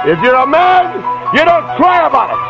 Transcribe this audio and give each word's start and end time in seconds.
If 0.00 0.16
you're 0.24 0.32
a 0.32 0.48
man, 0.48 0.96
you 1.36 1.44
don't 1.44 1.68
cry 1.76 2.08
about 2.08 2.32
it. 2.32 2.40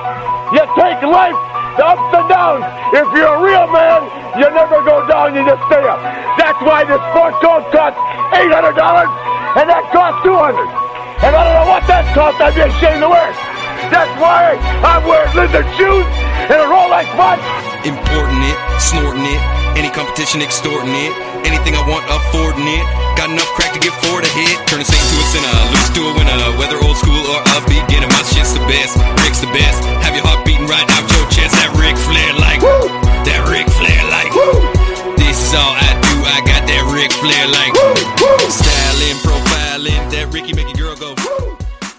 You 0.55 0.63
take 0.79 1.03
life, 1.03 1.35
the 1.75 1.83
ups 1.83 2.15
and 2.15 2.31
downs. 2.31 2.63
If 2.95 3.11
you're 3.11 3.27
a 3.27 3.43
real 3.43 3.67
man, 3.75 4.07
you 4.39 4.47
never 4.55 4.79
go 4.87 5.03
down, 5.11 5.35
you 5.35 5.43
just 5.43 5.59
stay 5.67 5.83
up. 5.83 5.99
That's 6.39 6.63
why 6.63 6.87
this 6.87 7.03
sport 7.11 7.35
coat 7.43 7.67
costs 7.75 7.99
$800 8.39 8.71
and 9.59 9.67
that 9.67 9.83
costs 9.91 10.23
200 10.23 10.63
And 11.27 11.35
I 11.35 11.43
don't 11.43 11.57
know 11.59 11.67
what 11.75 11.83
that 11.91 12.07
costs, 12.15 12.39
I'd 12.39 12.55
be 12.55 12.63
ashamed 12.63 13.03
to 13.03 13.11
wear 13.11 13.35
it. 13.35 13.39
That's 13.91 14.15
why 14.23 14.55
I'm 14.87 15.03
wearing 15.03 15.35
lizard 15.35 15.67
shoes 15.75 16.07
and 16.55 16.59
a 16.63 16.71
Rolex 16.71 17.11
watch. 17.19 17.43
Importing 17.83 18.47
it, 18.47 18.59
snorting 18.79 19.27
it, 19.27 19.43
any 19.75 19.91
competition 19.91 20.39
extorting 20.39 20.95
it, 20.95 21.13
anything 21.43 21.75
I 21.75 21.83
want 21.83 22.07
affording 22.07 22.71
it. 22.71 23.10
Got 23.21 23.37
enough 23.37 23.53
crack 23.53 23.77
to 23.77 23.81
get 23.85 23.93
four 24.09 24.25
to 24.25 24.31
hit. 24.33 24.57
Turn 24.65 24.81
a 24.81 24.85
saint 24.89 24.97
to 24.97 25.17
a 25.21 25.27
sinner, 25.29 25.53
lose 25.77 25.91
to 25.93 26.09
a 26.09 26.13
winner. 26.17 26.41
Whether 26.57 26.81
old 26.81 26.97
school 26.97 27.21
or 27.21 27.37
a 27.53 27.61
beginner, 27.69 28.09
my 28.09 28.25
shit's 28.25 28.57
the 28.57 28.65
best. 28.65 28.97
Rick's 29.21 29.45
the 29.45 29.53
best. 29.53 29.85
Have 30.01 30.17
your 30.17 30.25
heart 30.25 30.41
beating 30.49 30.65
right 30.65 30.89
out 30.89 31.05
your 31.05 31.29
chest. 31.29 31.53
That 31.61 31.69
Ric 31.77 32.01
Flair 32.01 32.33
like, 32.41 32.65
Woo! 32.65 32.89
that 33.29 33.45
Ric 33.45 33.69
Flair 33.77 34.01
like. 34.09 34.33
Woo! 34.33 35.21
This 35.21 35.37
is 35.37 35.53
all 35.53 35.69
I 35.69 36.01
do. 36.01 36.17
I 36.33 36.41
got 36.49 36.65
that 36.65 36.85
Ric 36.97 37.13
Flair 37.21 37.45
like. 37.45 37.77
Woo! 37.77 37.93
Woo! 38.25 38.41
Styling, 38.49 39.21
profiling, 39.21 40.01
that 40.17 40.33
Ricky 40.33 40.57
make 40.57 40.73
a 40.73 40.79
girl 40.81 40.97
go. 40.97 41.13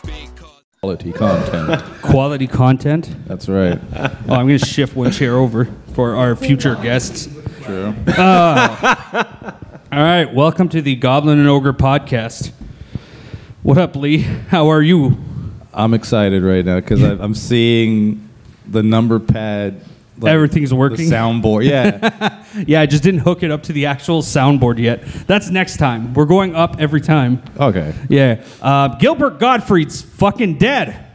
Big 0.02 0.26
cause. 0.34 0.66
Quality 0.82 1.14
content. 1.14 2.02
Quality 2.02 2.48
content. 2.48 3.16
That's 3.28 3.48
right. 3.48 3.78
Oh, 3.94 4.34
I'm 4.34 4.48
going 4.48 4.58
to 4.58 4.66
shift 4.66 4.96
one 4.96 5.12
chair 5.12 5.38
over 5.38 5.70
for 5.94 6.16
our 6.16 6.36
future 6.36 6.74
guests. 6.82 7.30
True. 7.62 7.94
Uh, 8.08 9.54
All 9.92 10.00
right, 10.02 10.34
welcome 10.34 10.70
to 10.70 10.82
the 10.82 10.96
Goblin 10.96 11.38
and 11.40 11.48
Ogre 11.50 11.74
podcast. 11.74 12.52
What 13.62 13.78
up, 13.78 13.96
Lee? 13.96 14.20
How 14.20 14.70
are 14.70 14.82
you? 14.82 15.18
I'm 15.74 15.94
excited 15.94 16.44
right 16.44 16.64
now 16.64 16.80
because 16.80 17.02
I'm 17.02 17.36
seeing 17.36 18.30
the 18.66 18.84
number 18.84 19.20
pad. 19.20 19.82
like, 20.18 20.32
Everything's 20.34 20.74
working? 20.74 21.10
The 21.10 21.16
soundboard. 21.16 21.66
Yeah. 21.66 22.38
Yeah, 22.68 22.82
I 22.82 22.86
just 22.86 23.02
didn't 23.02 23.22
hook 23.22 23.44
it 23.44 23.52
up 23.52 23.64
to 23.64 23.74
the 23.74 23.86
actual 23.86 24.22
soundboard 24.22 24.78
yet. 24.78 25.06
That's 25.26 25.50
next 25.50 25.78
time. 25.78 26.14
We're 26.14 26.26
going 26.26 26.54
up 26.54 26.82
every 26.82 27.00
time. 27.00 27.42
okay. 27.58 27.94
Yeah. 28.10 28.44
Uh, 28.62 28.90
Gilbert 28.90 29.40
Gottfried's 29.40 30.02
fucking 30.02 30.58
dead. 30.58 31.08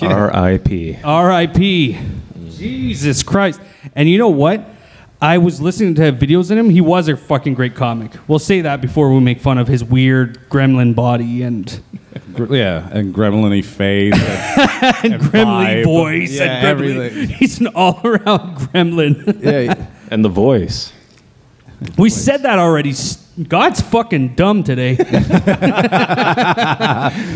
R.I.P. 0.00 0.98
R.I.P. 1.02 1.98
Jesus 2.50 3.24
Christ. 3.24 3.60
And 3.96 4.08
you 4.08 4.18
know 4.18 4.28
what? 4.28 4.64
I 5.20 5.38
was 5.38 5.60
listening 5.60 5.94
to 5.96 6.12
videos 6.12 6.50
of 6.50 6.58
him. 6.58 6.68
He 6.70 6.80
was 6.80 7.08
a 7.08 7.16
fucking 7.16 7.54
great 7.54 7.74
comic. 7.74 8.12
We'll 8.28 8.38
say 8.38 8.60
that 8.62 8.80
before 8.80 9.12
we 9.12 9.20
make 9.20 9.40
fun 9.40 9.56
of 9.58 9.68
his 9.68 9.82
weird 9.82 10.38
gremlin 10.50 10.94
body 10.94 11.42
and, 11.42 11.80
Gr- 12.34 12.54
Yeah. 12.56 12.88
And 12.90 13.14
gremlin-y 13.14 13.62
face. 13.62 14.12
and, 14.14 15.12
and 15.14 15.22
gremlin 15.22 15.82
vibe. 15.82 15.84
voice. 15.84 16.32
Yeah, 16.32 16.42
and 16.44 16.80
gremlin. 16.80 16.94
everything. 17.06 17.28
He's 17.28 17.60
an 17.60 17.68
all 17.68 18.00
around 18.04 18.56
gremlin. 18.72 19.42
yeah. 19.42 19.86
And 20.10 20.22
the 20.24 20.28
voice. 20.28 20.92
we 21.96 22.10
said 22.10 22.42
that 22.42 22.58
already. 22.58 22.90
S- 22.90 23.23
God's 23.48 23.80
fucking 23.80 24.36
dumb 24.36 24.62
today. 24.62 24.92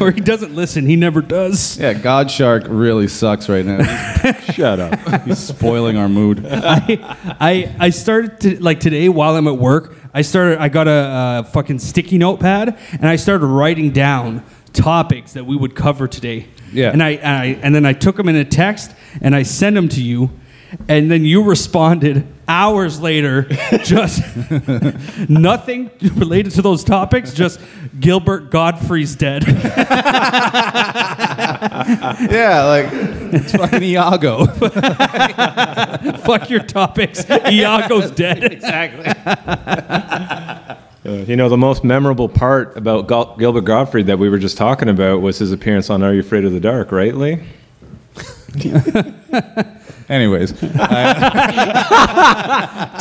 or 0.01 0.13
he 0.13 0.21
doesn't 0.21 0.55
listen. 0.55 0.87
He 0.87 0.95
never 0.95 1.21
does. 1.21 1.77
Yeah. 1.77 1.95
God 1.95 2.31
Shark 2.31 2.63
really 2.69 3.09
sucks 3.09 3.49
right 3.49 3.67
now. 3.67 3.83
Shut 4.53 4.79
up. 4.79 5.25
He's 5.25 5.39
spoiling 5.39 5.97
our 5.97 6.09
mood. 6.09 6.47
I, 6.49 7.17
I 7.41 7.75
I 7.81 7.91
started 7.91 8.41
to 8.43 8.63
like 8.63 8.79
today 8.79 9.09
while 9.09 9.35
I'm 9.35 9.49
at 9.49 9.59
work. 9.59 9.97
I 10.15 10.23
started. 10.23 10.61
I 10.61 10.69
got 10.69 10.87
a, 10.87 10.91
uh 10.91 11.43
fucking 11.43 11.81
sticky 11.81 12.19
notepad 12.19 12.79
and 12.93 13.09
I 13.09 13.17
started 13.17 13.47
writing 13.47 13.91
down 13.91 14.45
topics 14.73 15.33
that 15.33 15.47
we 15.47 15.57
would 15.57 15.75
cover 15.75 16.07
today. 16.07 16.47
Yeah. 16.73 16.93
And 16.93 17.03
I 17.03 17.11
and 17.11 17.37
I 17.37 17.45
and 17.63 17.75
then 17.75 17.85
I 17.85 17.93
took 17.93 18.17
them 18.17 18.29
in 18.29 18.37
a 18.37 18.45
text 18.45 18.93
and 19.21 19.35
I 19.35 19.43
sent 19.43 19.75
them 19.75 19.89
to 19.91 20.03
you, 20.03 20.31
and 20.89 21.11
then 21.11 21.25
you 21.25 21.43
responded 21.43 22.27
hours 22.49 23.01
later, 23.01 23.43
just 23.85 24.23
nothing 25.29 25.91
related 26.15 26.53
to 26.53 26.63
those 26.63 26.83
topics. 26.83 27.33
Just 27.33 27.61
Gilbert 28.01 28.51
Gottfried's 28.51 29.15
dead. 29.15 29.45
yeah. 29.51 29.55
Like 32.65 32.89
it's 33.33 33.53
fucking 33.53 33.83
Iago. 33.83 34.47
Fuck 36.19 36.51
your 36.51 36.63
topics. 36.65 37.29
Iago's 37.31 38.11
dead. 38.11 38.43
exactly. 38.45 39.07
Uh, 41.05 41.11
you 41.27 41.37
know, 41.37 41.49
the 41.49 41.57
most 41.57 41.85
memorable 41.85 42.29
part 42.29 42.77
about 42.77 43.09
Gil- 43.09 43.37
Gilbert 43.39 43.63
Gottfried 43.63 44.07
that 44.07 44.19
we 44.19 44.29
were 44.29 44.39
just 44.39 44.57
talking 44.59 44.89
about 44.89 45.21
was 45.23 45.39
his 45.39 45.53
appearance 45.53 45.91
on 45.91 46.03
Are 46.03 46.13
You 46.13 46.21
Afraid 46.21 46.45
of 46.45 46.53
the 46.53 46.61
Dark, 46.61 46.93
right, 46.93 47.15
Lee? 47.15 47.39
Anyways. 50.09 50.53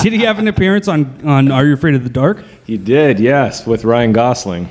Did 0.02 0.14
he 0.14 0.20
have 0.24 0.40
an 0.40 0.48
appearance 0.48 0.88
on 0.88 1.26
on 1.26 1.52
Are 1.52 1.66
You 1.66 1.74
Afraid 1.74 1.96
of 1.96 2.04
the 2.04 2.10
Dark? 2.10 2.44
He 2.66 2.78
did, 2.78 3.20
yes, 3.20 3.66
with 3.66 3.84
Ryan 3.86 4.12
Gosling. 4.12 4.70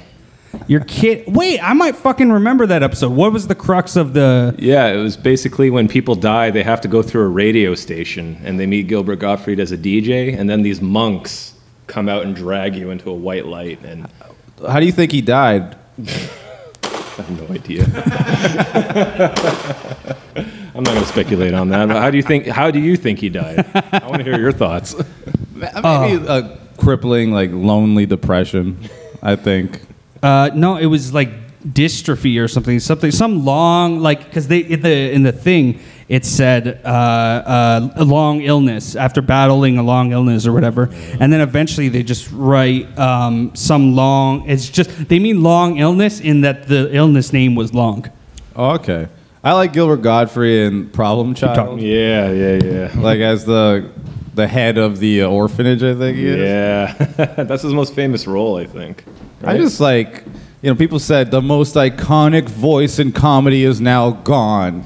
Your 0.69 0.81
kid. 0.81 1.25
Wait, 1.35 1.61
I 1.61 1.73
might 1.73 1.97
fucking 1.97 2.31
remember 2.31 2.67
that 2.67 2.83
episode. 2.83 3.13
What 3.13 3.33
was 3.33 3.47
the 3.47 3.55
crux 3.55 3.97
of 3.97 4.13
the? 4.13 4.55
Yeah, 4.59 4.89
it 4.89 4.97
was 4.97 5.17
basically 5.17 5.71
when 5.71 5.89
people 5.89 6.15
die, 6.15 6.51
they 6.51 6.63
have 6.63 6.81
to 6.83 6.89
go 6.89 7.03
through 7.03 7.23
a 7.23 7.29
radio 7.29 7.75
station 7.75 8.41
and 8.45 8.59
they 8.61 8.67
meet 8.67 8.87
Gilbert 8.87 9.17
Gottfried 9.17 9.61
as 9.61 9.73
a 9.73 9.79
DJ, 9.79 10.39
and 10.39 10.49
then 10.49 10.63
these 10.63 10.81
monks 10.81 11.55
come 11.87 12.09
out 12.09 12.25
and 12.25 12.35
drag 12.35 12.75
you 12.75 12.91
into 12.91 13.11
a 13.11 13.15
white 13.15 13.47
light, 13.47 13.81
and 13.85 14.09
How 14.67 14.81
do 14.81 14.87
you 14.87 14.93
think 14.93 15.13
he 15.13 15.21
died? 15.21 15.77
I 17.19 17.23
have 17.23 17.31
no 17.31 17.55
idea. 17.55 17.85
I'm 20.77 20.83
not 20.85 20.93
going 20.93 21.03
to 21.05 21.09
speculate 21.09 21.55
on 21.55 21.71
that. 21.71 21.89
But 21.89 21.97
how 21.97 22.11
do 22.11 22.17
you 22.19 22.23
think? 22.23 22.47
How 22.47 22.71
do 22.71 22.79
you 22.79 22.97
think 22.97 23.19
he 23.19 23.31
died? 23.31 23.65
I 23.93 24.07
want 24.07 24.19
to 24.19 24.25
hear 24.25 24.39
your 24.39 24.53
thoughts. 24.53 24.95
Maybe 25.55 25.71
Oh. 25.83 26.25
a 26.29 26.59
crippling, 26.77 27.33
like 27.33 27.51
lonely 27.51 28.05
depression. 28.05 28.79
I 29.23 29.37
think. 29.37 29.81
Uh, 30.23 30.51
no, 30.55 30.77
it 30.77 30.87
was 30.87 31.15
like 31.15 31.31
dystrophy 31.65 32.39
or 32.43 32.47
something. 32.47 32.79
Something. 32.79 33.11
Some 33.11 33.45
long 33.45 34.01
like 34.01 34.25
because 34.25 34.49
they 34.49 34.59
in 34.59 34.83
the 34.83 35.13
in 35.13 35.23
the 35.23 35.33
thing 35.33 35.81
it 36.09 36.25
said 36.25 36.81
uh, 36.85 36.89
uh, 36.89 37.91
a 37.97 38.05
long 38.05 38.43
illness 38.43 38.95
after 38.95 39.23
battling 39.23 39.79
a 39.79 39.83
long 39.83 40.13
illness 40.13 40.47
or 40.47 40.53
whatever, 40.53 40.91
and 41.19 41.33
then 41.33 41.41
eventually 41.41 41.89
they 41.89 42.03
just 42.03 42.31
write 42.31 42.97
um, 42.99 43.51
some 43.57 43.97
long. 43.97 44.47
It's 44.49 44.69
just 44.69 45.09
they 45.09 45.19
mean 45.19 45.43
long 45.43 45.79
illness 45.79 46.21
in 46.21 46.43
that 46.43 46.69
the 46.69 46.95
illness 46.95 47.33
name 47.33 47.55
was 47.55 47.73
long. 47.73 48.11
Oh, 48.55 48.73
okay. 48.75 49.09
I 49.47 49.53
like 49.53 49.73
Gilbert 49.73 49.99
Gottfried 50.03 50.73
and 50.73 50.93
Problem 50.93 51.33
Child. 51.37 51.81
Yeah, 51.81 52.33
yeah, 52.33 52.59
yeah. 52.65 52.91
Like 53.01 53.21
as 53.21 53.45
the 53.45 53.89
the 54.35 54.49
head 54.49 54.77
of 54.77 54.99
the 54.99 55.23
uh, 55.23 55.29
orphanage, 55.29 55.85
I 55.85 55.95
think 55.95 56.17
he 56.19 56.27
is. 56.27 56.37
Yeah, 56.39 56.93
that's 57.45 57.63
his 57.63 57.73
most 57.73 57.95
famous 57.95 58.27
role, 58.27 58.57
I 58.57 58.67
think. 58.67 59.05
I 59.45 59.57
just 59.57 59.79
like, 59.79 60.25
you 60.63 60.71
know, 60.71 60.75
people 60.75 60.99
said 60.99 61.31
the 61.31 61.41
most 61.41 61.77
iconic 61.77 62.49
voice 62.49 62.99
in 62.99 63.13
comedy 63.13 63.63
is 63.63 63.81
now 63.81 64.11
gone. 64.11 64.85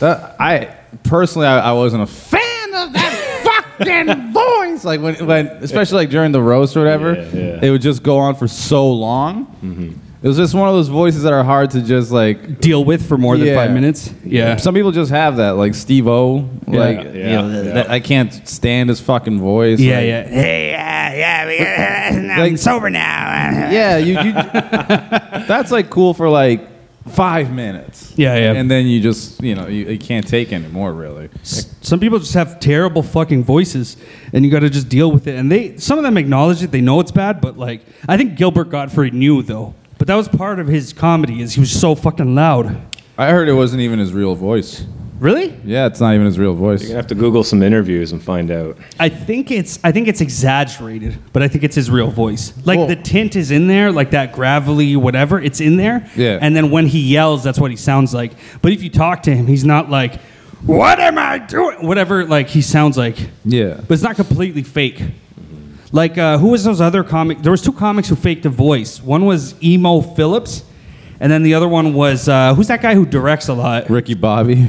That 0.00 0.36
I 0.38 0.76
personally, 1.04 1.46
I, 1.46 1.70
I 1.70 1.72
wasn't 1.72 2.02
a 2.02 2.06
fan 2.06 2.74
of 2.74 2.92
that 2.92 3.74
fucking 3.78 4.32
voice. 4.34 4.84
Like 4.84 5.00
when, 5.00 5.26
when, 5.26 5.46
especially 5.62 5.96
like 5.96 6.10
during 6.10 6.32
the 6.32 6.42
roast 6.42 6.76
or 6.76 6.80
whatever, 6.80 7.14
Yeah, 7.14 7.22
yeah. 7.32 7.58
it 7.64 7.70
would 7.70 7.80
just 7.82 8.02
go 8.02 8.18
on 8.18 8.34
for 8.34 8.48
so 8.48 8.92
long. 8.92 9.96
It 10.20 10.26
was 10.26 10.36
just 10.36 10.52
one 10.52 10.68
of 10.68 10.74
those 10.74 10.88
voices 10.88 11.22
that 11.22 11.32
are 11.32 11.44
hard 11.44 11.70
to 11.70 11.80
just 11.82 12.10
like. 12.10 12.60
Deal 12.60 12.84
with 12.84 13.06
for 13.08 13.16
more 13.16 13.36
than 13.36 13.46
Yeah. 13.46 13.54
five 13.54 13.70
minutes. 13.70 14.12
Yeah. 14.24 14.56
Some 14.56 14.74
people 14.74 14.90
just 14.90 15.12
have 15.12 15.36
that, 15.36 15.50
like 15.50 15.74
Steve 15.74 16.08
O. 16.08 16.48
Like, 16.66 16.96
Yeah, 16.98 17.04
you 17.04 17.22
know, 17.22 17.48
yeah. 17.48 17.62
th- 17.62 17.74
that- 17.74 17.90
I 17.90 18.00
can't 18.00 18.48
stand 18.48 18.88
his 18.88 18.98
fucking 19.00 19.38
voice. 19.38 19.78
Yeah, 19.78 19.96
like- 19.98 20.06
yeah. 20.06 20.22
Hey, 20.28 20.74
uh, 20.74 20.78
yeah, 20.78 21.50
yeah. 21.50 22.10
Uh, 22.12 22.32
I'm 22.32 22.38
Like- 22.52 22.58
sober 22.58 22.90
now. 22.90 23.68
Yeah, 23.70 23.98
you, 23.98 24.18
you 24.20 24.32
that's 25.46 25.70
like 25.70 25.88
cool 25.90 26.14
for 26.14 26.28
like 26.28 26.66
five 27.08 27.52
minutes. 27.52 28.12
Yeah, 28.16 28.34
yeah. 28.36 28.52
And 28.54 28.70
then 28.70 28.86
you 28.86 29.00
just, 29.00 29.40
you 29.42 29.54
know, 29.54 29.66
you, 29.66 29.86
you 29.86 29.98
can't 29.98 30.26
take 30.26 30.52
anymore, 30.52 30.92
really. 30.92 31.28
Some 31.42 32.00
people 32.00 32.18
just 32.18 32.34
have 32.34 32.60
terrible 32.60 33.02
fucking 33.02 33.44
voices, 33.44 33.96
and 34.32 34.44
you 34.44 34.50
got 34.50 34.60
to 34.60 34.70
just 34.70 34.88
deal 34.88 35.10
with 35.12 35.26
it. 35.26 35.36
And 35.36 35.50
they, 35.50 35.76
some 35.78 35.98
of 35.98 36.04
them 36.04 36.16
acknowledge 36.18 36.62
it. 36.62 36.70
They 36.70 36.80
know 36.80 37.00
it's 37.00 37.12
bad, 37.12 37.40
but 37.40 37.56
like, 37.56 37.82
I 38.08 38.16
think 38.16 38.36
Gilbert 38.36 38.68
Gottfried 38.70 39.14
knew 39.14 39.42
though. 39.42 39.74
But 40.08 40.14
that 40.14 40.16
was 40.26 40.28
part 40.38 40.58
of 40.58 40.68
his 40.68 40.94
comedy, 40.94 41.42
is 41.42 41.52
he 41.52 41.60
was 41.60 41.70
so 41.70 41.94
fucking 41.94 42.34
loud. 42.34 42.80
I 43.18 43.28
heard 43.30 43.46
it 43.46 43.52
wasn't 43.52 43.82
even 43.82 43.98
his 43.98 44.14
real 44.14 44.34
voice. 44.34 44.86
Really? 45.20 45.54
Yeah, 45.66 45.84
it's 45.84 46.00
not 46.00 46.14
even 46.14 46.24
his 46.24 46.38
real 46.38 46.54
voice. 46.54 46.80
You're 46.80 46.88
gonna 46.88 47.00
have 47.00 47.08
to 47.08 47.14
Google 47.14 47.44
some 47.44 47.62
interviews 47.62 48.12
and 48.12 48.22
find 48.22 48.50
out. 48.50 48.78
I 48.98 49.10
think 49.10 49.50
it's, 49.50 49.78
I 49.84 49.92
think 49.92 50.08
it's 50.08 50.22
exaggerated, 50.22 51.18
but 51.34 51.42
I 51.42 51.48
think 51.48 51.62
it's 51.62 51.76
his 51.76 51.90
real 51.90 52.10
voice. 52.10 52.54
Like 52.64 52.78
Well- 52.78 52.86
the 52.86 52.96
tint 52.96 53.36
is 53.36 53.50
in 53.50 53.66
there, 53.66 53.92
like 53.92 54.12
that 54.12 54.32
gravelly 54.32 54.96
whatever. 54.96 55.38
It's 55.38 55.60
in 55.60 55.76
there. 55.76 56.08
Yeah. 56.16 56.38
And 56.40 56.56
then 56.56 56.70
when 56.70 56.86
he 56.86 57.00
yells, 57.00 57.44
that's 57.44 57.58
what 57.60 57.70
he 57.70 57.76
sounds 57.76 58.14
like. 58.14 58.32
But 58.62 58.72
if 58.72 58.82
you 58.82 58.88
talk 58.88 59.24
to 59.24 59.36
him, 59.36 59.46
he's 59.46 59.66
not 59.66 59.90
like, 59.90 60.18
"What 60.64 61.00
am 61.00 61.18
I 61.18 61.36
doing?" 61.36 61.86
Whatever. 61.86 62.24
Like 62.24 62.48
he 62.48 62.62
sounds 62.62 62.96
like. 62.96 63.18
Yeah. 63.44 63.74
but 63.86 63.90
it's 63.92 64.02
not 64.02 64.16
completely 64.16 64.62
fake. 64.62 65.02
Like 65.92 66.18
uh, 66.18 66.38
who 66.38 66.48
was 66.48 66.64
those 66.64 66.80
other 66.80 67.02
comic? 67.02 67.38
There 67.42 67.50
was 67.52 67.62
two 67.62 67.72
comics 67.72 68.08
who 68.08 68.16
faked 68.16 68.44
a 68.46 68.50
voice. 68.50 69.02
One 69.02 69.24
was 69.24 69.54
Emo 69.62 70.00
Philips, 70.02 70.62
And 71.20 71.32
then 71.32 71.42
the 71.42 71.54
other 71.54 71.66
one 71.68 71.94
was 71.94 72.28
uh, 72.28 72.54
who's 72.54 72.68
that 72.68 72.82
guy 72.82 72.94
who 72.94 73.06
directs 73.06 73.48
a 73.48 73.54
lot? 73.54 73.88
Ricky 73.90 74.14
Bobby. 74.14 74.56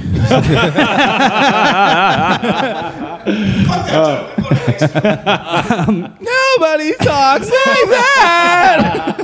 Nobody 5.59 6.93
talks 6.95 7.49
like 7.49 7.89
that. 7.89 9.15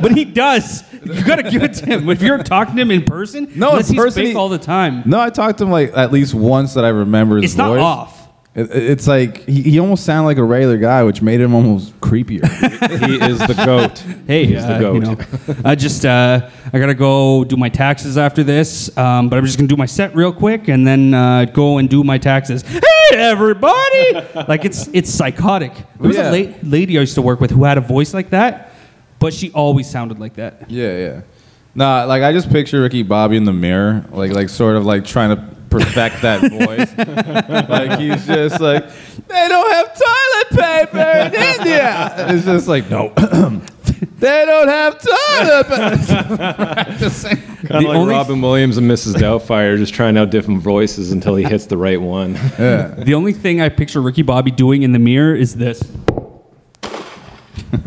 But 0.02 0.12
he 0.16 0.24
does. 0.24 0.84
You 1.04 1.24
gotta 1.24 1.42
give 1.50 1.62
it 1.64 1.74
to 1.74 1.86
him. 1.86 2.08
If 2.08 2.22
you're 2.22 2.38
talking 2.42 2.76
to 2.76 2.82
him 2.82 2.90
in 2.92 3.04
person, 3.04 3.48
No, 3.56 3.68
in 3.68 3.72
unless 3.72 3.88
he's 3.88 3.98
person 3.98 4.22
fake 4.22 4.30
he- 4.32 4.36
all 4.36 4.48
the 4.48 4.58
time. 4.58 5.02
No, 5.06 5.18
I 5.18 5.30
talked 5.30 5.58
to 5.58 5.64
him 5.64 5.70
like 5.70 5.90
at 5.96 6.12
least 6.12 6.34
once 6.34 6.74
that 6.74 6.84
I 6.84 6.90
remember 6.90 7.36
his 7.36 7.46
It's 7.52 7.56
not 7.56 7.70
voice. 7.70 7.80
off. 7.80 8.17
It, 8.58 8.70
it's 8.74 9.06
like 9.06 9.44
he, 9.46 9.62
he 9.62 9.78
almost 9.78 10.04
sounded 10.04 10.26
like 10.26 10.38
a 10.38 10.44
regular 10.44 10.78
guy, 10.78 11.02
which 11.04 11.22
made 11.22 11.40
him 11.40 11.54
almost 11.54 11.98
creepier. 12.00 12.44
he 13.06 13.14
is 13.30 13.38
the 13.38 13.54
goat. 13.64 13.98
Hey, 14.26 14.46
He's 14.46 14.66
the 14.66 14.74
uh, 14.74 14.78
goat. 14.80 14.94
you 14.94 15.00
know, 15.00 15.16
I 15.64 15.74
just 15.74 16.04
uh, 16.04 16.48
I 16.72 16.78
gotta 16.78 16.94
go 16.94 17.44
do 17.44 17.56
my 17.56 17.68
taxes 17.68 18.18
after 18.18 18.42
this, 18.42 18.96
um, 18.98 19.28
but 19.28 19.38
I'm 19.38 19.44
just 19.44 19.58
gonna 19.58 19.68
do 19.68 19.76
my 19.76 19.86
set 19.86 20.14
real 20.14 20.32
quick 20.32 20.68
and 20.68 20.86
then 20.86 21.14
uh, 21.14 21.44
go 21.46 21.78
and 21.78 21.88
do 21.88 22.02
my 22.02 22.18
taxes. 22.18 22.62
Hey, 22.62 22.80
everybody! 23.12 24.12
like 24.48 24.64
it's 24.64 24.88
it's 24.92 25.10
psychotic. 25.10 25.72
There 26.00 26.08
was 26.08 26.16
Yeah. 26.16 26.30
a 26.30 26.44
la- 26.46 26.54
lady 26.62 26.98
I 26.98 27.02
used 27.02 27.14
to 27.14 27.22
work 27.22 27.40
with 27.40 27.50
who 27.50 27.64
had 27.64 27.78
a 27.78 27.82
voice 27.82 28.12
like 28.12 28.30
that, 28.30 28.72
but 29.18 29.32
she 29.32 29.50
always 29.52 29.88
sounded 29.88 30.18
like 30.18 30.34
that. 30.34 30.70
yeah, 30.70 30.96
yeah. 30.96 31.20
Nah, 31.74 32.04
like 32.04 32.22
I 32.22 32.32
just 32.32 32.50
picture 32.50 32.82
Ricky 32.82 33.02
Bobby 33.04 33.36
in 33.36 33.44
the 33.44 33.52
mirror, 33.52 34.04
like 34.10 34.32
like 34.32 34.48
sort 34.48 34.74
of 34.76 34.84
like 34.84 35.04
trying 35.04 35.36
to 35.36 35.57
perfect 35.78 36.22
that 36.22 36.40
voice. 36.50 37.68
like 37.68 37.98
he's 38.00 38.26
just 38.26 38.60
like, 38.60 38.88
they 39.28 39.48
don't 39.48 39.70
have 39.70 39.98
toilet 39.98 40.50
paper 40.50 41.36
in 41.36 41.58
India. 41.60 42.14
It's 42.34 42.44
just 42.44 42.68
like 42.68 42.88
no. 42.90 43.08
they 44.18 44.44
don't 44.46 44.68
have 44.68 44.98
toilet 45.00 45.66
paper. 45.68 46.90
Just 46.98 47.22
saying. 47.22 47.36
Kind 47.36 47.68
The 47.68 47.76
of 47.78 47.82
like 47.84 47.96
only- 47.96 48.14
Robin 48.14 48.40
Williams 48.40 48.76
and 48.76 48.88
Mrs. 48.90 49.14
Doubtfire, 49.14 49.76
just 49.76 49.92
trying 49.94 50.16
out 50.16 50.30
different 50.30 50.62
voices 50.62 51.10
until 51.12 51.34
he 51.36 51.44
hits 51.44 51.66
the 51.66 51.76
right 51.76 52.00
one. 52.00 52.32
The 52.32 53.12
only 53.14 53.32
thing 53.32 53.60
I 53.60 53.68
picture 53.68 54.00
Ricky 54.00 54.22
Bobby 54.22 54.50
doing 54.50 54.82
in 54.82 54.92
the 54.92 54.98
mirror 54.98 55.34
is 55.34 55.56
this. 55.56 55.80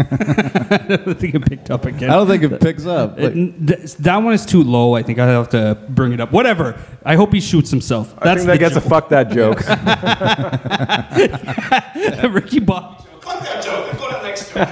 I 0.71 0.77
don't 1.06 1.19
think 1.19 1.36
it 1.36 1.45
picked 1.45 1.69
up 1.71 1.86
again. 1.86 2.09
I 2.09 2.13
don't 2.13 2.27
think 2.27 2.44
it 2.44 2.59
picks 2.62 2.86
up. 2.86 3.19
It- 3.19 3.36
Like, 3.36 3.68
th- 3.68 3.95
that 3.98 4.18
one 4.18 4.33
is 4.33 4.45
too 4.45 4.63
low. 4.63 4.95
I 4.95 5.03
think 5.03 5.19
I 5.19 5.27
have 5.27 5.50
to 5.50 5.77
bring 5.89 6.13
it 6.13 6.19
up. 6.19 6.31
Whatever. 6.31 6.80
I 7.06 7.15
hope 7.15 7.33
he 7.33 7.42
shoots 7.42 7.69
himself. 7.69 8.13
I 8.18 8.24
That's 8.25 8.44
think 8.45 8.48
that 8.48 8.53
the 8.53 8.59
gets 8.59 8.75
a 8.75 8.81
fuck 8.81 9.09
that 9.09 9.30
joke. 9.31 9.59
Ricky 12.33 12.59
Bobby. 12.59 13.03
Cut 13.21 13.44
that 13.44 13.63
joke. 13.63 13.98
Go 14.00 14.07
to 14.09 14.15
the 14.15 14.24
next 14.24 14.51
joke. 14.53 14.68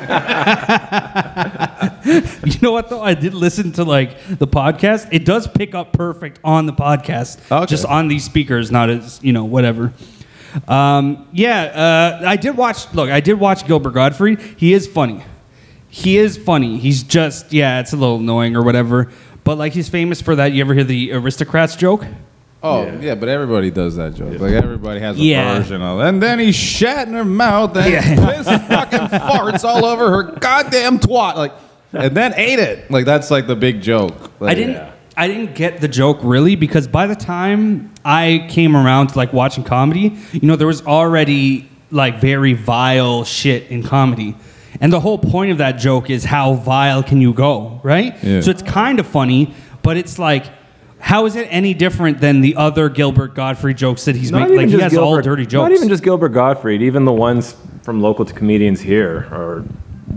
You 2.46 2.54
know 2.62 2.72
what 2.72 2.90
though? 2.90 3.02
I 3.04 3.14
did 3.14 3.34
listen 3.34 3.72
to 3.74 3.84
like 3.84 4.18
the 4.28 4.48
podcast. 4.48 5.10
It 5.12 5.26
does 5.26 5.48
pick 5.48 5.76
up 5.76 5.92
perfect 5.94 6.40
on 6.44 6.66
the 6.66 6.74
podcast, 6.74 7.40
Okay. 7.52 7.66
just 7.68 7.86
on 7.86 8.08
these 8.08 8.24
speakers, 8.24 8.72
not 8.72 8.90
as 8.90 9.20
you 9.22 9.32
know 9.34 9.44
whatever. 9.46 9.94
Um, 10.68 11.28
yeah, 11.34 12.20
uh, 12.22 12.28
I 12.28 12.36
did 12.36 12.58
watch. 12.58 12.92
Look, 12.94 13.10
I 13.10 13.20
did 13.20 13.34
watch 13.40 13.66
Gilbert 13.68 13.92
Gottfried. 13.92 14.40
He 14.58 14.74
is 14.74 14.88
funny. 14.88 15.24
He 15.90 16.18
is 16.18 16.38
funny. 16.38 16.78
He's 16.78 17.04
just 17.04 17.52
yeah, 17.54 17.80
it's 17.80 17.94
a 17.94 17.98
little 17.98 18.18
annoying 18.18 18.56
or 18.56 18.64
whatever. 18.64 19.10
But 19.44 19.58
like 19.58 19.74
he's 19.74 19.90
famous 19.90 20.22
for 20.22 20.36
that. 20.36 20.52
You 20.54 20.62
ever 20.62 20.74
hear 20.74 20.84
the 20.84 21.14
aristocrats 21.14 21.76
joke? 21.76 22.06
oh 22.62 22.84
Yeah. 22.86 23.00
yeah. 23.00 23.16
but 23.16 23.30
everybody 23.30 23.72
does 23.72 23.96
that 23.96 24.14
joke. 24.16 24.40
Like 24.40 24.52
everybody 24.54 25.00
has 25.00 25.18
a 25.18 25.22
Yeah. 25.22 25.58
version 25.60 25.82
of. 25.82 26.00
And 26.00 26.22
then 26.22 26.40
he 26.40 26.52
shat 26.52 27.08
in 27.08 27.14
her 27.16 27.24
mouth 27.26 27.76
and 27.78 27.92
Yeah. 27.92 28.02
pissed 28.36 28.50
fucking 28.68 29.00
farts 29.18 29.64
all 29.64 29.86
over 29.86 30.10
her 30.12 30.24
goddamn 30.40 31.00
twat. 31.00 31.36
Like, 31.36 31.54
and 31.94 32.16
then 32.16 32.34
ate 32.36 32.60
it. 32.60 32.92
Like 32.92 33.06
that's 33.06 33.32
like 33.32 33.48
the 33.48 33.56
big 33.56 33.82
joke. 33.82 34.14
Like, 34.40 34.52
I 34.52 34.54
didn't. 34.56 34.92
I 35.20 35.28
didn't 35.28 35.54
get 35.54 35.82
the 35.82 35.90
joke 35.90 36.20
really 36.24 36.56
because 36.56 36.88
by 36.88 37.06
the 37.06 37.16
time 37.16 37.94
I 38.06 38.48
came 38.50 38.74
around 38.74 39.08
to 39.08 39.18
like 39.18 39.34
watching 39.34 39.66
comedy, 39.66 40.18
you 40.32 40.48
know, 40.48 40.56
there 40.56 40.66
was 40.66 40.82
already 40.86 41.70
like 41.92 42.22
very 42.22 42.54
vile 42.54 43.26
shit 43.26 43.70
in 43.70 43.84
comedy. 43.84 44.38
And 44.80 44.94
the 44.94 45.02
whole 45.02 45.18
point 45.18 45.52
of 45.52 45.58
that 45.58 45.74
joke 45.74 46.10
is 46.10 46.24
how 46.24 46.54
vile 46.54 47.04
can 47.04 47.20
you 47.20 47.34
go, 47.34 47.82
right? 47.84 48.16
Yeah. 48.24 48.40
So 48.40 48.50
it's 48.50 48.62
kind 48.62 48.98
of 48.98 49.06
funny, 49.06 49.54
but 49.84 49.98
it's 49.98 50.18
like, 50.20 50.46
how 51.00 51.26
is 51.26 51.36
it 51.36 51.50
any 51.52 51.74
different 51.74 52.22
than 52.22 52.40
the 52.40 52.56
other 52.56 52.88
Gilbert 52.88 53.36
Gottfried 53.36 53.76
jokes 53.76 54.06
that 54.06 54.16
he's 54.16 54.32
making? 54.32 54.56
Like 54.56 54.70
he 54.70 54.80
has 54.80 54.96
all 54.96 55.22
dirty 55.22 55.46
jokes. 55.46 55.70
Not 55.70 55.74
even 55.74 55.90
just 55.90 56.02
Gilbert 56.02 56.30
Gottfried, 56.30 56.82
Even 56.82 57.04
the 57.04 57.12
ones 57.12 57.58
from 57.82 58.00
local 58.00 58.24
to 58.24 58.34
comedians 58.34 58.80
here 58.80 59.28
are 59.32 59.66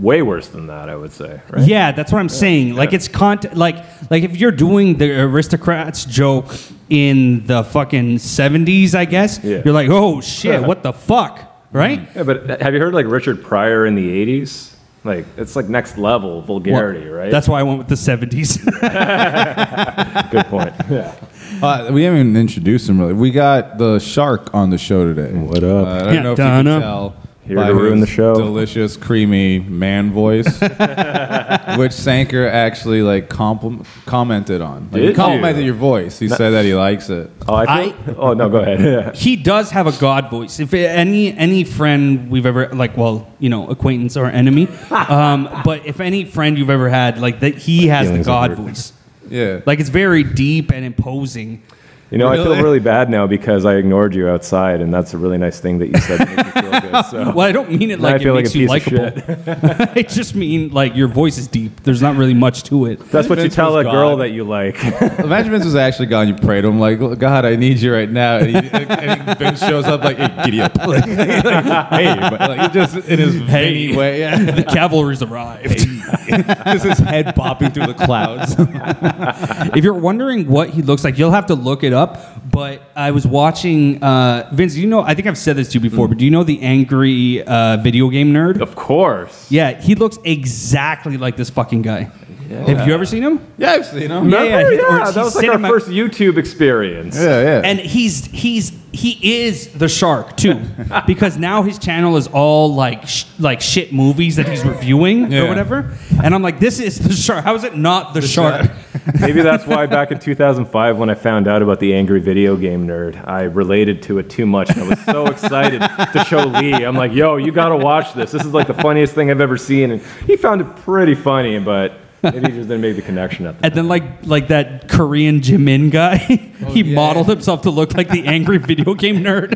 way 0.03 0.21
worse 0.21 0.47
than 0.49 0.67
that. 0.67 0.89
I 0.89 0.95
would 0.95 1.11
say. 1.11 1.41
Right? 1.49 1.65
Yeah, 1.67 1.91
that's 1.93 2.11
what 2.11 2.19
I'm 2.19 2.29
saying. 2.29 2.75
Like 2.75 2.91
it's 2.93 3.07
content. 3.07 3.55
Like 3.57 3.77
like 4.11 4.23
if 4.23 4.35
you're 4.37 4.51
doing 4.67 4.97
the 4.97 5.21
aristocrats 5.21 6.05
joke 6.05 6.47
in 6.89 7.45
the 7.47 7.63
fucking 7.63 8.17
70s, 8.17 8.93
I 8.93 9.05
guess 9.05 9.39
Yeah. 9.43 9.61
you're 9.65 9.73
like, 9.73 9.89
oh 9.89 10.21
shit, 10.21 10.61
what 10.61 10.83
the 10.83 10.93
fuck, 10.93 11.39
right? 11.71 12.07
Yeah, 12.15 12.23
but 12.23 12.61
have 12.61 12.73
you 12.73 12.79
heard 12.79 12.93
like 12.93 13.07
Richard 13.07 13.41
Pryor 13.43 13.85
in 13.85 13.95
the 13.95 14.07
'80s? 14.25 14.71
Like 15.05 15.25
it's 15.37 15.55
like 15.55 15.67
next 15.67 15.97
level 15.97 16.41
vulgarity, 16.41 17.07
right? 17.09 17.29
That's 17.31 17.47
why 17.47 17.59
I 17.59 17.63
went 17.63 17.77
with 17.79 17.87
the 17.89 17.95
70s. 17.95 18.57
good 20.31 20.45
point. 20.47 20.73
yeah. 20.89 21.15
Uh, 21.61 21.89
we 21.93 22.03
haven't 22.03 22.19
even 22.19 22.35
introduced 22.35 22.89
him 22.89 22.99
really. 22.99 23.13
We 23.13 23.29
got 23.31 23.77
the 23.77 23.99
shark 23.99 24.53
on 24.53 24.69
the 24.69 24.77
show 24.77 25.05
today. 25.13 25.31
What 25.33 25.63
up? 25.63 25.87
Uh, 25.87 25.89
I 25.91 25.99
don't 26.03 26.13
Yeah, 26.15 26.21
know 26.23 26.31
if 26.33 26.39
you 26.39 26.43
can 26.43 26.65
tell. 26.65 27.15
Here 27.45 27.57
by 27.57 27.67
to 27.67 27.75
ruin 27.75 27.99
the 27.99 28.07
show. 28.07 28.35
Delicious, 28.35 28.95
creamy 28.95 29.59
man 29.59 30.11
voice, 30.11 30.47
which 31.77 31.91
Sanker 31.91 32.47
actually 32.47 33.01
like 33.01 33.29
compl- 33.29 33.85
commented 34.05 34.61
on. 34.61 34.89
Like, 34.91 35.01
he 35.01 35.07
Did 35.07 35.15
complimented 35.15 35.61
you? 35.61 35.67
your 35.67 35.75
voice. 35.75 36.19
He 36.19 36.29
said 36.29 36.51
that 36.51 36.63
he 36.65 36.73
likes 36.73 37.09
it. 37.09 37.29
Oh, 37.47 37.55
I, 37.55 37.91
feel, 37.91 38.15
oh 38.17 38.33
no, 38.33 38.49
go 38.49 38.57
ahead. 38.59 38.79
Yeah. 38.83 39.11
he 39.13 39.35
does 39.35 39.71
have 39.71 39.87
a 39.87 39.91
god 39.93 40.29
voice. 40.29 40.59
If 40.59 40.73
any 40.73 41.33
any 41.33 41.63
friend 41.63 42.29
we've 42.29 42.45
ever 42.45 42.69
like, 42.69 42.95
well, 42.97 43.27
you 43.39 43.49
know, 43.49 43.67
acquaintance 43.67 44.15
or 44.17 44.25
enemy, 44.27 44.67
um, 44.91 45.49
but 45.65 45.85
if 45.85 45.99
any 45.99 46.25
friend 46.25 46.57
you've 46.57 46.69
ever 46.69 46.89
had, 46.89 47.19
like 47.19 47.39
that, 47.41 47.55
he 47.55 47.87
has 47.87 48.09
the 48.11 48.23
god 48.23 48.51
hurt. 48.51 48.59
voice. 48.59 48.93
Yeah. 49.29 49.61
Like 49.65 49.79
it's 49.79 49.89
very 49.89 50.23
deep 50.23 50.71
and 50.71 50.85
imposing. 50.85 51.63
You 52.11 52.19
know, 52.19 52.27
I 52.27 52.35
feel 52.35 52.55
really 52.61 52.79
bad 52.79 53.09
now 53.09 53.25
because 53.25 53.65
I 53.65 53.73
ignored 53.75 54.13
you 54.13 54.29
outside, 54.29 54.81
and 54.81 54.93
that's 54.93 55.15
a 55.15 55.17
really 55.17 55.39
nice 55.39 55.59
thing 55.59 55.79
that 55.79 55.87
you 55.87 55.97
said 55.99 56.19
to 56.19 56.25
make 56.27 56.45
me 56.45 56.51
feel 56.61 56.81
good. 56.81 57.05
So. 57.05 57.31
Well, 57.33 57.47
I 57.47 57.51
don't 57.51 57.71
mean 57.71 57.89
it 57.89 57.99
like 57.99 58.13
I 58.13 58.15
it 58.17 58.21
feel 58.21 58.35
like 58.35 58.43
makes 58.43 58.53
a 58.53 58.59
you 58.59 58.67
likable. 58.67 59.11
I 59.95 60.03
just 60.03 60.35
mean 60.35 60.69
like 60.69 60.95
your 60.95 61.07
voice 61.07 61.39
is 61.39 61.47
deep. 61.47 61.81
There's 61.81 62.03
not 62.03 62.15
really 62.15 62.35
much 62.35 62.63
to 62.65 62.85
it. 62.85 62.99
That's 63.09 63.27
what 63.27 63.39
you 63.39 63.49
tell 63.49 63.73
was 63.73 63.87
a 63.87 63.89
girl 63.89 64.17
that 64.17 64.29
you 64.29 64.43
like. 64.43 64.75
Imagine 65.19 65.51
Vince 65.53 65.65
was 65.65 65.75
actually 65.75 66.05
gone. 66.05 66.27
You 66.27 66.35
prayed 66.35 66.61
to 66.61 66.67
him 66.67 66.79
like, 66.79 66.99
God, 67.17 67.45
I 67.45 67.55
need 67.55 67.79
you 67.79 67.91
right 67.91 68.09
now. 68.09 68.37
And, 68.37 68.47
he, 68.47 68.69
and 68.69 69.37
Vince 69.39 69.59
shows 69.59 69.85
up 69.85 70.03
like, 70.03 70.17
hey, 70.17 70.43
giddy 70.45 70.61
up. 70.61 70.75
Like, 70.77 71.07
like, 71.07 71.07
hey, 71.07 72.15
but 72.29 72.39
like, 72.41 72.73
just 72.73 72.95
in 72.95 73.17
his 73.19 73.33
Hey. 73.41 73.73
veiny 73.87 73.97
way. 73.97 74.19
Yeah. 74.19 74.51
The 74.51 74.63
cavalry's 74.63 75.23
arrived. 75.23 75.79
just 76.27 76.85
his 76.85 76.99
head 76.99 77.27
bopping 77.27 77.73
through 77.73 77.87
the 77.87 77.93
clouds. 77.93 78.55
if 79.75 79.83
you're 79.83 79.93
wondering 79.93 80.47
what 80.47 80.69
he 80.69 80.81
looks 80.81 81.03
like, 81.03 81.17
you'll 81.17 81.31
have 81.31 81.47
to 81.47 81.55
look 81.55 81.83
it 81.83 81.93
up. 81.93 82.19
But 82.49 82.81
I 82.95 83.11
was 83.11 83.25
watching 83.25 84.03
uh, 84.03 84.49
Vince. 84.53 84.75
You 84.75 84.87
know, 84.87 85.01
I 85.01 85.13
think 85.15 85.27
I've 85.27 85.37
said 85.37 85.55
this 85.55 85.69
to 85.69 85.75
you 85.75 85.79
before, 85.79 86.07
but 86.07 86.17
do 86.17 86.25
you 86.25 86.31
know 86.31 86.43
the 86.43 86.61
angry 86.61 87.43
uh, 87.43 87.77
video 87.77 88.09
game 88.09 88.33
nerd? 88.33 88.61
of 88.61 88.75
course. 88.75 89.51
Yeah, 89.51 89.79
he 89.79 89.95
looks 89.95 90.17
exactly 90.23 91.17
like 91.17 91.35
this 91.35 91.49
fucking 91.49 91.81
guy. 91.81 92.11
Have 92.53 92.87
you 92.87 92.93
ever 92.93 93.05
seen 93.05 93.23
him? 93.23 93.39
yeah, 93.57 93.71
I've 93.71 93.85
seen 93.85 94.09
him. 94.11 94.29
Yeah, 94.29 94.39
Remember? 94.39 94.45
yeah, 94.45 94.57
or 94.57 94.71
Yeah, 94.71 95.05
he's 95.05 95.15
that 95.15 95.23
was 95.23 95.35
like 95.35 95.45
our 95.45 95.51
cinema- 95.53 95.67
first 95.69 95.87
YouTube 95.89 96.37
experience. 96.37 97.15
Yeah, 97.17 97.41
yeah. 97.41 97.61
And 97.63 97.79
he's 97.79 98.25
he's 98.27 98.71
he 98.91 99.41
is 99.45 99.69
the 99.69 99.89
shark 99.89 100.37
too, 100.37 100.61
because 101.07 101.37
now 101.37 101.63
his 101.63 101.79
channel 101.79 102.15
is 102.15 102.27
all 102.27 102.75
like 102.75 103.07
sh- 103.07 103.25
like 103.39 103.59
shit 103.59 103.91
movies 103.91 104.35
that 104.35 104.47
he's 104.47 104.63
reviewing 104.63 105.31
Yeah. 105.31 105.41
or 105.45 105.47
whatever. 105.47 105.97
And 106.23 106.35
I'm 106.35 106.43
like, 106.43 106.59
this 106.59 106.79
is 106.79 106.99
the 106.99 107.11
shark. 107.13 107.43
How 107.43 107.55
is 107.55 107.63
it 107.63 107.75
not 107.75 108.13
the, 108.13 108.21
shark? 108.21 108.69
Maybe 109.19 109.41
that's 109.41 109.65
why 109.65 109.87
back 109.87 110.11
in 110.11 110.19
2005, 110.19 110.97
when 110.97 111.09
I 111.09 111.15
found 111.15 111.47
out 111.47 111.63
about 111.63 111.79
the 111.79 111.93
angry 111.95 112.19
video 112.21 112.55
game 112.55 112.85
nerd, 112.87 113.27
I 113.27 113.43
related 113.43 114.03
to 114.03 114.19
it 114.19 114.29
too 114.29 114.45
much. 114.45 114.69
And 114.69 114.81
I 114.81 114.87
was 114.89 115.03
so 115.05 115.25
excited 115.31 115.79
to 115.81 116.23
show 116.29 116.45
Lee. 116.45 116.73
I'm 116.85 116.95
like, 116.95 117.13
yo, 117.13 117.37
you 117.37 117.51
got 117.51 117.69
to 117.69 117.77
watch 117.77 118.13
this. 118.13 118.31
This 118.31 118.45
is 118.45 118.53
like 118.53 118.67
the 118.67 118.73
funniest 118.75 119.15
thing 119.15 119.31
I've 119.31 119.41
ever 119.41 119.57
seen. 119.57 119.89
And 119.91 120.01
he 120.27 120.37
found 120.37 120.61
it 120.61 120.65
pretty 120.77 121.15
funny, 121.15 121.57
but 121.57 121.93
maybe 122.23 122.39
he 122.39 122.53
just 122.53 122.69
didn't 122.69 122.81
make 122.81 122.95
the 122.95 123.01
connection 123.01 123.45
at 123.45 123.59
the 123.59 123.65
And 123.65 123.75
then 123.75 123.87
like 123.87 124.03
like 124.25 124.47
that 124.47 124.87
Korean 124.87 125.41
Jimin 125.41 125.91
guy, 125.91 126.25
oh, 126.61 126.71
he 126.71 126.81
yeah. 126.81 126.95
modeled 126.95 127.27
himself 127.27 127.63
to 127.63 127.69
look 127.69 127.93
like 127.93 128.09
the 128.09 128.25
angry 128.25 128.57
video 128.57 128.93
game 128.93 129.17
nerd. 129.17 129.53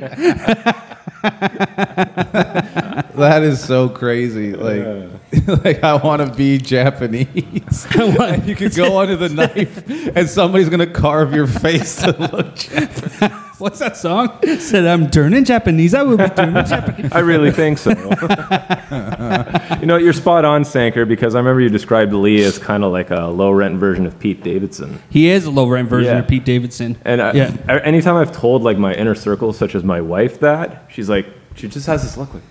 That 3.17 3.41
is 3.41 3.63
so 3.63 3.89
crazy. 3.89 4.53
Like, 4.53 5.09
like 5.65 5.83
I 5.83 5.95
want 5.95 6.21
to 6.21 6.37
be 6.37 6.59
Japanese. 6.59 7.27
you 8.45 8.55
could 8.55 8.75
go 8.75 8.99
under 8.99 9.15
the 9.15 9.29
knife, 9.29 10.15
and 10.15 10.29
somebody's 10.29 10.69
gonna 10.69 10.85
carve 10.85 11.33
your 11.33 11.47
face 11.47 11.95
to 12.03 12.11
look 12.11 12.55
Japanese. 12.55 13.46
What's 13.59 13.79
that 13.79 13.97
song? 13.97 14.37
Said 14.59 14.85
I'm 14.85 15.09
turning 15.09 15.43
Japanese. 15.43 15.93
I 15.95 16.03
will 16.03 16.17
be 16.17 16.27
turning 16.29 16.63
Japanese. 16.65 17.11
I 17.11 17.19
really 17.19 17.51
think 17.51 17.79
so. 17.79 17.89
you 19.79 19.85
know, 19.87 19.97
you're 19.97 20.13
spot 20.13 20.45
on, 20.45 20.63
Sanker, 20.63 21.05
because 21.05 21.33
I 21.33 21.39
remember 21.39 21.61
you 21.61 21.69
described 21.69 22.13
Lee 22.13 22.43
as 22.43 22.59
kind 22.59 22.83
of 22.83 22.91
like 22.91 23.09
a 23.09 23.25
low 23.27 23.49
rent 23.51 23.77
version 23.79 24.05
of 24.05 24.19
Pete 24.19 24.43
Davidson. 24.43 25.01
He 25.09 25.29
is 25.29 25.45
a 25.45 25.51
low 25.51 25.67
rent 25.67 25.89
version 25.89 26.13
Yeah. 26.13 26.19
of 26.19 26.27
Pete 26.27 26.45
Davidson. 26.45 26.97
And 27.03 27.19
I, 27.21 27.31
yeah. 27.33 27.57
I- 27.67 27.79
anytime 27.79 28.15
I've 28.15 28.31
told 28.31 28.61
like 28.61 28.77
my 28.77 28.93
inner 28.93 29.15
circle, 29.15 29.51
such 29.53 29.73
as 29.73 29.83
my 29.83 30.01
wife, 30.01 30.39
that 30.41 30.85
she's 30.91 31.09
like, 31.09 31.25
she 31.55 31.67
just 31.67 31.87
has 31.87 32.03
this 32.03 32.15
look 32.15 32.33
like, 32.35 32.43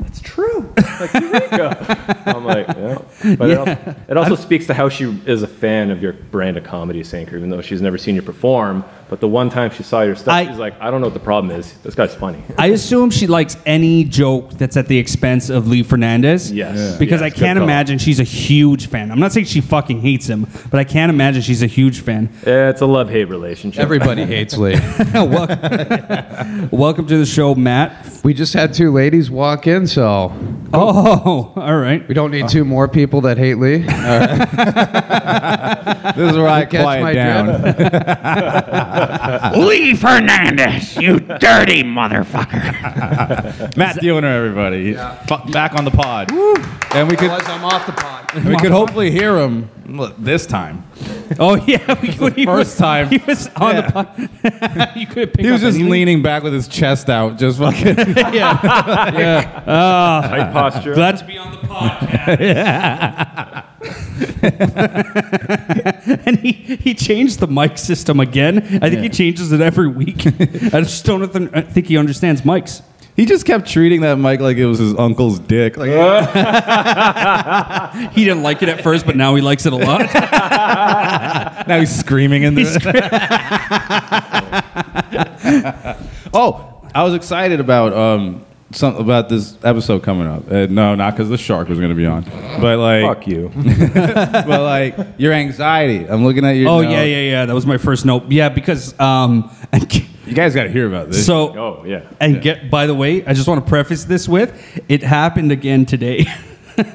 that's 0.00 0.20
true. 0.20 0.72
Like 0.76 1.12
Eureka. 1.14 2.22
I'm 2.26 2.44
like, 2.44 2.66
yeah. 2.68 3.36
But 3.36 3.50
it 3.50 3.58
also, 3.58 3.94
it 4.08 4.16
also 4.16 4.34
speaks 4.34 4.66
to 4.66 4.74
how 4.74 4.88
she 4.88 5.04
is 5.26 5.42
a 5.42 5.46
fan 5.46 5.90
of 5.90 6.02
your 6.02 6.12
brand 6.14 6.56
of 6.56 6.64
comedy, 6.64 7.04
Sanker, 7.04 7.36
even 7.36 7.50
though 7.50 7.60
she's 7.60 7.80
never 7.82 7.96
seen 7.98 8.14
you 8.14 8.22
perform. 8.22 8.82
But 9.10 9.18
the 9.18 9.26
one 9.26 9.50
time 9.50 9.72
she 9.72 9.82
saw 9.82 10.02
your 10.02 10.14
stuff, 10.14 10.32
I- 10.32 10.46
she's 10.46 10.56
like, 10.56 10.80
I 10.80 10.88
don't 10.90 11.00
know 11.00 11.08
what 11.08 11.14
the 11.14 11.20
problem 11.20 11.50
is. 11.58 11.72
This 11.82 11.96
guy's 11.96 12.14
funny. 12.14 12.40
I 12.56 12.68
assume 12.68 13.10
she 13.10 13.26
likes 13.26 13.56
any 13.66 14.04
joke 14.04 14.50
that's 14.52 14.76
at 14.76 14.86
the 14.86 14.96
expense 14.98 15.50
of 15.50 15.66
Lee 15.66 15.82
Fernandez. 15.82 16.52
Yes. 16.52 16.76
Yeah. 16.78 16.96
Because 16.96 17.20
Yes, 17.20 17.34
I 17.34 17.36
can't 17.36 17.58
imagine 17.58 17.98
she's 17.98 18.20
a 18.20 18.24
huge 18.24 18.86
fan. 18.86 19.10
I'm 19.10 19.18
not 19.18 19.32
saying 19.32 19.46
she 19.46 19.60
fucking 19.60 20.00
hates 20.00 20.28
him, 20.28 20.46
but 20.70 20.78
I 20.78 20.84
can't 20.84 21.10
imagine 21.10 21.42
she's 21.42 21.60
a 21.62 21.66
huge 21.66 22.00
fan. 22.02 22.30
Yeah, 22.46 22.70
it's 22.70 22.82
a 22.82 22.86
love 22.86 23.10
hate 23.10 23.28
relationship. 23.28 23.82
Everybody 23.82 24.24
hates 24.24 24.56
Lee. 24.56 24.74
welcome, 25.14 26.68
welcome 26.70 27.06
to 27.08 27.18
the 27.18 27.26
show, 27.26 27.56
Matt. 27.56 28.20
We 28.22 28.32
just 28.32 28.54
had 28.54 28.72
two 28.72 28.92
ladies 28.92 29.28
walk 29.28 29.66
in, 29.66 29.88
so 29.88 30.32
Oh, 30.72 31.52
all 31.56 31.76
right. 31.78 32.06
we 32.06 32.14
don't 32.14 32.30
need 32.30 32.48
two 32.48 32.64
more 32.64 32.86
people 32.86 33.22
that 33.22 33.38
hate 33.38 33.58
Lee. 33.58 33.84
This 36.16 36.30
is 36.32 36.38
where 36.38 36.48
I 36.48 36.64
Catch 36.64 36.84
my 36.84 36.98
quiet 37.00 37.14
down. 37.14 37.62
Lee 39.66 39.94
Fernandez, 39.94 40.96
you 40.96 41.20
dirty 41.20 41.82
motherfucker. 41.82 42.72
Matt 43.76 43.96
Dillner, 43.96 44.34
everybody. 44.36 44.94
Fu- 44.94 45.50
Back 45.52 45.74
on 45.74 45.84
the 45.84 45.90
pod. 45.90 46.30
And 46.94 47.08
we 47.08 47.16
could 47.16 47.30
I'm 47.30 47.64
off 47.64 47.86
the 47.86 47.92
pod. 47.92 48.32
we 48.44 48.56
could 48.56 48.72
hopefully 48.72 49.10
hear 49.10 49.36
him 49.38 49.70
this 50.18 50.46
time. 50.46 50.84
Oh 51.38 51.54
yeah, 51.66 52.00
we, 52.00 52.10
when 52.14 52.34
he 52.34 52.44
First 52.44 52.70
was, 52.72 52.76
time. 52.78 53.08
he 53.08 53.18
was 53.18 53.48
on 53.56 53.74
Yeah. 53.74 53.80
the 53.86 53.92
pod. 53.92 54.96
you 54.96 55.06
could 55.06 55.36
He 55.38 55.50
was 55.50 55.60
just 55.60 55.78
leaning 55.78 56.22
back 56.22 56.42
with 56.42 56.52
his 56.52 56.68
chest 56.68 57.08
out, 57.08 57.38
just 57.38 57.58
fucking. 57.58 57.96
yeah. 58.34 59.18
yeah. 59.18 59.62
Ah, 59.66 60.26
Tight 60.28 60.52
posture. 60.52 60.94
glad 60.94 61.16
to 61.18 61.24
be 61.24 61.38
on 61.38 61.52
the 61.52 61.58
podcast. 61.58 63.64
and 66.26 66.38
he, 66.38 66.52
he 66.52 66.94
changed 66.94 67.40
the 67.40 67.46
mic 67.48 67.78
system 67.78 68.20
again. 68.20 68.58
I 68.82 68.90
think 68.90 69.02
he 69.02 69.08
changes 69.08 69.52
it 69.52 69.60
every 69.60 69.88
week. 69.88 70.26
I 70.26 70.80
just 70.82 71.04
don't 71.04 71.32
th- 71.32 71.50
I 71.54 71.62
think 71.62 71.86
he 71.86 71.96
understands 71.96 72.42
mics. 72.42 72.82
He 73.16 73.26
just 73.26 73.44
kept 73.44 73.68
treating 73.68 74.02
that 74.02 74.16
mic 74.16 74.40
like 74.40 74.56
it 74.56 74.66
was 74.66 74.78
his 74.78 74.96
uncle's 74.98 75.38
dick. 75.38 75.76
Like, 75.76 75.90
He 78.12 78.24
didn't 78.24 78.42
like 78.42 78.62
it 78.62 78.68
at 78.68 78.82
first, 78.82 79.04
but 79.06 79.16
now 79.16 79.34
he 79.34 79.42
likes 79.42 79.66
it 79.66 79.72
a 79.72 79.76
lot. 79.76 80.00
now 81.66 81.80
he's 81.80 81.94
screaming 81.94 82.44
in 82.44 82.54
there. 82.54 82.64
oh, 86.32 86.80
I 86.94 87.02
was 87.02 87.14
excited 87.14 87.60
about 87.60 87.92
um 87.92 88.44
some 88.72 88.96
about 88.96 89.28
this 89.28 89.58
episode 89.64 90.02
coming 90.02 90.26
up. 90.26 90.50
Uh, 90.50 90.66
no, 90.70 90.94
not 90.94 91.14
because 91.14 91.28
the 91.28 91.38
shark 91.38 91.68
was 91.68 91.78
going 91.78 91.90
to 91.90 91.96
be 91.96 92.06
on, 92.06 92.22
but 92.60 92.78
like, 92.78 93.02
Fuck 93.02 93.26
you. 93.26 93.50
but 93.94 94.46
like 94.62 94.96
your 95.18 95.32
anxiety. 95.32 96.06
I'm 96.08 96.24
looking 96.24 96.44
at 96.44 96.52
your. 96.52 96.68
oh 96.70 96.80
note. 96.82 96.90
yeah, 96.90 97.02
yeah, 97.02 97.20
yeah. 97.30 97.46
That 97.46 97.54
was 97.54 97.66
my 97.66 97.78
first 97.78 98.04
note. 98.06 98.30
Yeah, 98.30 98.48
because 98.48 98.98
um, 99.00 99.50
You 100.26 100.36
guys 100.36 100.54
got 100.54 100.64
to 100.64 100.70
hear 100.70 100.86
about 100.86 101.08
this. 101.10 101.26
so 101.26 101.58
Oh, 101.58 101.84
yeah. 101.84 102.02
and 102.20 102.40
get 102.40 102.70
by 102.70 102.86
the 102.86 102.94
way, 102.94 103.24
I 103.26 103.32
just 103.32 103.48
want 103.48 103.64
to 103.64 103.68
preface 103.68 104.04
this 104.04 104.28
with 104.28 104.52
it 104.88 105.02
happened 105.02 105.50
again 105.50 105.84
today. 105.86 106.26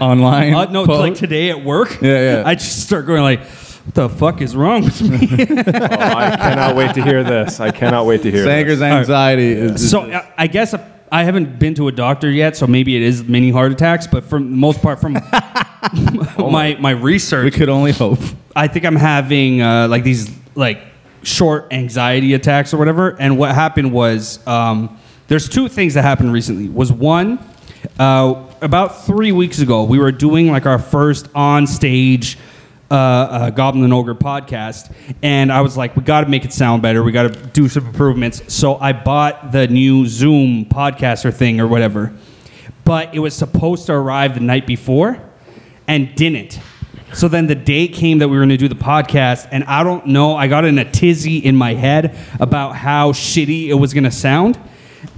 online. 0.00 0.54
Uh, 0.54 0.64
no, 0.66 0.80
it's 0.80 0.86
post? 0.88 1.00
like 1.00 1.14
today 1.14 1.50
at 1.50 1.64
work. 1.64 2.00
Yeah, 2.02 2.38
yeah. 2.38 2.42
I 2.44 2.54
just 2.56 2.84
start 2.84 3.06
going 3.06 3.22
like, 3.22 3.40
"What 3.40 3.94
the 3.94 4.08
fuck 4.08 4.40
is 4.42 4.54
wrong 4.56 4.84
with 4.84 5.00
me?" 5.00 5.28
Oh, 5.30 6.16
I 6.16 6.36
cannot 6.36 6.76
wait 6.76 6.94
to 6.94 7.02
hear 7.02 7.22
this. 7.22 7.60
I 7.60 7.70
cannot 7.70 8.06
wait 8.06 8.22
to 8.22 8.30
hear 8.30 8.44
Sanker's 8.44 8.80
this. 8.80 8.82
anxiety 8.92 9.52
is. 9.52 9.90
So 9.90 10.00
I- 10.02 10.26
I 10.36 10.46
guess 10.46 10.74
I 11.14 11.22
haven't 11.22 11.60
been 11.60 11.76
to 11.76 11.86
a 11.86 11.92
doctor 11.92 12.28
yet, 12.28 12.56
so 12.56 12.66
maybe 12.66 12.96
it 12.96 13.02
is 13.02 13.22
mini 13.22 13.52
heart 13.52 13.70
attacks. 13.70 14.08
But 14.08 14.24
for 14.24 14.40
the 14.40 14.44
most 14.44 14.82
part, 14.82 15.00
from 15.00 15.12
my 16.38 16.76
my 16.80 16.90
research, 16.90 17.44
we 17.44 17.50
could 17.52 17.68
only 17.68 17.92
hope. 17.92 18.18
I 18.56 18.66
think 18.66 18.84
I'm 18.84 18.96
having 18.96 19.62
uh, 19.62 19.86
like 19.86 20.02
these 20.02 20.28
like 20.56 20.82
short 21.22 21.72
anxiety 21.72 22.34
attacks 22.34 22.74
or 22.74 22.78
whatever. 22.78 23.10
And 23.20 23.38
what 23.38 23.54
happened 23.54 23.92
was 23.92 24.44
um, 24.44 24.98
there's 25.28 25.48
two 25.48 25.68
things 25.68 25.94
that 25.94 26.02
happened 26.02 26.32
recently. 26.32 26.68
Was 26.68 26.90
one 26.90 27.38
uh, 28.00 28.44
about 28.60 29.04
three 29.06 29.30
weeks 29.30 29.60
ago 29.60 29.84
we 29.84 30.00
were 30.00 30.10
doing 30.10 30.50
like 30.50 30.66
our 30.66 30.80
first 30.80 31.28
on 31.32 31.68
stage. 31.68 32.38
Uh, 32.90 32.94
uh, 32.94 33.50
Goblin 33.50 33.82
and 33.82 33.94
Ogre 33.94 34.14
podcast, 34.14 34.94
and 35.22 35.50
I 35.50 35.62
was 35.62 35.74
like, 35.74 35.96
we 35.96 36.02
got 36.02 36.20
to 36.20 36.28
make 36.28 36.44
it 36.44 36.52
sound 36.52 36.82
better. 36.82 37.02
We 37.02 37.12
got 37.12 37.32
to 37.32 37.46
do 37.46 37.66
some 37.66 37.86
improvements. 37.86 38.52
So 38.52 38.76
I 38.76 38.92
bought 38.92 39.52
the 39.52 39.66
new 39.66 40.06
Zoom 40.06 40.66
podcaster 40.66 41.32
thing 41.32 41.60
or 41.60 41.66
whatever, 41.66 42.12
but 42.84 43.14
it 43.14 43.20
was 43.20 43.34
supposed 43.34 43.86
to 43.86 43.94
arrive 43.94 44.34
the 44.34 44.40
night 44.40 44.66
before 44.66 45.18
and 45.88 46.14
didn't. 46.14 46.60
So 47.14 47.26
then 47.26 47.46
the 47.46 47.54
day 47.54 47.88
came 47.88 48.18
that 48.18 48.28
we 48.28 48.36
were 48.36 48.42
going 48.42 48.50
to 48.50 48.56
do 48.58 48.68
the 48.68 48.74
podcast, 48.74 49.48
and 49.50 49.64
I 49.64 49.82
don't 49.82 50.06
know, 50.08 50.36
I 50.36 50.46
got 50.46 50.64
in 50.64 50.78
a 50.78 50.90
tizzy 50.90 51.38
in 51.38 51.56
my 51.56 51.74
head 51.74 52.16
about 52.38 52.76
how 52.76 53.12
shitty 53.12 53.68
it 53.68 53.74
was 53.74 53.94
going 53.94 54.04
to 54.04 54.10
sound. 54.10 54.58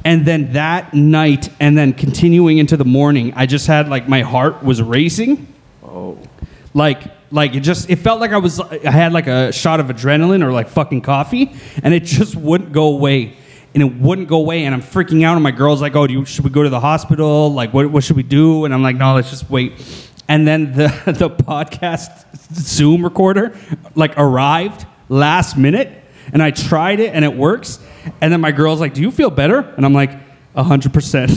And 0.05 0.25
then 0.25 0.53
that 0.53 0.95
night, 0.95 1.49
and 1.59 1.77
then 1.77 1.95
continuing 1.95 2.59
into 2.59 2.77
the 2.77 2.85
morning, 2.85 3.33
I 3.35 3.47
just 3.47 3.67
had 3.67 3.89
like 3.89 4.09
my 4.09 4.21
heart 4.21 4.63
was 4.63 4.81
racing. 4.81 5.53
Oh. 5.83 6.19
Like, 6.75 7.16
like 7.30 7.54
it 7.54 7.61
just, 7.61 7.90
it 7.90 7.97
felt 7.97 8.21
like 8.21 8.33
I 8.33 8.38
was, 8.38 8.61
I 8.61 8.90
had 8.90 9.12
like 9.12 9.26
a 9.26 9.52
shot 9.52 9.80
of 9.80 9.87
adrenaline 9.87 10.45
or 10.45 10.52
like 10.52 10.68
fucking 10.68 11.02
coffee, 11.02 11.54
and 11.83 11.92
it 11.92 12.04
just 12.04 12.37
wouldn't 12.37 12.73
go 12.73 12.88
away 12.88 13.37
and 13.76 13.83
it 13.83 14.00
wouldn't 14.00 14.26
go 14.26 14.38
away. 14.38 14.64
And 14.64 14.75
I'm 14.75 14.80
freaking 14.80 15.23
out. 15.23 15.35
And 15.35 15.42
my 15.42 15.50
girl's 15.50 15.83
like, 15.83 15.95
"Oh, 15.95 16.06
do 16.06 16.14
you, 16.14 16.25
should 16.25 16.45
we 16.45 16.50
go 16.50 16.62
to 16.62 16.71
the 16.71 16.80
hospital? 16.80 17.52
Like, 17.52 17.75
what, 17.75 17.90
what 17.90 18.02
should 18.02 18.16
we 18.16 18.23
do?" 18.23 18.64
And 18.64 18.73
I'm 18.73 18.83
like, 18.83 18.97
"No, 18.97 19.14
let's 19.14 19.28
just 19.28 19.50
wait." 19.50 19.73
And 20.28 20.49
then 20.49 20.73
the 20.73 20.88
the 21.06 21.30
podcast 21.30 22.25
Zoom 22.54 23.04
recorder 23.04 23.56
like 23.95 24.14
arrived 24.16 24.87
last 25.11 25.59
minute, 25.59 25.92
and 26.33 26.42
I 26.42 26.52
tried 26.52 27.00
it 27.00 27.14
and 27.14 27.25
it 27.25 27.37
works. 27.37 27.78
And 28.23 28.33
then 28.33 28.40
my 28.40 28.50
girl's 28.50 28.80
like, 28.80 28.95
"Do 28.95 29.02
you 29.02 29.11
feel 29.11 29.30
better?" 29.30 29.59
And 29.59 29.85
I'm 29.85 29.92
like, 29.92 30.11
hundred 30.65 30.93
percent." 30.93 31.31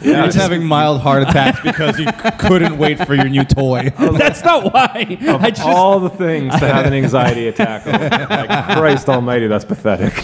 You're 0.00 0.24
just 0.26 0.36
having 0.38 0.64
mild 0.64 1.00
heart 1.00 1.22
attacks 1.22 1.60
because 1.62 1.98
you 1.98 2.06
c- 2.06 2.30
couldn't 2.38 2.78
wait 2.78 3.04
for 3.04 3.14
your 3.14 3.28
new 3.28 3.44
toy. 3.44 3.90
That's 3.98 4.44
not 4.44 4.72
why. 4.72 5.18
I 5.20 5.50
just 5.50 5.62
All 5.62 5.98
the 5.98 6.10
things 6.10 6.52
to 6.52 6.66
have 6.66 6.86
an 6.86 6.92
anxiety 6.92 7.48
attack. 7.48 7.86
over. 7.86 7.98
Like, 8.08 8.76
Christ 8.76 9.08
almighty, 9.08 9.46
that's 9.48 9.64
pathetic. 9.64 10.14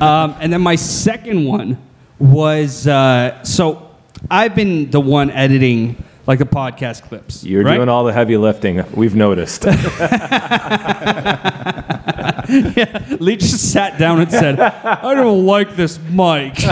Um, 0.00 0.36
and 0.40 0.52
then 0.52 0.60
my 0.60 0.76
second 0.76 1.44
one 1.44 1.78
was 2.18 2.86
uh, 2.86 3.42
so 3.42 3.90
I've 4.30 4.54
been 4.54 4.90
the 4.90 5.00
one 5.00 5.30
editing 5.30 6.02
like 6.26 6.38
the 6.38 6.46
podcast 6.46 7.02
clips. 7.02 7.42
You're 7.42 7.64
right? 7.64 7.76
doing 7.76 7.88
all 7.88 8.04
the 8.04 8.12
heavy 8.12 8.36
lifting. 8.36 8.84
We've 8.92 9.16
noticed. 9.16 9.62
Lee 13.20 13.36
just 13.36 13.72
sat 13.72 13.98
down 13.98 14.20
and 14.20 14.30
said, 14.30 14.58
"I 14.58 15.14
don't 15.14 15.44
like 15.44 15.76
this 15.76 15.98
mic." 15.98 16.54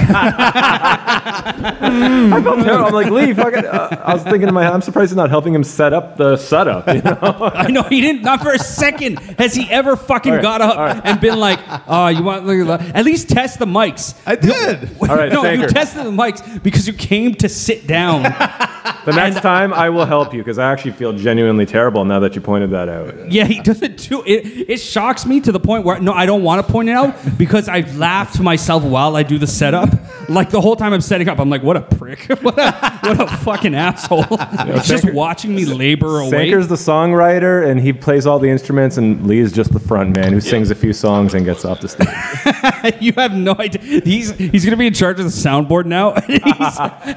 I'm 1.87 2.93
like, 2.93 3.11
Lee, 3.11 3.35
fucking, 3.35 3.67
uh, 3.67 4.03
I 4.05 4.15
was 4.15 4.23
thinking 4.23 4.49
in 4.49 4.55
my 4.55 4.65
head, 4.65 4.73
I'm 4.73 4.83
surprised 4.83 5.11
he's 5.11 5.17
not 5.17 5.31
helping 5.31 5.55
him 5.55 5.65
set 5.65 5.93
up 5.93 6.17
the 6.17 6.37
setup. 6.37 6.87
You 6.89 7.03
know? 7.03 7.19
I 7.55 7.69
know 7.71 7.83
he 7.83 8.01
didn't. 8.01 8.23
Not 8.23 8.43
for 8.43 8.53
a 8.53 8.59
second 8.59 9.19
has 9.39 9.55
he 9.55 9.71
ever 9.71 9.97
fucking 9.97 10.33
All 10.33 10.37
right, 10.37 10.43
got 10.43 10.61
up 10.61 10.77
all 10.79 10.85
right. 10.85 11.01
and 11.05 11.21
been 11.21 11.39
like, 11.39 11.61
"Oh, 11.87 12.09
you 12.09 12.23
want 12.23 12.47
at 12.49 13.05
least 13.05 13.29
test 13.29 13.59
the 13.59 13.67
mics." 13.67 14.19
I 14.27 14.37
did. 14.37 14.97
All 15.01 15.09
right, 15.09 15.31
no, 15.31 15.43
you 15.45 15.59
Sanker. 15.61 15.69
tested 15.69 16.07
the 16.07 16.11
mics 16.11 16.63
because 16.63 16.87
you 16.87 16.93
came 16.93 17.35
to 17.37 17.49
sit 17.49 17.87
down. 17.87 18.23
The 18.23 19.13
next 19.13 19.41
time 19.41 19.73
I 19.73 19.89
will 19.91 20.05
help 20.05 20.33
you 20.35 20.41
because 20.41 20.59
I 20.59 20.73
actually 20.73 20.93
feel 20.93 21.13
genuinely 21.13 21.67
terrible 21.67 22.05
now 22.05 22.19
that 22.21 22.35
you 22.35 22.41
pointed 22.41 22.71
that 22.71 22.89
out. 22.89 23.31
Yeah, 23.31 23.45
he 23.45 23.61
doesn't 23.61 24.09
do 24.09 24.23
it. 24.27 24.69
It 24.69 24.79
shocks 24.79 25.25
me 25.27 25.41
to 25.43 25.53
the 25.53 25.61
point 25.67 25.85
where 25.85 26.01
no, 26.01 26.13
I 26.13 26.25
don't 26.25 26.43
want 26.43 26.65
to 26.65 26.73
point 26.73 26.89
it 26.89 26.93
out 26.93 27.15
because 27.37 27.69
I 27.69 27.81
laugh 27.81 28.33
to 28.35 28.43
myself 28.43 28.85
while 28.85 29.17
I 29.17 29.23
do 29.23 29.39
the 29.39 29.47
setup. 29.47 29.91
Like 30.29 30.51
the 30.51 30.61
whole 30.61 30.75
time 30.75 30.93
I'm 30.93 31.01
setting 31.01 31.29
up, 31.29 31.39
I'm 31.39 31.51
like, 31.51 31.63
"What 31.63 31.77
a 31.77 31.83
prick! 31.83 32.27
what 32.43 32.59
a 32.59 32.73
what 33.03 33.21
a 33.21 33.37
fucking 33.39 33.75
asshole!" 33.75 34.25
It's 34.31 34.89
just 34.89 35.13
watching 35.13 35.55
me 35.55 35.65
labor 35.65 36.21
away. 36.21 36.31
Sanker's 36.31 36.69
the 36.69 36.75
songwriter 36.77 37.69
and 37.69 37.81
he 37.81 37.93
plays 37.93 38.27
all 38.27 38.39
the 38.39 38.49
instruments, 38.49 38.97
and 38.97 39.27
Lee 39.27 39.39
is 39.39 39.53
just 39.53 39.73
the 39.73 39.79
front 39.79 40.17
man 40.17 40.33
who 40.33 40.41
sings 40.41 40.71
a 40.71 40.75
few 40.75 40.93
songs 40.93 41.35
and 41.35 41.45
gets 41.45 41.65
off 41.65 41.81
the 41.81 41.89
stage. 41.89 42.97
you 43.01 43.13
have 43.13 43.35
no 43.35 43.55
idea. 43.59 44.01
He's 44.01 44.33
he's 44.37 44.65
gonna 44.65 44.77
be 44.77 44.87
in 44.87 44.95
charge 44.95 45.19
of 45.21 45.27
the 45.27 45.31
soundboard 45.31 45.87
now. 45.87 46.15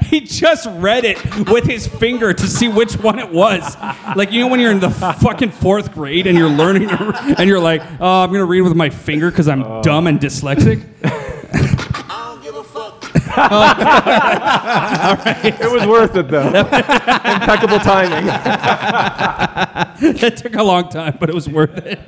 He 0.10 0.20
just 0.20 0.66
read 0.66 1.04
it 1.04 1.18
with 1.48 1.64
his 1.64 1.86
finger 1.86 2.32
to 2.32 2.46
see 2.46 2.68
which 2.68 2.94
one 2.94 3.18
it 3.18 3.30
was. 3.30 3.76
Like 4.16 4.32
you 4.32 4.40
know 4.40 4.48
when 4.48 4.60
you're 4.60 4.72
in 4.72 4.80
the 4.80 4.90
fucking 4.90 5.50
fourth 5.50 5.92
grade 5.92 6.26
and 6.26 6.36
you're 6.36 6.48
learning 6.48 6.90
and 6.90 7.48
you're 7.48 7.60
like, 7.60 7.82
oh, 8.00 8.22
I'm 8.22 8.32
gonna 8.32 8.39
read 8.44 8.62
with 8.62 8.74
my 8.74 8.90
finger 8.90 9.30
because 9.30 9.48
I'm 9.48 9.82
dumb 9.82 10.06
and 10.06 10.18
dyslexic. 10.20 10.84
It 15.42 15.70
was 15.72 15.86
worth 15.86 16.16
it 16.16 16.28
though. 16.28 16.48
Impeccable 16.48 17.78
timing. 17.78 18.26
that 20.16 20.36
took 20.36 20.54
a 20.56 20.62
long 20.62 20.88
time, 20.88 21.16
but 21.20 21.28
it 21.28 21.34
was 21.34 21.48
worth 21.48 21.76
it. 21.78 22.00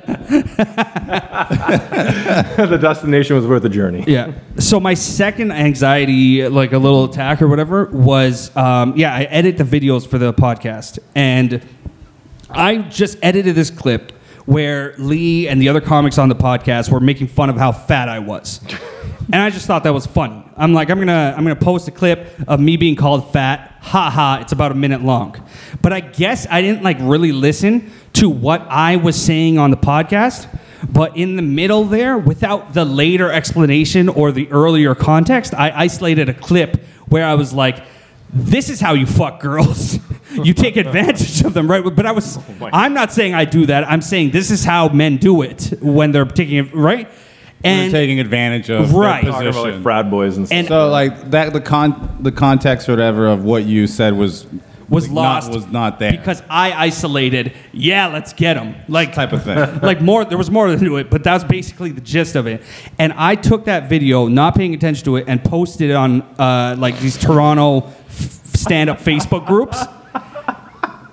the 2.57 2.77
destination 2.79 3.35
was 3.35 3.45
worth 3.47 3.63
the 3.63 3.69
journey. 3.69 4.03
Yeah. 4.07 4.33
So 4.59 4.79
my 4.79 4.93
second 4.93 5.51
anxiety, 5.51 6.47
like 6.47 6.73
a 6.73 6.77
little 6.77 7.05
attack 7.05 7.41
or 7.41 7.47
whatever, 7.47 7.85
was 7.85 8.55
um, 8.55 8.95
yeah, 8.97 9.15
I 9.15 9.23
edit 9.23 9.57
the 9.57 9.63
videos 9.63 10.07
for 10.07 10.17
the 10.17 10.33
podcast, 10.33 10.99
and 11.15 11.65
I 12.49 12.77
just 12.77 13.17
edited 13.21 13.55
this 13.55 13.69
clip 13.69 14.11
where 14.45 14.93
Lee 14.97 15.47
and 15.47 15.61
the 15.61 15.69
other 15.69 15.81
comics 15.81 16.17
on 16.17 16.29
the 16.29 16.35
podcast 16.35 16.91
were 16.91 16.99
making 16.99 17.27
fun 17.27 17.49
of 17.49 17.57
how 17.57 17.71
fat 17.71 18.09
I 18.09 18.19
was. 18.19 18.59
And 19.31 19.41
I 19.41 19.49
just 19.49 19.65
thought 19.65 19.85
that 19.85 19.93
was 19.93 20.05
funny. 20.05 20.43
I'm 20.57 20.73
like, 20.73 20.89
I'm 20.89 20.99
gonna, 20.99 21.33
I'm 21.35 21.43
gonna 21.43 21.55
post 21.55 21.87
a 21.87 21.91
clip 21.91 22.27
of 22.45 22.59
me 22.59 22.75
being 22.75 22.95
called 22.95 23.31
fat. 23.31 23.77
Ha 23.81 24.09
ha! 24.09 24.39
It's 24.41 24.51
about 24.51 24.71
a 24.71 24.75
minute 24.75 25.01
long. 25.01 25.41
But 25.81 25.93
I 25.93 26.01
guess 26.01 26.45
I 26.49 26.61
didn't 26.61 26.83
like 26.83 26.97
really 26.99 27.31
listen 27.31 27.91
to 28.13 28.29
what 28.29 28.61
I 28.69 28.97
was 28.97 29.15
saying 29.15 29.57
on 29.57 29.71
the 29.71 29.77
podcast. 29.77 30.47
But 30.89 31.15
in 31.15 31.37
the 31.37 31.41
middle 31.41 31.85
there, 31.85 32.17
without 32.17 32.73
the 32.73 32.83
later 32.83 33.31
explanation 33.31 34.09
or 34.09 34.33
the 34.33 34.51
earlier 34.51 34.93
context, 34.93 35.53
I 35.53 35.71
isolated 35.71 36.27
a 36.27 36.33
clip 36.33 36.83
where 37.07 37.25
I 37.25 37.35
was 37.35 37.53
like, 37.53 37.81
"This 38.33 38.69
is 38.69 38.81
how 38.81 38.93
you 38.93 39.05
fuck 39.05 39.39
girls. 39.39 39.99
you 40.43 40.53
take 40.53 40.77
advantage 40.77 41.41
of 41.43 41.53
them, 41.53 41.69
right?" 41.69 41.83
But 41.83 42.05
I 42.05 42.11
was, 42.11 42.39
I'm 42.71 42.93
not 42.93 43.11
saying 43.11 43.33
I 43.33 43.45
do 43.45 43.65
that. 43.67 43.89
I'm 43.89 44.01
saying 44.01 44.31
this 44.31 44.51
is 44.51 44.63
how 44.63 44.89
men 44.89 45.17
do 45.17 45.41
it 45.41 45.73
when 45.81 46.11
they're 46.11 46.25
taking 46.25 46.57
it, 46.57 46.73
right? 46.73 47.07
and 47.65 47.77
They're 47.79 47.83
And 47.85 47.91
taking 47.93 48.19
advantage 48.19 48.69
of 48.69 48.89
their 48.91 48.99
Right. 48.99 49.23
Talking 49.23 49.47
about 49.47 49.55
like 49.55 49.63
position. 49.63 49.83
frat 49.83 50.09
boys 50.11 50.35
and 50.37 50.45
stuff. 50.47 50.57
And- 50.59 50.67
So 50.67 50.89
like 50.89 51.31
that 51.31 51.53
the 51.53 51.61
con 51.61 52.17
the 52.19 52.31
context 52.31 52.89
or 52.89 52.91
whatever 52.93 53.27
of 53.27 53.43
what 53.45 53.63
you 53.65 53.87
said 53.87 54.17
was 54.17 54.45
was 54.89 55.07
like, 55.07 55.15
lost 55.15 55.47
not, 55.47 55.55
was 55.55 55.67
not 55.67 55.97
there 55.97 56.11
because 56.11 56.43
I 56.49 56.73
isolated. 56.73 57.53
Yeah, 57.71 58.07
let's 58.07 58.33
get 58.33 58.55
them 58.55 58.75
Like 58.89 59.13
type 59.13 59.31
of 59.31 59.43
thing. 59.43 59.57
like 59.81 60.01
more 60.01 60.25
there 60.25 60.37
was 60.37 60.51
more 60.51 60.67
to 60.75 60.97
it 60.97 61.09
but 61.09 61.23
that's 61.23 61.45
basically 61.45 61.91
the 61.91 62.01
gist 62.01 62.35
of 62.35 62.47
it 62.47 62.61
and 62.99 63.13
i 63.13 63.33
took 63.33 63.63
that 63.65 63.87
video 63.89 64.27
not 64.27 64.55
paying 64.55 64.73
attention 64.73 65.05
to 65.05 65.15
it 65.15 65.25
and 65.29 65.41
posted 65.43 65.89
it 65.89 65.95
on 65.95 66.21
uh, 66.37 66.75
like 66.77 66.99
these 66.99 67.17
toronto 67.17 67.77
f- 67.87 67.95
stand-up 68.55 68.99
facebook 68.99 69.47
groups 69.47 69.81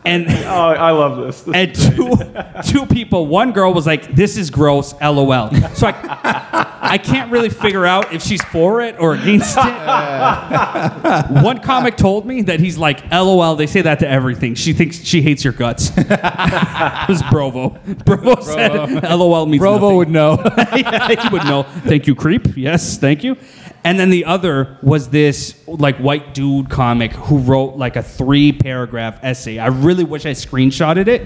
and 0.05 0.27
oh, 0.47 0.71
I 0.71 0.91
love 0.93 1.19
this. 1.19 1.43
This 1.43 1.55
and 1.55 1.75
two 1.75 2.81
two 2.81 2.87
people 2.87 3.27
one 3.27 3.53
girl 3.53 3.73
was 3.75 3.87
like 3.87 4.15
this 4.15 4.37
is 4.37 4.51
gross 4.51 4.95
lol 5.01 5.51
so 5.75 5.87
i 5.87 6.79
i 6.81 6.99
can't 6.99 7.31
really 7.31 7.49
figure 7.51 7.85
out 7.87 8.13
if 8.13 8.23
she's 8.23 8.43
for 8.45 8.81
it 8.81 8.97
or 8.99 9.15
against 9.15 9.57
it 9.59 9.65
one 11.43 11.61
comic 11.61 11.97
told 11.97 12.27
me 12.27 12.43
that 12.43 12.61
he's 12.61 12.79
like 12.79 13.03
lol 13.11 13.57
they 13.57 13.67
say 13.67 13.83
that 13.83 13.99
to 14.01 14.09
everything 14.09 14.55
she 14.55 14.73
thinks 14.73 15.03
she 15.05 15.23
hates 15.23 15.45
your 15.45 15.53
guts 15.53 15.91
it 15.97 16.09
was 17.09 17.23
brovo 17.31 17.79
brovo 18.05 18.43
said 18.43 19.03
lol 19.19 19.47
means 19.47 19.63
Brovo 19.63 19.81
nothing. 19.81 19.97
would 19.97 20.11
know. 20.11 20.43
yeah, 20.75 21.09
he 21.09 21.29
would 21.29 21.45
know. 21.45 21.63
Thank 21.63 22.07
you, 22.07 22.15
creep. 22.15 22.57
Yes, 22.57 22.97
thank 22.99 23.23
you. 23.23 23.37
And 23.83 23.99
then 23.99 24.11
the 24.11 24.27
other 24.27 24.79
was 24.83 25.09
this 25.09 25.55
like 25.67 25.97
white 25.97 26.35
dude 26.35 26.69
comic 26.69 27.13
who 27.13 27.39
wrote 27.39 27.77
like 27.77 27.97
a 27.97 28.03
three 28.03 28.53
paragraph 28.53 29.19
essay. 29.23 29.59
I 29.59 29.69
really 29.69 30.05
wish 30.05 30.27
I 30.27 30.33
screenshotted 30.33 31.09
it. 31.09 31.23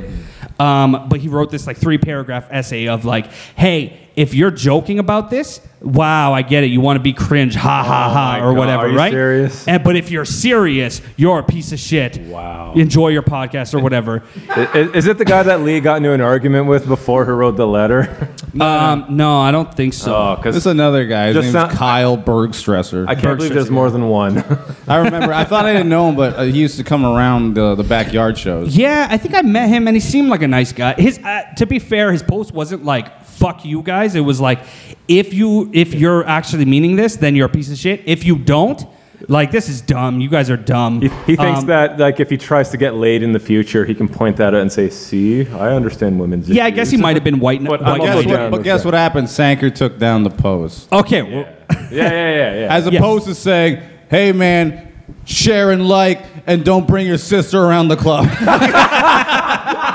Um, 0.61 1.09
but 1.09 1.21
he 1.21 1.29
wrote 1.29 1.51
this 1.51 1.67
like 1.67 1.77
three 1.77 1.99
paragraph 1.99 2.47
essay 2.51 2.87
of 2.87 3.05
like, 3.05 3.33
hey, 3.57 4.04
if 4.17 4.33
you're 4.35 4.51
joking 4.53 4.99
about 4.99 5.29
this, 5.31 5.61
wow, 5.81 6.33
I 6.33 6.43
get 6.43 6.63
it. 6.65 6.69
You 6.69 6.81
want 6.81 6.97
to 6.99 7.03
be 7.03 7.13
cringe, 7.13 7.55
ha 7.57 7.83
ha 7.83 8.11
ha, 8.11 8.39
my 8.39 8.41
or 8.41 8.53
God, 8.53 8.59
whatever, 8.59 8.83
are 8.85 8.89
you 8.89 8.97
right? 8.97 9.13
serious? 9.13 9.67
And 9.67 9.83
but 9.83 9.97
if 9.97 10.11
you're 10.11 10.25
serious, 10.25 11.03
you're 11.17 11.41
a 11.41 11.43
piece 11.43 11.73
of 11.73 11.79
shit. 11.81 12.19
Wow. 12.19 12.75
Enjoy 12.75 13.09
your 13.09 13.23
podcast 13.25 13.75
or 13.75 13.81
whatever. 13.81 14.23
I- 14.51 14.91
Is, 14.95 15.07
it 15.07 15.19
the 15.19 15.25
guy 15.25 15.43
that 15.43 15.63
Lee 15.63 15.81
got 15.81 15.97
into 15.97 16.13
an 16.13 16.21
argument 16.21 16.67
with 16.69 16.87
before 16.87 17.25
who 17.25 17.33
wrote 17.33 17.57
the 17.57 17.67
letter? 17.67 18.33
um, 18.61 19.07
no, 19.11 19.41
I 19.41 19.51
don't 19.51 19.75
think 19.75 19.95
so. 19.95 20.15
Oh, 20.15 20.31
This 20.37 20.39
because 20.39 20.57
is 20.57 20.67
another 20.67 21.07
guy. 21.07 21.27
His 21.33 21.37
name's 21.37 21.53
sound- 21.53 21.73
Kyle 21.73 22.17
Bergstresser. 22.17 23.07
I 23.09 23.15
can't 23.17 23.37
believe 23.37 23.53
there's 23.53 23.71
more 23.71 23.91
than 23.91 24.09
one. 24.09 24.39
I 24.89 24.99
remember. 24.99 25.33
I 25.33 25.45
thought 25.45 25.67
I 25.67 25.73
didn't 25.73 25.89
know 25.89 26.09
him, 26.09 26.15
but 26.17 26.35
uh, 26.37 26.43
he 26.45 26.61
used 26.61 26.77
to 26.77 26.85
come 26.85 27.05
around 27.05 27.55
the, 27.55 27.75
the 27.75 27.85
backyard 27.85 28.39
shows. 28.39 28.77
Yeah, 28.77 29.09
I 29.11 29.19
think 29.19 29.35
I 29.35 29.43
met 29.43 29.69
him, 29.69 29.89
and 29.89 29.97
he 29.97 30.01
seemed 30.01 30.29
like 30.29 30.43
a 30.43 30.49
nice 30.49 30.73
guy. 30.73 30.95
His, 30.95 31.19
uh, 31.19 31.43
to 31.57 31.67
be 31.67 31.79
fair, 31.79 32.13
his 32.13 32.23
post 32.23 32.53
wasn't 32.53 32.85
like 32.85 33.25
"fuck 33.25 33.65
you 33.65 33.83
guys." 33.83 34.04
It 34.15 34.21
was 34.21 34.41
like, 34.41 34.61
if 35.09 35.33
you 35.33 35.71
if 35.73 35.95
you're 35.95 36.27
actually 36.27 36.65
meaning 36.67 36.97
this, 36.97 37.17
then 37.17 37.35
you're 37.35 37.47
a 37.47 37.51
piece 37.51 37.71
of 37.71 37.79
shit. 37.79 38.03
If 38.05 38.25
you 38.25 38.37
don't, 38.37 38.83
like 39.29 39.51
this 39.51 39.69
is 39.69 39.81
dumb. 39.81 40.21
You 40.21 40.29
guys 40.29 40.51
are 40.51 40.57
dumb. 40.57 41.01
he, 41.01 41.09
he 41.27 41.37
thinks 41.37 41.61
Um, 41.61 41.67
that 41.67 41.99
like 41.99 42.21
if 42.21 42.29
he 42.31 42.37
tries 42.37 42.71
to 42.71 42.77
get 42.77 42.95
laid 42.95 43.23
in 43.23 43.33
the 43.33 43.39
future, 43.39 43.85
he 43.85 43.95
can 43.95 44.09
point 44.09 44.37
that 44.37 44.55
out 44.55 44.61
and 44.61 44.71
say, 44.73 44.91
"See, 44.91 45.47
I 45.49 45.71
understand 45.75 46.19
women's." 46.21 46.49
Yeah, 46.49 46.67
I 46.67 46.71
guess 46.71 46.91
he 46.91 46.97
might 46.99 47.17
have 47.17 47.25
been 47.25 47.41
white. 47.41 47.63
But 47.65 47.81
white 47.83 48.01
Guess 48.01 48.27
what, 48.27 48.51
but 48.51 48.63
guess 48.63 48.85
what 48.85 48.95
happened? 48.95 49.31
Sanker 49.31 49.71
took 49.71 49.99
down 49.99 50.23
the 50.25 50.31
post. 50.31 50.93
Okay, 50.93 51.23
well, 51.23 51.47
Yeah, 51.71 51.87
yeah, 51.91 52.11
yeah, 52.11 52.61
yeah. 52.61 52.75
As 52.77 52.87
Yes. 52.91 53.01
opposed 53.01 53.27
to 53.27 53.35
saying, 53.35 53.83
hey 54.11 54.33
man, 54.33 54.93
share 55.25 55.71
and 55.71 55.87
like, 55.89 56.23
and 56.47 56.65
don't 56.65 56.87
bring 56.87 57.07
your 57.07 57.19
sister 57.19 57.59
around 57.63 57.89
the 57.89 57.97
club. 57.97 58.27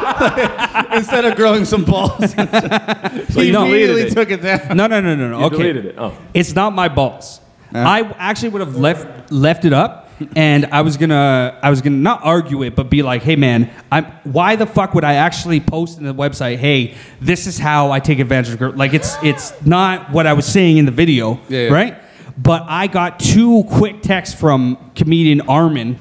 Instead 0.93 1.25
of 1.25 1.35
growing 1.35 1.65
some 1.65 1.83
balls. 1.85 2.33
he 2.33 3.45
you 3.47 3.51
know- 3.51 3.65
immediately 3.65 4.01
it. 4.03 4.13
took 4.13 4.29
it 4.31 4.41
down. 4.41 4.75
no, 4.77 4.87
no, 4.87 5.01
no, 5.01 5.15
no, 5.15 5.29
no. 5.29 5.39
You 5.39 5.45
Okay, 5.45 5.57
deleted 5.57 5.85
it. 5.85 5.95
Oh. 5.97 6.17
It's 6.33 6.55
not 6.55 6.73
my 6.73 6.87
balls. 6.87 7.41
Uh-huh. 7.73 7.87
I 7.87 8.01
actually 8.17 8.49
would 8.49 8.61
have 8.61 8.75
left 8.77 9.31
left 9.31 9.63
it 9.63 9.73
up, 9.73 10.09
and 10.35 10.65
I 10.71 10.81
was 10.81 10.97
gonna 10.97 11.55
I 11.61 11.69
was 11.69 11.81
gonna 11.81 11.97
not 11.97 12.21
argue 12.23 12.63
it, 12.63 12.75
but 12.75 12.89
be 12.89 13.03
like, 13.03 13.21
hey 13.21 13.35
man, 13.35 13.69
I'm 13.91 14.05
why 14.23 14.55
the 14.55 14.65
fuck 14.65 14.95
would 14.95 15.03
I 15.03 15.13
actually 15.15 15.59
post 15.59 15.99
in 15.99 16.03
the 16.05 16.13
website? 16.13 16.57
Hey, 16.57 16.95
this 17.21 17.45
is 17.45 17.59
how 17.59 17.91
I 17.91 17.99
take 17.99 18.17
advantage 18.17 18.53
of 18.53 18.57
girls. 18.59 18.75
Like 18.75 18.95
it's 18.95 19.15
it's 19.21 19.53
not 19.63 20.11
what 20.11 20.25
I 20.25 20.33
was 20.33 20.45
saying 20.47 20.77
in 20.77 20.85
the 20.85 20.91
video, 20.91 21.39
Yeah, 21.47 21.65
yeah. 21.67 21.69
right? 21.73 21.97
But 22.37 22.63
I 22.67 22.87
got 22.87 23.19
two 23.19 23.65
quick 23.69 24.01
texts 24.01 24.33
from 24.39 24.91
comedian 24.95 25.41
Armin. 25.41 25.99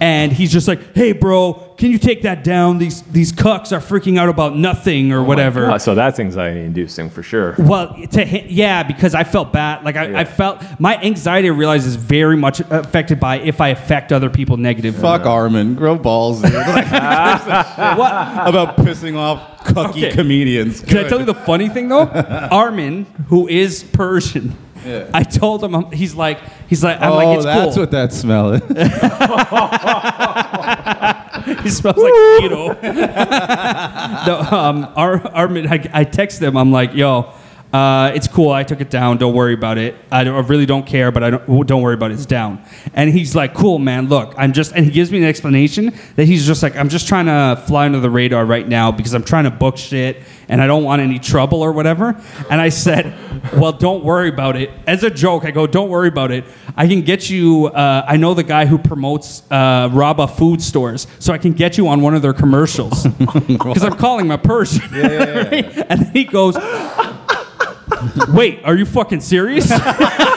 And 0.00 0.32
he's 0.32 0.52
just 0.52 0.68
like, 0.68 0.94
"Hey, 0.94 1.10
bro, 1.12 1.71
can 1.82 1.90
you 1.90 1.98
take 1.98 2.22
that 2.22 2.44
down? 2.44 2.78
These 2.78 3.02
these 3.10 3.32
cucks 3.32 3.72
are 3.72 3.80
freaking 3.80 4.16
out 4.16 4.28
about 4.28 4.56
nothing 4.56 5.10
or 5.10 5.18
oh 5.18 5.24
whatever." 5.24 5.68
Oh, 5.68 5.78
so 5.78 5.96
that's 5.96 6.20
anxiety 6.20 6.60
inducing 6.60 7.10
for 7.10 7.24
sure. 7.24 7.56
Well, 7.58 7.96
to 8.12 8.24
hit, 8.24 8.50
yeah, 8.52 8.84
because 8.84 9.16
I 9.16 9.24
felt 9.24 9.52
bad. 9.52 9.82
Like 9.84 9.96
I, 9.96 10.06
Yeah. 10.06 10.20
I 10.20 10.24
felt 10.24 10.62
my 10.78 10.96
anxiety. 11.02 11.48
I 11.48 11.50
realize 11.50 11.84
is 11.84 11.96
very 11.96 12.36
much 12.36 12.60
affected 12.60 13.18
by 13.18 13.40
if 13.40 13.60
I 13.60 13.70
affect 13.70 14.12
other 14.12 14.30
people 14.30 14.56
negatively. 14.58 15.00
Fuck 15.02 15.26
Armin, 15.26 15.74
grow 15.74 15.96
balls. 15.98 16.40
Like, 16.52 16.92
What? 17.98 18.12
about 18.48 18.76
pissing 18.76 19.16
off 19.16 19.40
cucky 19.64 20.04
Okay. 20.06 20.12
comedians. 20.12 20.82
Can 20.82 20.98
I 20.98 21.08
tell 21.08 21.18
you 21.18 21.24
the 21.26 21.34
funny 21.34 21.68
thing 21.68 21.88
though? 21.88 22.06
Armin, 22.52 23.06
who 23.26 23.48
is 23.48 23.82
Persian, 23.82 24.54
Yeah. 24.84 25.08
I 25.14 25.22
told 25.22 25.62
him 25.62 25.74
um, 25.74 25.92
he's 25.92 26.14
like 26.14 26.38
he's 26.68 26.82
like 26.82 27.00
I'm 27.00 27.12
oh, 27.12 27.16
like 27.16 27.36
it's 27.36 27.44
that's 27.44 27.74
cool. 27.74 27.82
what 27.82 27.90
that 27.92 28.12
smell 28.12 28.52
is. 28.52 28.62
he 31.62 31.70
smells 31.70 31.96
like 31.96 32.12
keto. 32.40 32.82
no, 34.26 34.58
um, 34.58 34.92
Ar- 34.96 35.26
Armin, 35.28 35.68
I, 35.68 35.88
I 35.92 36.04
text 36.04 36.42
him. 36.42 36.56
I'm 36.56 36.72
like, 36.72 36.94
yo, 36.94 37.32
uh, 37.72 38.12
it's 38.14 38.28
cool. 38.28 38.50
I 38.50 38.64
took 38.64 38.80
it 38.80 38.90
down. 38.90 39.16
Don't 39.16 39.34
worry 39.34 39.54
about 39.54 39.78
it. 39.78 39.94
I, 40.10 40.20
I 40.20 40.40
really 40.40 40.66
don't 40.66 40.86
care, 40.86 41.10
but 41.10 41.22
I 41.22 41.30
don't. 41.30 41.66
Don't 41.66 41.80
worry 41.80 41.94
about 41.94 42.10
it. 42.10 42.14
It's 42.14 42.26
down. 42.26 42.62
And 42.92 43.10
he's 43.10 43.34
like, 43.34 43.54
cool, 43.54 43.78
man. 43.78 44.08
Look, 44.08 44.34
I'm 44.36 44.52
just. 44.52 44.72
And 44.72 44.84
he 44.84 44.90
gives 44.90 45.10
me 45.10 45.18
an 45.18 45.24
explanation 45.24 45.92
that 46.16 46.26
he's 46.26 46.46
just 46.46 46.62
like, 46.62 46.76
I'm 46.76 46.90
just 46.90 47.08
trying 47.08 47.26
to 47.26 47.62
fly 47.66 47.86
under 47.86 48.00
the 48.00 48.10
radar 48.10 48.44
right 48.44 48.68
now 48.68 48.92
because 48.92 49.14
I'm 49.14 49.22
trying 49.22 49.44
to 49.44 49.50
book 49.50 49.78
shit 49.78 50.22
and 50.48 50.60
I 50.60 50.66
don't 50.66 50.84
want 50.84 51.00
any 51.00 51.18
trouble 51.18 51.62
or 51.62 51.72
whatever. 51.72 52.20
And 52.50 52.60
I 52.60 52.68
said, 52.68 53.14
well, 53.54 53.72
don't 53.72 54.04
worry 54.04 54.28
about 54.28 54.56
it. 54.56 54.70
As 54.86 55.02
a 55.02 55.10
joke, 55.10 55.46
I 55.46 55.50
go, 55.50 55.66
don't 55.66 55.88
worry 55.88 56.08
about 56.08 56.30
it. 56.30 56.44
I 56.76 56.86
can 56.86 57.00
get 57.00 57.30
you. 57.30 57.68
Uh, 57.68 58.04
I 58.06 58.18
know 58.18 58.34
the 58.34 58.42
guy 58.42 58.66
who 58.66 58.76
promotes 58.76 59.50
uh, 59.50 59.88
Rabba 59.90 60.28
food 60.28 60.60
stores, 60.60 61.06
so 61.18 61.32
I 61.32 61.38
can 61.38 61.52
get 61.52 61.78
you 61.78 61.88
on 61.88 62.02
one 62.02 62.14
of 62.14 62.20
their 62.20 62.34
commercials 62.34 63.06
because 63.46 63.82
I'm 63.82 63.96
calling 63.96 64.26
my 64.26 64.36
Persian. 64.36 64.90
right? 64.92 65.90
And 65.90 66.08
he 66.08 66.24
goes, 66.24 66.54
"Wait, 68.28 68.60
are 68.64 68.76
you 68.76 68.84
fucking 68.86 69.20
serious?" 69.20 69.70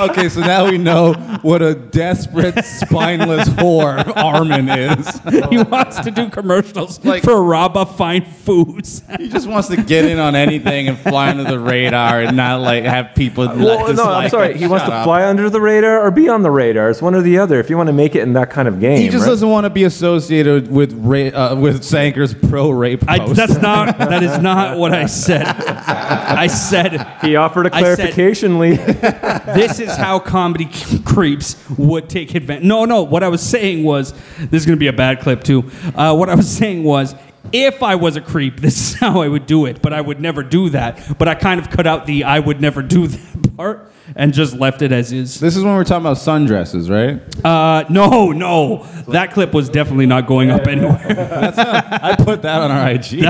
Okay, 0.00 0.28
so 0.28 0.40
now 0.40 0.70
we 0.70 0.78
know 0.78 1.14
what 1.42 1.62
a 1.62 1.74
desperate, 1.74 2.64
spineless 2.64 3.48
whore 3.48 4.04
Armin 4.16 4.68
is. 4.68 5.20
he 5.50 5.58
wants 5.62 5.98
to 6.00 6.10
do 6.10 6.28
commercials 6.30 7.04
Like- 7.04 7.22
for 7.24 7.42
Rabba 7.42 7.86
Fine 7.86 8.24
Foods. 8.26 9.02
He 9.18 9.28
just 9.28 9.46
wants 9.48 9.68
to 9.68 9.76
get 9.82 10.04
in 10.04 10.18
on 10.18 10.34
anything 10.36 10.88
and 10.88 10.98
fly 10.98 11.30
under 11.30 11.44
the 11.44 11.58
radar 11.58 12.20
and 12.22 12.36
not 12.36 12.60
like 12.60 12.84
have 12.84 13.14
people. 13.14 13.46
Well, 13.46 13.92
no, 13.94 14.04
I'm 14.04 14.28
sorry. 14.30 14.56
He 14.56 14.66
wants 14.66 14.84
shut 14.84 14.92
to 15.00 15.04
fly 15.04 15.24
under 15.26 15.50
the 15.50 15.60
radar 15.60 16.00
or 16.04 16.10
be 16.10 16.28
on 16.28 16.42
the 16.42 16.50
radar. 16.50 16.90
It's 16.90 17.02
one 17.02 17.14
or 17.14 17.22
the 17.22 17.38
other. 17.38 17.58
If 17.60 17.68
you 17.70 17.76
want 17.76 17.88
to 17.88 17.92
make 17.92 18.14
it 18.14 18.22
in 18.22 18.32
that 18.34 18.50
kind 18.50 18.68
of 18.68 18.78
game, 18.80 18.98
He 18.98 19.08
just 19.08 19.22
right? 19.24 19.30
doesn't 19.30 19.48
want 19.48 19.64
to 19.64 19.70
be 19.70 19.84
associated 19.84 20.70
with 20.70 20.92
ra- 20.94 21.52
uh, 21.52 21.54
with 21.56 21.82
Sanker's 21.84 22.34
pro 22.34 22.70
rape 22.70 23.04
I, 23.08 23.18
post. 23.18 23.36
that's 23.36 23.60
not. 23.60 23.96
That 24.08 24.22
is 24.22 24.38
not 24.38 24.78
what 24.78 24.92
I 24.94 25.06
said. 25.06 25.44
I 25.46 26.46
said 26.46 27.06
He 27.20 27.36
offered 27.36 27.66
a 27.66 27.74
I 27.74 27.82
said- 27.82 27.96
clarification, 27.96 28.58
Lee. 28.58 28.76
this 28.76 29.80
is 29.80 29.87
how 29.96 30.18
comedy 30.18 30.68
creeps 31.04 31.56
would 31.78 32.08
take 32.08 32.34
advantage. 32.34 32.64
No, 32.64 32.84
no. 32.84 33.02
What 33.02 33.22
I 33.22 33.28
was 33.28 33.42
saying 33.42 33.84
was 33.84 34.12
this 34.38 34.62
is 34.62 34.66
going 34.66 34.76
to 34.76 34.80
be 34.80 34.88
a 34.88 34.92
bad 34.92 35.20
clip 35.20 35.44
too. 35.44 35.70
Uh, 35.94 36.14
what 36.14 36.28
I 36.28 36.34
was 36.34 36.48
saying 36.48 36.84
was. 36.84 37.14
If 37.50 37.82
I 37.82 37.94
was 37.94 38.14
a 38.14 38.20
creep, 38.20 38.60
this 38.60 38.78
is 38.78 38.98
how 38.98 39.22
I 39.22 39.28
would 39.28 39.46
do 39.46 39.64
it, 39.64 39.80
but 39.80 39.94
I 39.94 40.02
would 40.02 40.20
never 40.20 40.42
do 40.42 40.68
that. 40.70 41.16
But 41.18 41.28
I 41.28 41.34
kind 41.34 41.58
of 41.58 41.70
cut 41.70 41.86
out 41.86 42.04
the 42.04 42.24
I 42.24 42.40
would 42.40 42.60
never 42.60 42.82
do 42.82 43.06
that 43.06 43.37
part 43.58 43.90
and 44.14 44.32
just 44.32 44.54
left 44.54 44.82
it 44.82 44.92
as 44.92 45.12
is. 45.12 45.40
This 45.40 45.56
is 45.56 45.64
when 45.64 45.74
we're 45.74 45.82
talking 45.82 46.06
about 46.06 46.16
sundresses, 46.16 46.88
right? 46.88 47.44
Uh, 47.44 47.84
no, 47.90 48.30
no. 48.30 48.84
That 49.08 49.32
clip 49.32 49.52
was 49.52 49.68
definitely 49.68 50.06
not 50.06 50.28
going 50.28 50.50
up 50.50 50.68
anywhere. 50.68 51.04
I 51.04 52.14
put 52.16 52.42
that 52.42 52.62
on 52.62 52.70
our 52.70 52.90
IG. 52.90 53.02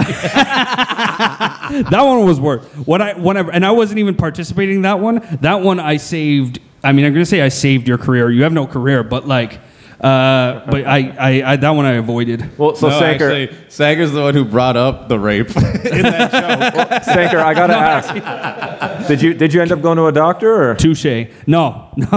that 1.91 2.03
one 2.03 2.27
was 2.27 2.39
worse. 2.39 2.63
What 2.85 3.01
I 3.01 3.15
whenever 3.15 3.51
and 3.51 3.65
I 3.65 3.71
wasn't 3.71 4.01
even 4.01 4.17
participating 4.17 4.77
in 4.77 4.83
that 4.83 5.01
one. 5.01 5.27
That 5.41 5.63
one 5.63 5.81
I 5.81 5.97
saved. 5.97 6.61
I 6.85 6.93
mean, 6.93 7.07
I'm 7.07 7.15
gonna 7.15 7.25
say 7.25 7.41
I 7.41 7.49
saved 7.49 7.89
your 7.89 7.99
career. 7.99 8.31
You 8.31 8.43
have 8.43 8.53
no 8.53 8.67
career, 8.67 9.03
but 9.03 9.27
like, 9.27 9.61
uh, 10.01 10.65
but 10.71 10.87
I, 10.87 11.13
I, 11.19 11.53
I 11.53 11.57
that 11.57 11.71
one 11.71 11.85
I 11.85 11.95
avoided. 11.95 12.57
Well, 12.57 12.77
so 12.77 12.89
no, 12.89 13.01
Sanker, 13.01 13.33
actually, 13.33 13.59
Sanker's 13.69 14.13
the 14.13 14.21
one 14.21 14.35
who 14.35 14.45
brought 14.45 14.77
up 14.77 15.09
the 15.09 15.19
rape 15.19 15.49
in 15.57 16.03
that 16.03 17.03
show. 17.05 17.13
Sanker, 17.13 17.39
I 17.39 17.53
gotta 17.53 17.75
ask. 18.95 19.09
Did 19.09 19.21
you 19.21 19.35
did 19.35 19.53
you 19.53 19.61
end 19.61 19.73
up 19.73 19.83
going 19.83 19.97
to 19.97 20.07
a 20.07 20.13
doctor 20.13 20.71
or? 20.71 20.75
Touche. 20.77 21.29
No, 21.49 21.91
no. 21.97 22.09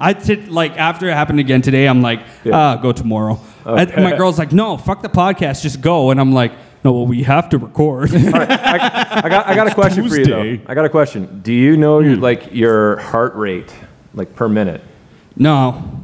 I 0.00 0.14
did 0.14 0.48
like 0.48 0.78
after 0.78 1.08
it 1.08 1.12
happened 1.12 1.38
again 1.38 1.60
today. 1.60 1.86
I'm 1.86 2.00
like, 2.00 2.20
ah, 2.50 2.76
go 2.76 2.92
tomorrow. 2.92 3.40
And 3.66 3.94
my 4.02 4.16
girl's 4.16 4.38
like, 4.38 4.52
no, 4.52 4.78
fuck 4.78 5.02
the 5.02 5.10
podcast, 5.10 5.60
just 5.60 5.82
go. 5.82 6.10
And 6.10 6.18
I'm 6.18 6.32
like, 6.32 6.52
no, 6.82 6.92
well, 6.92 7.06
we 7.06 7.24
have 7.24 7.50
to 7.50 7.58
record. 7.58 8.14
I, 8.14 9.20
I 9.24 9.28
got 9.28 9.46
I 9.48 9.54
got 9.54 9.66
a 9.66 9.74
question 9.74 10.08
for 10.08 10.16
you 10.16 10.24
though. 10.24 10.58
I 10.66 10.74
got 10.74 10.86
a 10.86 10.88
question. 10.88 11.40
Do 11.42 11.52
you 11.52 11.76
know 11.76 11.98
your, 11.98 12.16
like 12.16 12.54
your 12.54 12.96
heart 12.98 13.34
rate 13.34 13.74
like 14.14 14.34
per 14.34 14.48
minute? 14.48 14.80
No, 15.36 16.00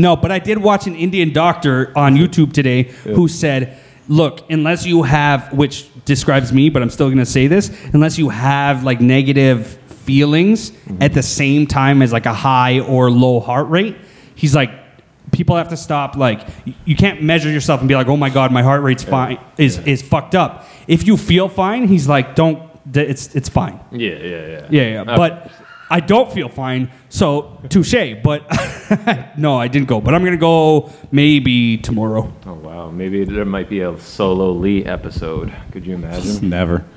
no, 0.00 0.16
but 0.16 0.32
I 0.32 0.38
did 0.38 0.58
watch 0.58 0.86
an 0.86 0.94
Indian 0.94 1.32
doctor 1.32 1.92
on 1.96 2.16
YouTube 2.16 2.52
today 2.52 2.84
who 3.04 3.28
said, 3.28 3.78
look, 4.08 4.48
unless 4.50 4.86
you 4.86 5.02
have, 5.02 5.52
which 5.52 5.88
describes 6.04 6.52
me, 6.52 6.68
but 6.70 6.82
I'm 6.82 6.90
still 6.90 7.08
going 7.08 7.18
to 7.18 7.26
say 7.26 7.46
this, 7.46 7.70
unless 7.92 8.18
you 8.18 8.28
have 8.28 8.84
like 8.84 9.00
negative 9.00 9.66
feelings 9.88 10.70
mm-hmm. 10.70 11.02
at 11.02 11.14
the 11.14 11.22
same 11.22 11.66
time 11.66 12.02
as 12.02 12.12
like 12.12 12.26
a 12.26 12.34
high 12.34 12.80
or 12.80 13.10
low 13.10 13.40
heart 13.40 13.68
rate, 13.68 13.96
he's 14.34 14.54
like, 14.54 14.72
people 15.32 15.56
have 15.56 15.68
to 15.68 15.76
stop 15.76 16.16
like 16.16 16.40
y- 16.66 16.74
you 16.84 16.96
can't 16.96 17.22
measure 17.22 17.48
yourself 17.48 17.78
and 17.78 17.88
be 17.88 17.94
like 17.94 18.08
oh 18.08 18.16
my 18.16 18.28
god 18.28 18.50
my 18.50 18.64
heart 18.64 18.82
rate's 18.82 19.04
fine 19.04 19.38
is 19.58 19.78
is 19.86 20.02
fucked 20.02 20.34
up 20.34 20.66
if 20.88 21.06
you 21.06 21.16
feel 21.16 21.48
fine 21.48 21.86
he's 21.86 22.08
like 22.08 22.34
don't 22.34 22.68
th- 22.92 23.08
it's 23.08 23.34
it's 23.34 23.48
fine. 23.48 23.80
Yeah, 23.90 24.10
yeah, 24.10 24.46
yeah. 24.46 24.66
yeah, 24.70 24.82
yeah. 24.82 25.12
Uh, 25.12 25.16
but 25.16 25.50
I 25.92 25.98
don't 25.98 26.32
feel 26.32 26.48
fine, 26.48 26.88
so 27.08 27.60
touche. 27.68 28.14
But 28.22 28.44
no, 29.36 29.56
I 29.58 29.66
didn't 29.66 29.88
go. 29.88 30.00
But 30.00 30.14
I'm 30.14 30.22
gonna 30.22 30.36
go 30.36 30.90
maybe 31.10 31.78
tomorrow. 31.78 32.32
Oh 32.46 32.54
wow, 32.54 32.90
maybe 32.90 33.24
there 33.24 33.44
might 33.44 33.68
be 33.68 33.80
a 33.80 33.98
solo 33.98 34.52
Lee 34.52 34.84
episode. 34.84 35.52
Could 35.72 35.84
you 35.84 35.94
imagine? 35.94 36.48
Never. 36.48 36.84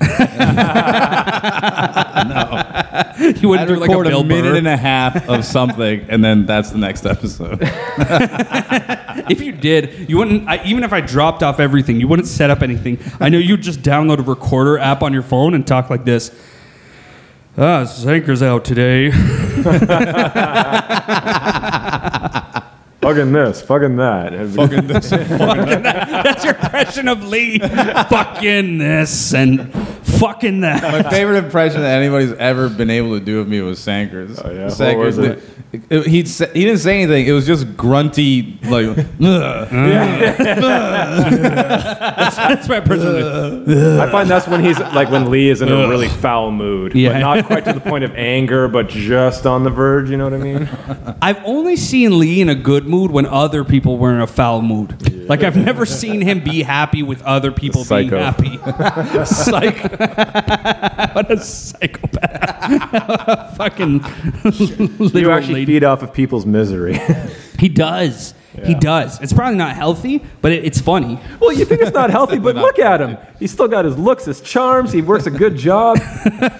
No, 2.24 3.32
you 3.36 3.48
wouldn't 3.48 3.70
I'd 3.70 3.74
do 3.74 3.80
like 3.80 3.90
a 3.90 3.92
record 3.92 4.06
Bill 4.08 4.20
a 4.20 4.24
minute 4.24 4.52
Burr. 4.52 4.56
and 4.58 4.66
a 4.66 4.76
half 4.76 5.28
of 5.28 5.44
something, 5.44 6.06
and 6.08 6.24
then 6.24 6.46
that's 6.46 6.70
the 6.70 6.78
next 6.78 7.04
episode. 7.06 7.58
If 9.30 9.40
you 9.40 9.52
did, 9.52 10.08
you 10.08 10.16
wouldn't. 10.18 10.48
I, 10.48 10.64
even 10.64 10.84
if 10.84 10.92
I 10.92 11.00
dropped 11.00 11.42
off 11.42 11.60
everything, 11.60 12.00
you 12.00 12.08
wouldn't 12.08 12.28
set 12.28 12.50
up 12.50 12.62
anything. 12.62 12.98
I 13.20 13.28
know 13.28 13.38
you'd 13.38 13.62
just 13.62 13.82
download 13.82 14.18
a 14.18 14.22
recorder 14.22 14.78
app 14.78 15.02
on 15.02 15.12
your 15.12 15.22
phone 15.22 15.54
and 15.54 15.66
talk 15.66 15.90
like 15.90 16.04
this. 16.04 16.30
Ah, 17.56 17.84
Sanker's 17.84 18.42
out 18.42 18.64
today. 18.64 19.10
fucking 23.00 23.32
this, 23.32 23.62
fucking 23.62 23.96
that. 23.96 24.32
Fucking 24.56 24.86
this. 24.88 25.10
fucking 25.10 25.82
that. 25.82 26.24
That's 26.24 26.44
your 26.44 26.54
impression 26.54 27.06
of 27.06 27.22
Lee. 27.22 27.58
fucking 28.08 28.78
this 28.78 29.32
and 29.34 29.72
fucking 30.18 30.60
that. 30.60 30.82
My 30.82 31.02
favorite 31.10 31.38
impression 31.44 31.80
that 31.82 32.00
anybody's 32.00 32.32
ever 32.32 32.68
been 32.68 32.90
able 32.90 33.18
to 33.18 33.24
do 33.24 33.40
of 33.40 33.48
me 33.48 33.60
was 33.60 33.78
Sanker's. 33.78 34.38
Oh, 34.38 34.50
yeah? 34.50 34.64
What 34.64 34.72
Sanker's 34.72 35.16
was 35.18 35.26
it? 35.26 35.38
it- 35.90 36.06
he'd 36.06 36.28
he 36.28 36.64
didn't 36.64 36.78
say 36.78 37.02
anything. 37.02 37.26
It 37.26 37.32
was 37.32 37.46
just 37.46 37.76
grunty, 37.76 38.58
like. 38.64 38.86
"Ugh." 39.20 39.68
That's 41.34 42.68
my 42.68 42.76
impression. 42.78 43.98
I 44.00 44.10
find 44.10 44.28
that's 44.30 44.46
when 44.46 44.62
he's 44.64 44.78
like 44.78 45.10
when 45.10 45.30
Lee 45.30 45.48
is 45.48 45.62
in 45.62 45.68
a 45.70 45.88
really 45.88 46.08
foul 46.08 46.50
mood, 46.52 46.94
Yeah. 46.94 47.12
but 47.14 47.18
not 47.18 47.46
quite 47.46 47.64
to 47.64 47.72
the 47.72 47.80
point 47.80 48.04
of 48.04 48.14
anger, 48.14 48.68
but 48.68 48.88
just 48.88 49.46
on 49.46 49.64
the 49.64 49.70
verge. 49.70 50.10
You 50.10 50.16
know 50.16 50.24
what 50.24 50.34
I 50.34 50.38
mean? 50.38 50.68
I've 51.22 51.44
only 51.44 51.76
seen 51.76 52.18
Lee 52.18 52.40
in 52.40 52.48
a 52.48 52.54
good 52.54 52.86
mood 52.86 53.10
when 53.10 53.26
other 53.26 53.64
people 53.64 53.98
were 53.98 54.12
in 54.14 54.20
a 54.20 54.26
foul 54.26 54.62
mood. 54.62 55.28
Like 55.28 55.42
I've 55.42 55.56
never 55.56 55.86
seen 55.86 56.20
him 56.20 56.40
be 56.44 56.62
happy 56.62 57.02
with 57.02 57.22
other 57.22 57.50
people 57.50 57.84
being 57.84 58.10
happy. 58.10 58.58
Psycho. 59.24 60.03
what 61.14 61.30
a 61.30 61.38
psychopath. 61.38 62.64
Fucking 63.56 64.04
You 64.44 65.06
literal 65.06 65.32
actually 65.32 65.64
feed 65.64 65.84
off 65.84 66.02
of 66.02 66.12
people's 66.12 66.44
misery. 66.46 66.98
He 67.58 67.68
does. 67.68 68.34
He 68.64 68.74
does. 68.74 69.20
It's 69.20 69.32
probably 69.32 69.56
not 69.56 69.76
healthy, 69.76 70.22
but 70.40 70.52
it, 70.52 70.64
it's 70.64 70.80
funny. 70.80 71.18
well, 71.40 71.52
you 71.52 71.64
think 71.64 71.80
it's 71.82 71.92
not 71.94 72.10
healthy, 72.10 72.38
but 72.38 72.56
look 72.66 72.78
at 72.78 73.00
him. 73.00 73.16
He's 73.38 73.50
still 73.52 73.68
got 73.68 73.84
his 73.84 73.98
looks, 73.98 74.24
his 74.24 74.40
charms. 74.40 74.92
He 74.92 75.02
works 75.02 75.26
a 75.26 75.30
good 75.30 75.56
job. 75.56 75.98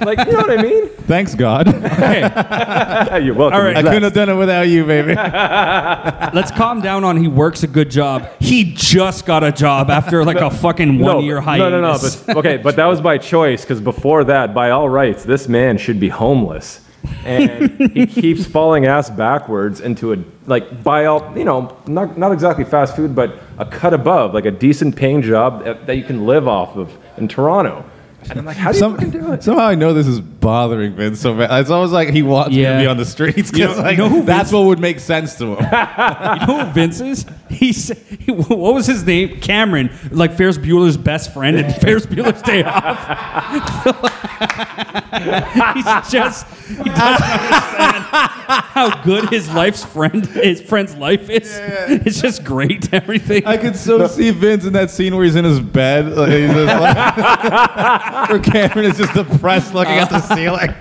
Like 0.00 0.18
you 0.26 0.32
know 0.32 0.38
what 0.38 0.50
I 0.58 0.62
mean? 0.62 0.88
Thanks, 1.06 1.34
God. 1.34 1.68
Okay, 1.68 2.20
You're 3.24 3.34
welcome. 3.34 3.58
All 3.58 3.62
right. 3.64 3.76
I 3.76 3.82
couldn't 3.82 4.02
have 4.02 4.12
done 4.12 4.28
it 4.28 4.34
without 4.34 4.62
you, 4.68 4.84
baby. 4.84 5.14
let's 6.34 6.50
calm 6.50 6.80
down 6.80 7.04
on 7.04 7.16
he 7.16 7.28
works 7.28 7.62
a 7.62 7.66
good 7.66 7.90
job. 7.90 8.28
He 8.40 8.72
just 8.74 9.24
got 9.26 9.44
a 9.44 9.52
job 9.52 9.90
after 9.90 10.24
like 10.24 10.36
a 10.38 10.50
fucking 10.50 10.98
one 10.98 11.24
year 11.24 11.40
hiatus. 11.40 11.70
no, 11.70 11.80
no, 11.80 11.92
no. 11.92 11.98
But 11.98 12.36
okay, 12.38 12.56
but 12.58 12.76
that 12.76 12.86
was 12.86 13.00
by 13.00 13.18
choice 13.18 13.62
because 13.62 13.80
before 13.80 14.24
that, 14.24 14.52
by 14.54 14.70
all 14.70 14.88
rights, 14.88 15.24
this 15.24 15.48
man 15.48 15.78
should 15.78 16.00
be 16.00 16.08
homeless, 16.08 16.80
and 17.24 17.70
he 17.92 18.06
keeps 18.22 18.44
falling 18.46 18.86
ass 18.86 19.10
backwards 19.10 19.80
into 19.80 20.12
a 20.12 20.16
like 20.46 20.82
by 20.82 21.06
all 21.06 21.36
you 21.36 21.44
know 21.44 21.76
not 21.86 22.16
not 22.18 22.32
exactly 22.32 22.64
fast 22.64 22.96
food, 22.96 23.14
but 23.14 23.38
a 23.58 23.64
cut 23.66 23.94
above, 23.94 24.34
like 24.34 24.46
a 24.46 24.50
decent 24.50 24.96
paying 24.96 25.22
job 25.22 25.64
that, 25.64 25.86
that 25.86 25.96
you 25.96 26.04
can 26.04 26.26
live 26.26 26.46
off 26.48 26.76
of 26.76 26.96
in 27.16 27.28
Toronto. 27.28 27.84
And 28.30 28.38
I'm 28.38 28.46
like, 28.46 28.56
how 28.56 28.70
do 28.72 28.76
you 28.78 28.80
Some, 28.80 28.94
fucking 28.94 29.10
do 29.10 29.32
it? 29.34 29.42
somehow 29.42 29.66
I 29.66 29.74
know 29.74 29.92
this 29.92 30.06
is 30.06 30.18
bothering 30.18 30.94
Vince 30.96 31.20
so 31.20 31.36
bad. 31.36 31.60
It's 31.60 31.68
almost 31.68 31.92
like 31.92 32.08
he 32.08 32.22
wants 32.22 32.56
me 32.56 32.62
Yeah. 32.62 32.78
to 32.78 32.82
be 32.82 32.86
on 32.86 32.96
the 32.96 33.04
streets 33.04 33.52
You 33.52 33.58
know- 33.58 33.66
because 33.68 33.78
like, 33.84 33.98
you 33.98 34.02
know 34.02 34.08
who 34.08 34.22
that's 34.22 34.50
what 34.50 34.62
would 34.64 34.78
make 34.80 34.98
sense 34.98 35.34
to 35.36 35.56
him. 35.56 35.58
You 36.40 36.46
know 36.46 36.64
who 36.64 36.72
Vince 36.72 37.00
is? 37.02 37.26
He's 37.54 37.88
he, 38.18 38.32
what 38.32 38.74
was 38.74 38.86
his 38.86 39.04
name? 39.04 39.40
Cameron, 39.40 39.90
like 40.10 40.32
Ferris 40.32 40.58
Bueller's 40.58 40.96
best 40.96 41.32
friend 41.32 41.56
in 41.56 41.72
Ferris 41.74 42.06
Bueller's 42.06 42.42
Day 42.42 42.62
Off. 42.64 42.98
He's 45.14 46.12
just 46.12 46.46
he 46.66 46.74
doesn't 46.74 47.22
understand 47.22 48.04
how 48.04 49.02
good 49.02 49.28
his 49.30 49.48
life's 49.52 49.84
friend 49.84 50.26
his 50.26 50.60
friend's 50.60 50.96
life 50.96 51.30
is. 51.30 51.58
It's 52.06 52.20
just 52.20 52.44
great. 52.44 52.92
Everything. 52.92 53.46
I 53.46 53.56
could 53.56 53.76
so 53.76 54.06
see 54.06 54.30
Vince 54.30 54.64
in 54.64 54.72
that 54.72 54.90
scene 54.90 55.14
where 55.14 55.24
he's 55.24 55.36
in 55.36 55.44
his 55.44 55.60
bed. 55.60 56.16
Like, 56.16 56.30
he's 56.30 56.50
just 56.50 56.80
like, 56.80 58.28
where 58.30 58.40
Cameron 58.40 58.86
is 58.86 58.98
just 58.98 59.14
depressed 59.14 59.74
looking 59.74 59.94
at 59.94 60.10
the 60.10 60.20
ceiling. 60.20 60.74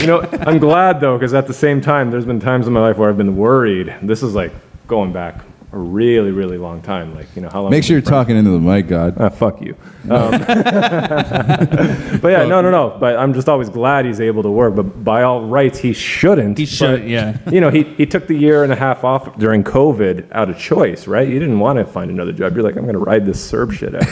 You 0.00 0.06
know, 0.06 0.20
I'm 0.46 0.58
glad 0.58 1.00
though, 1.00 1.18
because 1.18 1.34
at 1.34 1.46
the 1.46 1.54
same 1.54 1.80
time, 1.80 2.10
there's 2.10 2.26
been 2.26 2.40
times 2.40 2.66
in 2.66 2.72
my 2.72 2.80
life 2.80 2.98
where 2.98 3.08
I've 3.08 3.18
been 3.18 3.36
worried. 3.36 3.94
This 4.02 4.22
is 4.22 4.34
like 4.34 4.52
going 4.86 5.12
back 5.12 5.44
a 5.72 5.78
really, 5.78 6.30
really 6.30 6.58
long 6.58 6.82
time. 6.82 7.14
Like, 7.14 7.26
you 7.34 7.40
know, 7.40 7.48
how 7.50 7.62
long? 7.62 7.70
Make 7.70 7.82
sure 7.82 7.96
you're 7.96 8.02
talking 8.02 8.36
into 8.36 8.50
the 8.50 8.60
mic, 8.60 8.88
God. 8.88 9.14
Ah, 9.18 9.30
fuck 9.30 9.60
you. 9.60 9.76
Um, 10.02 10.30
but 12.20 12.28
yeah, 12.28 12.44
no, 12.44 12.60
no, 12.60 12.70
no. 12.72 12.96
But 12.98 13.16
I'm 13.16 13.32
just 13.32 13.48
always 13.48 13.68
glad 13.68 14.04
he's 14.04 14.20
able 14.20 14.42
to 14.42 14.50
work. 14.50 14.74
But 14.74 15.04
by 15.04 15.22
all 15.22 15.46
rights, 15.46 15.78
he 15.78 15.92
shouldn't. 15.92 16.58
He 16.58 16.66
should, 16.66 17.02
But, 17.02 17.08
yeah. 17.08 17.38
You 17.52 17.60
know, 17.60 17.70
he, 17.70 17.84
he 17.84 18.04
took 18.04 18.26
the 18.26 18.34
year 18.34 18.64
and 18.64 18.72
a 18.72 18.76
half 18.76 19.04
off 19.04 19.38
during 19.38 19.62
COVID 19.62 20.32
out 20.32 20.50
of 20.50 20.58
choice, 20.58 21.06
right? 21.06 21.28
You 21.28 21.38
didn't 21.38 21.60
want 21.60 21.78
to 21.78 21.84
find 21.84 22.10
another 22.10 22.32
job. 22.32 22.56
You're 22.56 22.64
like, 22.64 22.74
I'm 22.74 22.82
going 22.82 22.94
to 22.94 22.98
ride 22.98 23.24
this 23.24 23.48
CERB 23.48 23.72
shit 23.72 23.94
out. 23.94 24.02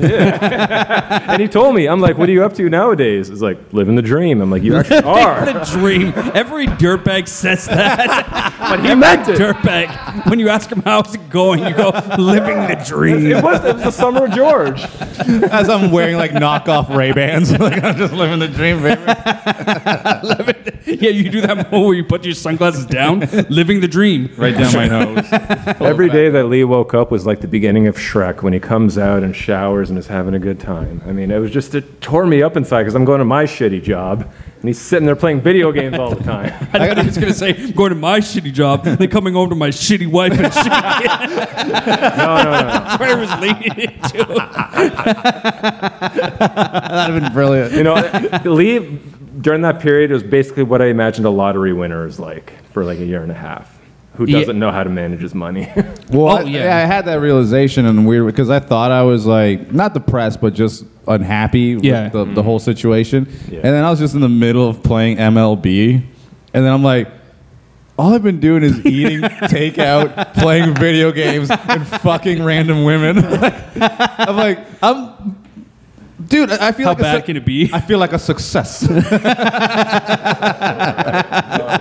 And 1.30 1.40
he 1.40 1.48
told 1.48 1.74
me, 1.74 1.86
I'm 1.86 2.00
like, 2.00 2.18
what 2.18 2.28
are 2.28 2.32
you 2.32 2.44
up 2.44 2.54
to 2.54 2.68
nowadays? 2.68 3.30
It's 3.30 3.40
like, 3.40 3.72
living 3.72 3.94
the 3.94 4.02
dream. 4.02 4.40
I'm 4.40 4.50
like, 4.50 4.62
you 4.62 4.76
actually 4.78 5.02
are. 5.02 5.44
the 5.44 5.60
dream. 5.64 6.12
Every 6.34 6.66
dirtbag 6.66 7.28
says 7.28 7.66
that. 7.66 8.56
but 8.58 8.80
he 8.84 8.94
meant 8.94 9.28
it. 9.28 9.38
dirtbag. 9.38 10.28
When 10.28 10.38
you 10.38 10.48
ask 10.48 10.70
him 10.70 10.82
how's 10.82 11.14
it 11.14 11.30
going, 11.30 11.64
you 11.64 11.74
go 11.74 11.90
living 12.18 12.56
the 12.66 12.82
dream. 12.86 13.26
It 13.26 13.42
was, 13.42 13.64
it 13.64 13.74
was 13.74 13.84
the 13.84 13.90
summer 13.90 14.26
of 14.26 14.32
George. 14.32 14.80
As 15.50 15.68
I'm 15.68 15.90
wearing 15.90 16.16
like 16.16 16.32
knockoff 16.32 16.94
Ray 16.94 17.12
Bans, 17.12 17.52
like 17.58 17.82
I'm 17.82 17.96
just 17.96 18.12
living 18.12 18.38
the 18.38 18.48
dream, 18.48 18.82
baby. 18.82 19.00
Yeah, 21.00 21.10
you 21.10 21.30
do 21.30 21.40
that 21.42 21.70
move 21.70 21.86
where 21.86 21.94
you 21.94 22.04
put 22.04 22.24
your 22.24 22.34
sunglasses 22.34 22.86
down, 22.86 23.20
living 23.48 23.80
the 23.80 23.88
dream. 23.88 24.30
Right 24.36 24.56
down 24.56 24.74
my 24.74 24.88
nose. 24.88 25.26
Every 25.80 26.08
day 26.08 26.28
that 26.30 26.44
Lee 26.44 26.64
woke 26.64 26.94
up 26.94 27.10
was 27.10 27.26
like 27.26 27.40
the 27.40 27.48
beginning 27.48 27.86
of 27.86 27.96
Shrek 27.96 28.42
when 28.42 28.52
he 28.52 28.60
comes 28.60 28.98
out 28.98 29.22
and 29.22 29.34
showers 29.34 29.89
and 29.90 29.98
is 29.98 30.06
having 30.06 30.34
a 30.34 30.38
good 30.38 30.58
time. 30.58 31.02
I 31.04 31.12
mean, 31.12 31.30
it 31.30 31.38
was 31.38 31.50
just, 31.50 31.74
it 31.74 32.00
tore 32.00 32.26
me 32.26 32.42
up 32.42 32.56
inside 32.56 32.82
because 32.82 32.94
I'm 32.94 33.04
going 33.04 33.18
to 33.18 33.24
my 33.24 33.44
shitty 33.44 33.82
job 33.82 34.22
and 34.22 34.68
he's 34.68 34.80
sitting 34.80 35.06
there 35.06 35.16
playing 35.16 35.40
video 35.40 35.72
games 35.72 35.98
all 35.98 36.14
the 36.14 36.22
time. 36.22 36.52
I 36.72 36.88
thought 36.88 36.98
he 36.98 37.06
was 37.06 37.16
going 37.16 37.32
to 37.32 37.38
say, 37.38 37.54
I'm 37.56 37.72
going 37.72 37.90
to 37.90 37.96
my 37.96 38.20
shitty 38.20 38.52
job, 38.52 38.84
then 38.84 39.08
coming 39.08 39.34
home 39.34 39.50
to 39.50 39.54
my 39.54 39.68
shitty 39.68 40.06
wife 40.06 40.32
and 40.32 40.52
shit. 40.52 40.70
No, 41.70 42.36
no, 42.36 42.44
no. 42.44 42.62
That's 42.62 43.00
where 43.00 43.10
I 43.10 43.20
was 43.20 43.30
leaning 43.40 43.78
into. 43.78 44.24
That'd 46.38 47.14
have 47.14 47.22
been 47.22 47.32
brilliant. 47.32 47.72
You 47.72 47.82
know, 47.84 47.94
Lee, 48.44 49.00
during 49.40 49.62
that 49.62 49.80
period, 49.80 50.10
it 50.10 50.14
was 50.14 50.22
basically 50.22 50.62
what 50.62 50.82
I 50.82 50.86
imagined 50.86 51.26
a 51.26 51.30
lottery 51.30 51.72
winner 51.72 52.06
is 52.06 52.18
like 52.18 52.52
for 52.72 52.84
like 52.84 52.98
a 52.98 53.04
year 53.04 53.22
and 53.22 53.30
a 53.30 53.34
half. 53.34 53.79
Who 54.16 54.26
doesn't 54.26 54.58
know 54.58 54.70
how 54.70 54.82
to 54.84 54.90
manage 54.90 55.20
his 55.20 55.34
money? 55.34 55.68
Well, 56.10 56.26
Oh, 56.26 56.36
I, 56.38 56.42
yeah. 56.42 56.64
yeah. 56.64 56.76
I 56.76 56.80
had 56.80 57.04
that 57.06 57.20
realization 57.20 57.86
and 57.86 58.04
weird 58.06 58.26
because 58.26 58.50
I 58.50 58.58
thought 58.58 58.90
I 58.90 59.02
was 59.02 59.24
like 59.26 59.70
not 59.72 59.94
depressed, 59.94 60.40
but 60.40 60.54
just 60.54 60.84
unhappy 61.06 61.78
Yeah. 61.80 62.04
with 62.04 62.12
the, 62.12 62.24
the 62.34 62.42
whole 62.42 62.58
situation. 62.58 63.28
Yeah. 63.48 63.58
And 63.58 63.66
then 63.66 63.84
I 63.84 63.90
was 63.90 64.00
just 64.00 64.14
in 64.14 64.20
the 64.20 64.28
middle 64.28 64.68
of 64.68 64.82
playing 64.82 65.18
MLB, 65.18 65.94
and 66.52 66.64
then 66.64 66.72
I'm 66.72 66.82
like, 66.82 67.08
all 67.96 68.12
I've 68.14 68.22
been 68.24 68.40
doing 68.40 68.64
is 68.64 68.84
eating 68.84 69.20
takeout, 69.54 70.34
playing 70.34 70.74
video 70.74 71.12
games, 71.12 71.48
and 71.50 71.86
fucking 71.86 72.42
random 72.42 72.82
women. 72.84 73.18
I'm 73.80 74.36
like, 74.36 74.58
I'm. 74.82 75.36
Dude, 76.26 76.50
I 76.50 76.68
I 76.68 76.72
feel 76.72 76.86
How 76.86 76.90
like 76.92 76.98
a 76.98 77.02
bad 77.02 77.16
suc- 77.18 77.24
can 77.26 77.36
it 77.36 77.44
be? 77.46 77.70
I 77.72 77.80
feel 77.80 77.98
like 77.98 78.12
a 78.12 78.18
success. 78.18 78.82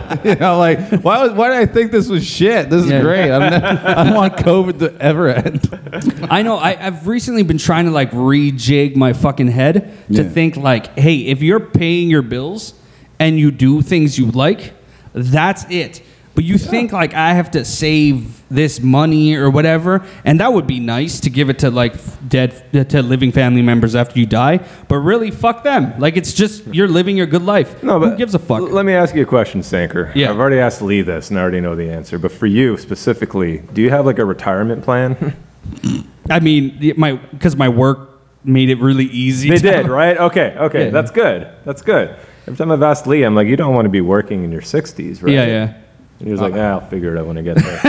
you 0.26 0.36
know, 0.36 0.58
like 0.58 0.80
why? 1.04 1.24
Was, 1.24 1.32
why 1.34 1.50
did 1.50 1.58
I 1.58 1.66
think 1.66 1.92
this 1.92 2.08
was 2.10 2.26
shit? 2.26 2.70
This 2.70 2.86
is 2.86 2.92
Yeah. 2.92 3.02
great. 3.02 3.32
I'm 3.32 3.52
not, 3.52 3.64
I 3.64 4.04
don't 4.04 4.14
want 4.16 4.36
COVID 4.38 4.80
to 4.80 4.96
ever 5.02 5.30
end. 5.30 6.28
I 6.32 6.42
know. 6.42 6.58
I, 6.58 6.78
I've 6.88 7.08
recently 7.08 7.44
been 7.44 7.58
trying 7.58 7.86
to 7.86 7.92
like 7.92 8.12
rejig 8.12 8.96
my 8.96 9.14
fucking 9.14 9.48
head 9.50 9.92
to 10.14 10.24
Yeah. 10.24 10.30
think 10.30 10.56
like, 10.58 10.98
hey, 10.98 11.18
if 11.28 11.42
you're 11.42 11.60
paying 11.60 12.10
your 12.10 12.22
bills 12.22 12.74
and 13.20 13.38
you 13.40 13.52
do 13.52 13.82
things 13.82 14.18
you 14.18 14.28
like, 14.32 14.74
that's 15.14 15.66
it. 15.70 16.02
But 16.36 16.46
you 16.46 16.58
think 16.58 16.92
like 16.94 17.14
I 17.14 17.34
have 17.34 17.52
to 17.52 17.66
save 17.66 18.42
this 18.50 18.80
money 18.80 19.36
or 19.36 19.50
whatever, 19.50 20.06
and 20.24 20.40
that 20.40 20.54
would 20.54 20.66
be 20.68 20.80
nice 20.80 21.20
to 21.22 21.30
give 21.30 21.50
it 21.50 21.60
to 21.60 21.70
like 21.70 21.96
dead 22.30 22.90
to 22.90 23.02
living 23.02 23.32
family 23.34 23.62
members 23.62 23.94
after 23.94 24.18
you 24.20 24.26
die. 24.26 24.60
But 24.88 24.98
really, 25.00 25.32
fuck 25.32 25.64
them. 25.64 26.00
Like 26.00 26.16
it's 26.16 26.32
just 26.34 26.66
you're 26.74 26.88
living 26.88 27.18
your 27.18 27.26
good 27.28 27.42
life. 27.42 27.84
No, 27.84 28.00
but 28.00 28.12
Who 28.12 28.18
gives 28.18 28.36
a 28.36 28.40
fuck? 28.40 28.60
l- 28.62 28.70
Let 28.70 28.86
me 28.86 28.94
ask 28.94 29.14
you 29.16 29.24
a 29.24 29.26
question, 29.26 29.62
Sanker. 29.64 30.12
Yeah. 30.16 30.30
I've 30.30 30.40
already 30.40 30.60
asked 30.60 30.82
Lee 30.82 31.02
this, 31.02 31.30
and 31.30 31.38
I 31.38 31.42
already 31.42 31.60
know 31.62 31.76
the 31.76 31.90
answer. 31.90 32.18
But 32.18 32.32
for 32.32 32.46
you 32.48 32.78
specifically, 32.78 33.58
do 33.74 33.82
you 33.82 33.90
have 33.90 34.06
like 34.06 34.20
a 34.20 34.26
retirement 34.26 34.84
plan? 34.84 35.36
I 36.30 36.40
mean, 36.40 36.94
my 36.96 37.14
because 37.14 37.56
my 37.56 37.70
work 37.70 38.08
made 38.46 38.70
it 38.70 38.80
really 38.80 39.06
easy. 39.06 39.50
they 39.50 39.58
to- 39.72 39.72
did, 39.84 39.88
right? 39.90 40.18
Okay, 40.18 40.56
okay, 40.58 40.86
Yeah. 40.86 40.90
that's 40.92 41.12
good. 41.12 41.48
That's 41.66 41.82
good. 41.82 42.16
Every 42.48 42.56
time 42.56 42.72
I've 42.72 42.82
asked 42.84 43.06
Lee, 43.08 43.24
I'm 43.24 43.36
like, 43.36 43.48
you 43.48 43.58
don't 43.58 43.76
want 43.76 43.86
to 43.86 43.90
be 43.90 44.02
working 44.02 44.44
in 44.44 44.52
your 44.52 44.62
60s, 44.62 45.22
right? 45.22 45.34
Yeah, 45.34 45.46
yeah. 45.46 45.74
And 46.20 46.28
he 46.28 46.34
was 46.34 46.42
like, 46.42 46.54
ah, 46.54 46.72
I'll 46.72 46.82
figure 46.82 47.16
it 47.16 47.20
out 47.20 47.28
when 47.28 47.38
I 47.38 47.42
get 47.42 47.56
there. 47.56 47.80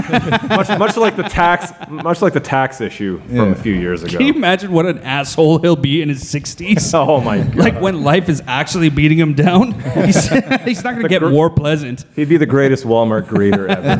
much, 0.57 0.69
much 0.79 0.97
like 0.97 1.17
the 1.17 1.25
tax, 1.25 1.73
much 1.91 2.23
like 2.23 2.33
the 2.33 2.39
tax 2.39 2.81
issue 2.81 3.19
from 3.27 3.35
Yeah. 3.35 3.47
a 3.51 3.55
few 3.57 3.75
years 3.75 4.05
ago. 4.05 4.19
Can 4.19 4.27
you 4.29 4.33
imagine 4.35 4.71
what 4.71 4.87
an 4.87 4.99
asshole 5.01 5.59
he'll 5.59 5.75
be 5.75 6.01
in 6.01 6.09
his 6.09 6.23
60s? 6.23 6.95
oh 6.95 7.21
my 7.21 7.39
god! 7.39 7.57
like 7.57 7.81
when 7.81 8.05
life 8.05 8.29
is 8.29 8.41
actually 8.47 8.89
beating 8.89 9.19
him 9.19 9.35
down, 9.35 9.73
he's, 10.05 10.29
he's 10.63 10.85
not 10.85 10.93
going 10.93 11.03
to 11.03 11.09
get 11.09 11.19
gr- 11.23 11.31
more 11.31 11.51
pleasant. 11.51 12.05
He'd 12.15 12.29
be 12.29 12.37
the 12.37 12.47
greatest 12.47 12.85
Walmart 12.85 13.27
greeter 13.27 13.69
ever. 13.69 13.97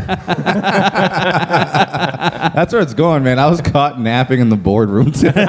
That's 2.55 2.73
where 2.73 2.83
it's 2.83 2.95
going, 2.95 3.25
man. 3.25 3.41
I 3.41 3.49
was 3.51 3.61
caught 3.61 4.01
napping 4.01 4.39
in 4.39 4.49
the 4.49 4.57
boardroom 4.57 5.11
today. 5.11 5.45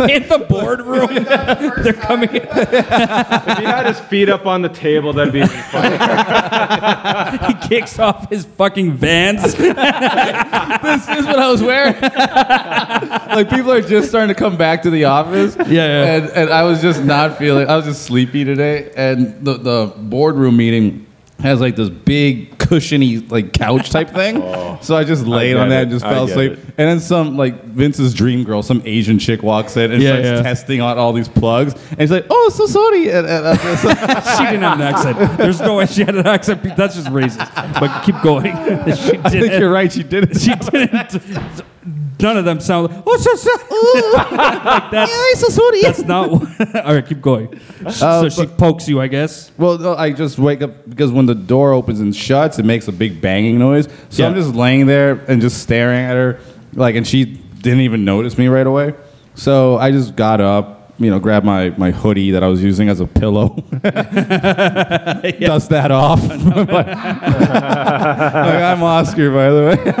in 0.08 0.28
the 0.28 0.38
boardroom, 0.38 1.24
they're 1.82 1.92
coming 1.92 2.30
in. 2.30 2.42
if 2.42 3.58
he 3.58 3.64
had 3.64 3.86
his 3.86 4.00
feet 4.00 4.28
up 4.28 4.46
on 4.46 4.62
the 4.62 4.68
table, 4.68 5.12
that'd 5.12 5.32
be 5.32 5.46
funny. 5.46 5.96
He 7.46 7.54
kicks 7.68 7.98
off 7.98 8.28
his 8.30 8.44
fucking 8.44 8.94
vans. 8.94 9.42
this 9.42 9.58
is 9.58 11.26
what 11.26 11.38
I 11.38 11.50
was 11.50 11.62
wearing. 11.62 11.94
like 12.00 13.50
people 13.50 13.72
are 13.72 13.80
just 13.82 14.08
starting 14.08 14.28
to 14.28 14.34
come 14.34 14.56
back 14.56 14.82
to 14.82 14.90
the 14.90 15.04
office. 15.04 15.56
Yeah, 15.56 15.64
yeah. 15.66 16.16
And, 16.16 16.30
and 16.30 16.50
I 16.50 16.64
was 16.64 16.80
just 16.82 17.04
not 17.04 17.38
feeling. 17.38 17.68
I 17.68 17.76
was 17.76 17.84
just 17.84 18.02
sleepy 18.02 18.44
today, 18.44 18.90
and 18.96 19.44
the 19.44 19.54
the 19.54 19.92
boardroom 19.96 20.56
meeting 20.56 21.06
has 21.42 21.60
like 21.60 21.76
this 21.76 21.88
big 21.88 22.58
cushiony 22.58 23.18
like 23.18 23.52
couch 23.52 23.90
type 23.90 24.10
thing. 24.14 24.40
Oh. 24.42 24.78
So 24.82 24.96
I 24.96 25.04
just 25.04 25.26
laid 25.26 25.54
get 25.54 25.56
on 25.58 25.68
that 25.70 25.78
it. 25.78 25.82
and 25.82 25.90
just 25.90 26.04
fell 26.04 26.24
asleep. 26.24 26.52
it. 26.52 26.58
And 26.78 26.88
then 26.88 27.00
some 27.00 27.36
like 27.36 27.64
Vince's 27.64 28.14
dream 28.14 28.44
girl, 28.44 28.62
some 28.62 28.82
Asian 28.84 29.18
chick 29.18 29.42
walks 29.42 29.76
in 29.76 29.90
and 29.92 30.02
Yeah, 30.02 30.10
starts 30.12 30.26
yeah. 30.26 30.42
testing 30.42 30.80
out 30.80 30.98
all 30.98 31.12
these 31.12 31.28
plugs. 31.28 31.74
And 31.90 32.00
she's 32.00 32.10
like, 32.10 32.26
"Oh, 32.30 32.50
so 32.54 32.66
sorry." 32.66 33.10
And, 33.10 33.26
and, 33.26 33.46
and- 33.46 33.58
she 34.38 34.44
didn't 34.44 34.62
have 34.62 34.80
an 34.80 34.82
accent. 34.82 35.38
There's 35.38 35.60
no 35.60 35.76
way 35.76 35.86
she 35.86 36.04
had 36.04 36.14
an 36.14 36.26
accent. 36.26 36.62
That's 36.76 36.94
just 36.94 37.08
racist. 37.08 37.52
But 37.80 38.02
keep 38.04 38.20
going. 38.22 38.52
She 38.54 39.18
I 39.24 39.30
think 39.30 39.52
you're 39.58 39.70
right. 39.72 39.92
She 39.92 40.02
did 40.02 40.30
it. 40.30 40.40
She 40.40 40.54
didn't. 40.54 41.64
None 42.22 42.36
of 42.36 42.44
them 42.44 42.60
sound 42.60 42.88
like, 42.88 43.02
oh, 43.06 43.16
so, 43.16 43.34
so. 43.34 43.50
like 44.36 44.90
that's, 44.90 45.40
so 45.40 45.48
sorry. 45.48 45.82
that's 45.82 46.00
not 46.00 46.30
what. 46.30 46.76
All 46.84 46.94
right, 46.94 47.06
keep 47.06 47.20
going. 47.20 47.60
Uh, 47.84 47.90
so 47.90 48.28
she 48.28 48.46
pokes 48.46 48.88
you, 48.88 49.00
I 49.00 49.06
guess. 49.06 49.50
Well, 49.58 49.78
no, 49.78 49.94
I 49.94 50.12
just 50.12 50.38
wake 50.38 50.62
up 50.62 50.88
because 50.88 51.10
when 51.12 51.26
the 51.26 51.34
door 51.34 51.72
opens 51.72 52.00
and 52.00 52.14
shuts, 52.14 52.58
it 52.58 52.64
makes 52.64 52.88
a 52.88 52.92
big 52.92 53.20
banging 53.20 53.58
noise. 53.58 53.88
So 54.10 54.26
I'm 54.26 54.34
just 54.34 54.54
laying 54.54 54.86
there 54.86 55.12
and 55.28 55.40
just 55.40 55.62
staring 55.62 56.04
at 56.04 56.14
her, 56.14 56.40
like, 56.74 56.94
and 56.94 57.06
she 57.06 57.24
didn't 57.24 57.80
even 57.80 58.04
notice 58.04 58.38
me 58.38 58.48
right 58.48 58.66
away. 58.66 58.94
So 59.34 59.76
I 59.76 59.90
just 59.90 60.16
got 60.16 60.40
up, 60.40 60.79
you 61.00 61.10
know, 61.10 61.18
grab 61.18 61.44
my, 61.44 61.70
my 61.70 61.90
hoodie 61.90 62.30
that 62.32 62.44
I 62.44 62.48
was 62.48 62.62
using 62.62 62.90
as 62.90 63.00
a 63.00 63.06
pillow, 63.06 63.48
dust 63.80 65.70
that 65.70 65.90
off. 65.90 66.22
like, 66.28 66.88
I'm 68.62 68.82
Oscar, 68.82 69.30
by 69.30 69.48
the 69.48 69.62
way. 69.62 69.92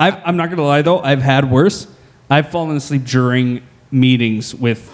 I've, 0.00 0.20
I'm 0.24 0.36
not 0.36 0.50
gonna 0.50 0.64
lie 0.64 0.82
though. 0.82 0.98
I've 0.98 1.22
had 1.22 1.48
worse. 1.48 1.86
I've 2.28 2.50
fallen 2.50 2.76
asleep 2.76 3.04
during 3.04 3.62
meetings 3.92 4.52
with 4.52 4.90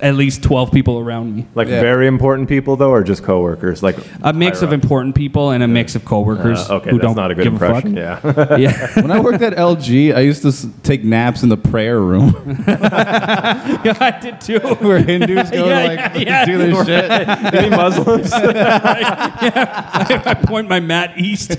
at 0.00 0.14
least 0.14 0.42
12 0.42 0.72
people 0.72 0.98
around 0.98 1.34
me. 1.36 1.46
Like 1.54 1.68
Yeah. 1.68 1.80
very 1.80 2.06
important 2.06 2.48
people 2.48 2.76
though, 2.76 2.90
or 2.90 3.02
just 3.02 3.22
coworkers? 3.22 3.82
Like 3.82 3.96
A 4.22 4.32
mix 4.32 4.62
of 4.62 4.70
up? 4.70 4.74
important 4.74 5.14
people 5.14 5.50
and 5.50 5.62
a 5.62 5.68
mix 5.68 5.94
of 5.94 6.04
coworkers 6.04 6.68
Uh, 6.70 6.76
okay, 6.76 6.90
who 6.90 6.98
that's 6.98 7.06
don't 7.06 7.16
not 7.16 7.30
a 7.30 7.34
good 7.34 7.44
give 7.44 7.52
impression. 7.54 7.98
a 7.98 8.16
fuck. 8.16 8.36
Yeah. 8.36 8.56
Yeah. 8.58 9.00
when 9.00 9.10
I 9.10 9.20
worked 9.20 9.42
at 9.42 9.54
LG, 9.56 10.14
I 10.14 10.20
used 10.20 10.42
to 10.42 10.52
take 10.82 11.04
naps 11.04 11.42
in 11.42 11.48
the 11.48 11.56
prayer 11.56 12.00
room 12.00 12.62
yeah, 12.68 13.96
I 14.00 14.18
did 14.20 14.40
too. 14.40 14.58
where 14.80 14.98
Hindus 15.02 15.50
go 15.50 15.66
Yeah, 15.68 15.82
to 15.82 15.88
like 15.88 15.98
yeah, 16.14 16.18
yeah. 16.22 16.44
do 16.44 16.58
their 16.58 16.84
shit. 16.84 17.54
Any 17.54 17.70
Muslims? 17.70 18.30
I 18.32 20.34
point 20.46 20.68
my 20.68 20.80
mat 20.80 21.14
east 21.18 21.52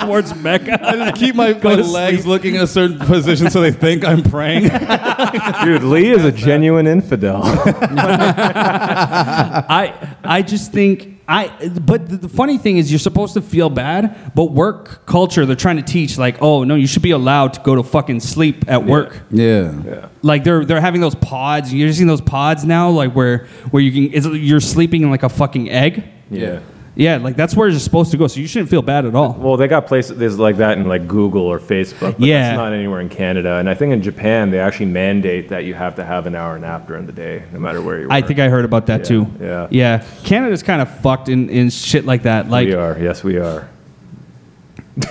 towards 0.00 0.34
Mecca. 0.34 0.78
I 0.86 0.96
just 0.96 1.16
keep 1.16 1.34
my, 1.34 1.52
my 1.54 1.74
legs 1.74 2.18
sleep. 2.22 2.26
looking 2.26 2.54
in 2.56 2.62
a 2.62 2.66
certain 2.66 2.98
position 2.98 3.50
so 3.50 3.60
they 3.60 3.72
think 3.72 4.04
I'm 4.04 4.22
praying. 4.22 4.64
Dude, 5.64 5.82
Lee 5.82 6.10
is 6.10 6.24
a 6.24 6.32
genuine 6.32 6.86
infidel. 7.06 7.42
I 9.68 10.16
I 10.24 10.42
just 10.42 10.72
think 10.72 11.20
I 11.28 11.68
but 11.80 12.08
the, 12.08 12.16
the 12.16 12.28
funny 12.28 12.58
thing 12.58 12.78
is 12.78 12.90
you're 12.90 12.98
supposed 12.98 13.34
to 13.34 13.42
feel 13.42 13.70
bad, 13.70 14.32
but 14.34 14.46
work 14.52 15.06
culture 15.06 15.46
they're 15.46 15.56
trying 15.56 15.76
to 15.76 15.82
teach 15.82 16.18
like, 16.18 16.36
"Oh, 16.40 16.64
no, 16.64 16.74
you 16.74 16.86
should 16.86 17.02
be 17.02 17.12
allowed 17.12 17.54
to 17.54 17.60
go 17.60 17.74
to 17.74 17.82
fucking 17.82 18.20
sleep 18.20 18.64
at 18.68 18.84
work." 18.84 19.22
Yeah. 19.30 19.72
yeah. 19.84 20.08
Like 20.22 20.44
they're 20.44 20.64
they're 20.64 20.80
having 20.80 21.00
those 21.00 21.14
pods. 21.14 21.72
You're 21.72 21.92
seeing 21.92 22.08
those 22.08 22.20
pods 22.20 22.64
now 22.64 22.90
like 22.90 23.12
where 23.12 23.46
where 23.70 23.82
you 23.82 23.92
can 23.92 24.14
it's, 24.14 24.26
you're 24.26 24.60
sleeping 24.60 25.02
in 25.02 25.10
like 25.10 25.22
a 25.22 25.28
fucking 25.28 25.70
egg. 25.70 26.04
yeah. 26.30 26.60
Yeah, 26.96 27.18
like 27.18 27.36
that's 27.36 27.54
where 27.54 27.68
you're 27.68 27.78
supposed 27.78 28.10
to 28.12 28.16
go. 28.16 28.26
So 28.26 28.40
you 28.40 28.46
shouldn't 28.46 28.70
feel 28.70 28.80
bad 28.82 29.04
at 29.04 29.14
all. 29.14 29.34
Well, 29.34 29.56
they 29.58 29.68
got 29.68 29.86
places 29.86 30.38
like 30.38 30.56
that 30.56 30.78
in 30.78 30.88
like 30.88 31.06
Google 31.06 31.42
or 31.42 31.58
Facebook, 31.60 32.12
but 32.18 32.20
Yeah. 32.20 32.50
it's 32.52 32.56
not 32.56 32.72
anywhere 32.72 33.00
in 33.00 33.10
Canada. 33.10 33.56
And 33.56 33.68
I 33.68 33.74
think 33.74 33.92
in 33.92 34.02
Japan 34.02 34.50
they 34.50 34.58
actually 34.58 34.86
mandate 34.86 35.50
that 35.50 35.64
you 35.64 35.74
have 35.74 35.96
to 35.96 36.04
have 36.04 36.26
an 36.26 36.34
hour 36.34 36.58
nap 36.58 36.88
during 36.88 37.04
the 37.06 37.12
day, 37.12 37.42
no 37.52 37.58
matter 37.60 37.82
where 37.82 38.00
you 38.00 38.06
are. 38.08 38.12
I 38.12 38.22
think 38.22 38.38
I 38.40 38.48
heard 38.48 38.64
about 38.64 38.86
that 38.86 39.00
Yeah, 39.00 39.04
too. 39.06 39.26
yeah. 39.40 39.66
Yeah. 39.70 40.04
Canada's 40.24 40.62
kind 40.62 40.80
of 40.80 40.88
fucked 41.00 41.28
in, 41.28 41.50
in 41.50 41.68
shit 41.70 42.06
like 42.06 42.22
that. 42.22 42.48
Like 42.48 42.66
we 42.68 42.74
are. 42.74 42.96
Yes, 42.98 43.22
we 43.22 43.36
are. 43.36 43.68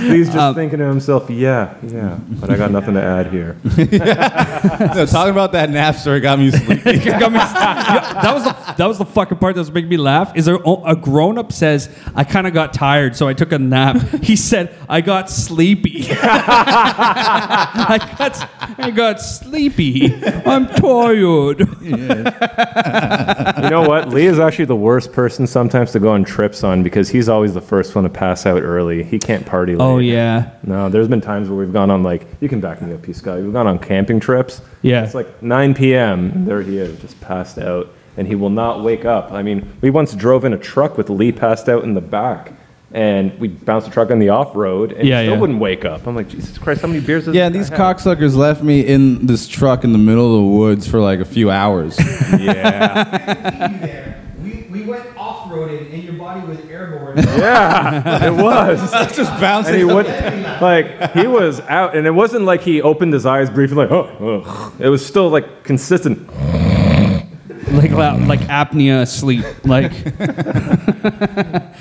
He's 0.00 0.26
just 0.26 0.36
um, 0.36 0.54
thinking 0.56 0.78
to 0.80 0.86
himself, 0.86 1.30
yeah, 1.30 1.74
yeah, 1.82 2.18
but 2.40 2.50
I 2.50 2.56
got 2.56 2.72
nothing 2.72 2.94
to 2.94 3.02
add 3.02 3.30
here. 3.30 3.56
No, 4.94 5.06
talking 5.06 5.30
about 5.32 5.52
that 5.52 5.68
Napster 5.70 6.20
got 6.20 6.38
me 6.38 6.50
sleepy. 6.50 6.98
Got 7.10 7.32
me- 7.32 7.38
Yeah, 7.38 8.20
that 8.22 8.34
was 8.34 8.44
the 8.44 8.74
that 8.76 8.86
was 8.86 8.98
the 8.98 9.04
fucking 9.04 9.38
part 9.38 9.54
that 9.54 9.60
was 9.60 9.70
making 9.72 9.88
me 9.90 9.96
laugh. 9.96 10.34
Is 10.36 10.44
there 10.46 10.58
a 10.64 10.96
grown 10.96 11.38
up 11.38 11.52
says 11.52 11.88
I 12.14 12.24
kind 12.24 12.46
of 12.46 12.52
got 12.54 12.72
tired, 12.72 13.14
so 13.16 13.28
I 13.28 13.34
took 13.34 13.52
a 13.52 13.58
nap. 13.58 13.96
He 14.22 14.36
said 14.36 14.74
I 14.88 15.00
got 15.00 15.30
sleepy. 15.30 16.06
I 16.10 17.98
got 18.18 18.50
I 18.78 18.90
got 18.90 19.20
sleepy. 19.20 20.14
I'm 20.46 20.66
tired. 20.68 21.60
You 21.82 21.96
know 23.70 23.84
what? 23.86 24.08
Lee 24.08 24.26
is 24.26 24.38
actually 24.38 24.64
the 24.66 24.76
worst 24.76 25.12
person 25.12 25.46
sometimes 25.46 25.92
to 25.92 26.00
go 26.00 26.10
on 26.12 26.24
trips 26.24 26.64
on 26.64 26.82
because 26.82 27.08
he's 27.08 27.28
always 27.28 27.43
the 27.52 27.60
first 27.60 27.94
one 27.94 28.04
to 28.04 28.10
pass 28.10 28.46
out 28.46 28.62
early. 28.62 29.02
He 29.02 29.18
can't 29.18 29.44
party 29.44 29.74
oh, 29.74 29.76
late. 29.76 29.84
Oh 29.84 29.98
yeah. 29.98 30.50
No, 30.62 30.88
there's 30.88 31.08
been 31.08 31.20
times 31.20 31.50
where 31.50 31.58
we've 31.58 31.72
gone 31.72 31.90
on 31.90 32.02
like 32.02 32.26
you 32.40 32.48
can 32.48 32.60
back 32.60 32.80
me 32.80 32.94
up, 32.94 33.02
P. 33.02 33.12
Scott. 33.12 33.40
We've 33.40 33.52
gone 33.52 33.66
on 33.66 33.78
camping 33.78 34.20
trips. 34.20 34.62
Yeah. 34.80 35.04
It's 35.04 35.14
like 35.14 35.42
9 35.42 35.74
p.m. 35.74 36.30
and 36.30 36.46
there 36.48 36.62
he 36.62 36.78
is, 36.78 36.98
just 37.00 37.20
passed 37.20 37.58
out, 37.58 37.88
and 38.16 38.26
he 38.26 38.34
will 38.34 38.48
not 38.50 38.82
wake 38.82 39.04
up. 39.04 39.30
I 39.32 39.42
mean, 39.42 39.70
we 39.82 39.90
once 39.90 40.14
drove 40.14 40.46
in 40.46 40.54
a 40.54 40.58
truck 40.58 40.96
with 40.96 41.10
Lee 41.10 41.32
passed 41.32 41.68
out 41.68 41.84
in 41.84 41.92
the 41.94 42.00
back, 42.00 42.52
and 42.92 43.36
we 43.40 43.48
bounced 43.48 43.88
the 43.88 43.92
truck 43.92 44.10
on 44.12 44.20
the 44.20 44.28
off 44.28 44.54
road, 44.54 44.92
and 44.92 45.06
Yeah, 45.08 45.20
he 45.20 45.26
still 45.26 45.34
yeah. 45.34 45.40
wouldn't 45.40 45.58
wake 45.58 45.84
up. 45.84 46.06
I'm 46.06 46.14
like, 46.14 46.28
Jesus 46.28 46.56
Christ, 46.58 46.82
how 46.82 46.86
many 46.88 47.00
beers? 47.00 47.24
Does 47.24 47.34
Yeah, 47.34 47.48
these 47.48 47.68
have?" 47.68 47.78
cocksuckers 47.78 48.36
left 48.36 48.62
me 48.62 48.80
in 48.86 49.26
this 49.26 49.48
truck 49.48 49.82
in 49.82 49.92
the 49.92 49.98
middle 49.98 50.26
of 50.36 50.42
the 50.44 50.48
woods 50.58 50.86
for 50.86 51.00
like 51.00 51.18
a 51.18 51.24
few 51.24 51.50
hours. 51.50 51.98
Yeah, 52.38 53.72
We, 53.78 53.80
we 53.80 53.88
went 53.88 54.03
off 55.80 55.92
and 55.92 56.02
your 56.04 56.12
body 56.14 56.46
was 56.46 56.58
airborne. 56.66 57.18
yeah, 57.18 58.24
it 58.26 58.32
was. 58.32 58.80
just 59.16 59.30
And 59.32 59.40
bouncing. 59.40 59.74
he 59.76 59.84
would, 59.84 60.06
like, 60.60 61.12
he 61.12 61.26
was 61.26 61.60
out, 61.60 61.96
and 61.96 62.06
it 62.06 62.10
wasn't 62.12 62.44
like 62.44 62.60
he 62.62 62.80
opened 62.82 63.12
his 63.12 63.26
eyes 63.26 63.50
briefly, 63.50 63.76
like, 63.76 63.90
oh, 63.90 64.42
ugh. 64.44 64.72
it 64.80 64.88
was 64.88 65.04
still 65.04 65.28
like 65.30 65.64
consistent. 65.64 66.26
like 67.72 67.90
la- 67.90 68.14
like 68.14 68.40
apnea 68.40 69.06
sleep. 69.08 69.44
Like, 69.64 69.92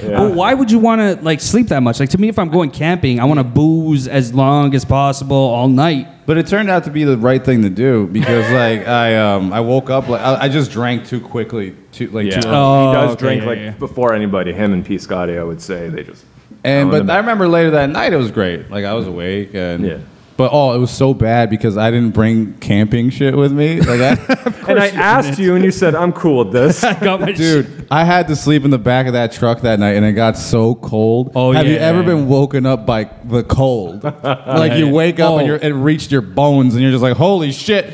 Yeah. 0.04 0.20
well, 0.20 0.34
why 0.34 0.54
would 0.54 0.70
you 0.72 0.80
want 0.80 1.00
to 1.02 1.24
like 1.24 1.40
sleep 1.40 1.68
that 1.68 1.82
much? 1.82 2.00
Like 2.00 2.10
to 2.10 2.18
me, 2.18 2.28
if 2.30 2.38
I'm 2.40 2.50
going 2.50 2.72
camping, 2.72 3.20
I 3.20 3.26
want 3.26 3.40
to 3.40 3.44
booze 3.44 4.08
as 4.08 4.34
long 4.34 4.74
as 4.76 4.84
possible 4.86 5.36
all 5.38 5.68
night. 5.70 6.08
But 6.26 6.38
it 6.38 6.48
turned 6.48 6.70
out 6.70 6.86
to 6.86 6.90
be 6.90 7.04
the 7.04 7.18
right 7.18 7.44
thing 7.44 7.64
to 7.64 7.70
do 7.70 8.08
because 8.08 8.50
like 8.52 8.88
I 8.88 9.18
um 9.18 9.52
I 9.52 9.60
woke 9.60 9.90
up 9.90 10.08
like 10.08 10.22
I, 10.22 10.44
I 10.44 10.50
just 10.50 10.72
drank 10.72 11.06
too 11.08 11.20
quickly 11.20 11.76
too 11.92 12.08
like 12.10 12.26
Yeah, 12.28 12.40
too 12.40 12.48
early. 12.48 12.58
Oh, 12.58 12.88
he 12.90 12.94
does 12.96 13.12
okay, 13.12 13.20
drink 13.20 13.42
yeah, 13.42 13.48
like 13.50 13.60
yeah. 13.60 13.72
before 13.72 14.14
anybody. 14.14 14.54
Him 14.54 14.74
and 14.74 14.86
P. 14.86 14.98
Scotty, 14.98 15.38
I 15.38 15.44
would 15.44 15.62
say 15.62 15.90
they 15.90 16.04
just. 16.04 16.26
And 16.64 16.88
Oh, 16.94 17.04
but 17.04 17.10
I 17.10 17.18
remember 17.18 17.48
later 17.48 17.72
that 17.72 17.90
night 17.90 18.14
it 18.14 18.18
was 18.18 18.32
great. 18.32 18.70
Like 18.70 18.86
I 18.86 18.94
was 18.94 19.08
awake 19.08 19.54
and 19.54 19.86
Yeah. 19.86 19.98
But 20.36 20.50
oh, 20.52 20.74
it 20.74 20.80
was 20.80 20.90
so 20.90 21.14
bad 21.14 21.50
because 21.52 21.78
I 21.78 21.92
didn't 21.92 22.12
bring 22.16 22.58
camping 22.58 23.12
shit 23.12 23.36
with 23.36 23.52
me. 23.52 23.80
Like 23.82 24.02
I, 24.02 24.54
And 24.68 24.80
I 24.80 24.88
asked 24.88 25.38
you, 25.38 25.56
and 25.56 25.64
you 25.64 25.72
said, 25.72 25.94
"I'm 25.94 26.12
cool 26.14 26.44
with 26.46 26.54
this." 26.54 26.82
Got 27.02 27.22
my 27.22 27.34
dude, 27.34 27.86
I 27.92 28.04
had 28.06 28.28
to 28.30 28.36
sleep 28.36 28.64
in 28.66 28.72
the 28.72 28.80
back 28.80 29.06
of 29.08 29.14
that 29.14 29.32
truck 29.32 29.62
that 29.62 29.78
night, 29.80 29.96
and 29.96 30.06
it 30.06 30.14
got 30.14 30.38
so 30.38 30.74
cold. 30.76 31.34
Oh, 31.36 31.52
Have 31.52 31.68
you 31.68 31.74
yeah. 31.74 31.80
ever 31.82 32.02
been 32.02 32.28
woken 32.28 32.66
up 32.66 32.86
by 32.86 33.10
the 33.26 33.44
cold? 33.44 34.04
like 34.24 34.74
you 34.74 34.88
yeah. 34.88 34.92
wake 34.92 35.20
up 35.20 35.32
Oh. 35.34 35.38
and 35.40 35.48
you're, 35.48 35.58
it 35.58 35.74
reached 35.74 36.12
your 36.12 36.22
bones, 36.22 36.74
and 36.74 36.82
you're 36.82 36.92
just 36.92 37.04
like, 37.04 37.18
holy 37.18 37.52
shit. 37.52 37.94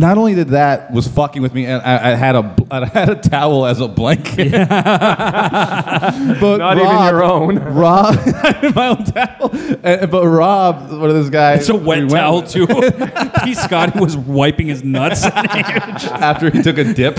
Not 0.00 0.16
only 0.16 0.34
did 0.34 0.48
that 0.48 0.90
was 0.92 1.06
fucking 1.06 1.42
with 1.42 1.52
me, 1.52 1.66
and 1.66 1.82
I, 1.82 2.12
I 2.12 2.14
had 2.14 2.34
a 2.34 2.56
I 2.70 2.86
had 2.86 3.10
a 3.10 3.16
towel 3.16 3.66
as 3.66 3.80
a 3.80 3.86
blanket. 3.88 4.50
but 6.40 6.56
Not 6.58 6.78
even 6.78 6.88
Rob- 6.88 7.10
your 7.12 7.22
own. 7.22 7.58
Rob, 7.58 8.14
I 8.18 8.52
had 8.62 8.74
my 8.74 8.86
own 8.88 9.04
towel. 9.04 9.50
And- 9.82 10.10
but 10.10 10.26
Rob, 10.26 10.90
one 10.90 11.10
of 11.10 11.14
this 11.16 11.28
guys, 11.28 11.60
It's 11.60 11.68
a 11.68 11.74
we 11.74 11.84
wet 11.84 11.98
went 11.98 12.10
towel 12.12 12.40
with- 12.40 12.50
too. 12.50 12.66
P. 13.44 13.52
Scotty 13.54 13.98
was 14.00 14.16
wiping 14.16 14.68
his 14.68 14.82
nuts. 14.82 15.22
after 15.24 16.48
he 16.50 16.62
took 16.62 16.78
a 16.78 16.94
dip. 16.94 17.18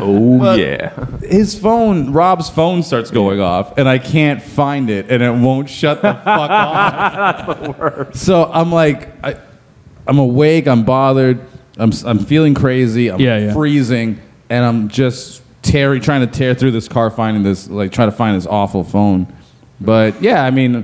Oh 0.00 0.38
But- 0.38 0.58
yeah. 0.60 0.90
his 1.22 1.58
phone, 1.58 2.12
Rob's 2.12 2.48
phone 2.50 2.82
starts 2.84 3.10
going 3.10 3.40
off, 3.40 3.76
and 3.78 3.88
I 3.88 3.98
can't 3.98 4.40
find 4.42 4.90
it, 4.90 5.10
and 5.10 5.22
it 5.22 5.30
won't 5.32 5.68
shut 5.68 6.02
the 6.02 6.12
fuck 6.14 6.50
off. 6.50 7.46
That's 7.46 7.60
the 7.66 7.70
worst. 7.72 8.24
So 8.24 8.44
I'm 8.52 8.70
like, 8.70 9.08
I, 9.24 9.36
I'm 10.06 10.18
awake, 10.18 10.66
I'm 10.68 10.84
bothered, 10.84 11.40
I'm, 11.78 11.90
s- 11.90 12.04
I'm 12.04 12.18
feeling 12.18 12.54
crazy, 12.54 13.08
I'm 13.10 13.20
Yeah, 13.20 13.38
yeah. 13.38 13.52
freezing, 13.52 14.20
and 14.50 14.64
I'm 14.64 14.88
just 14.88 15.42
tearing, 15.62 16.00
trying 16.02 16.20
to 16.20 16.26
tear 16.26 16.54
through 16.54 16.72
this 16.72 16.88
car, 16.88 17.10
finding 17.10 17.42
this, 17.42 17.68
like, 17.68 17.90
trying 17.92 18.10
to 18.10 18.16
find 18.16 18.36
this 18.36 18.46
awful 18.46 18.84
phone. 18.84 19.26
But 19.80 20.20
yeah, 20.22 20.44
I 20.44 20.50
mean, 20.50 20.76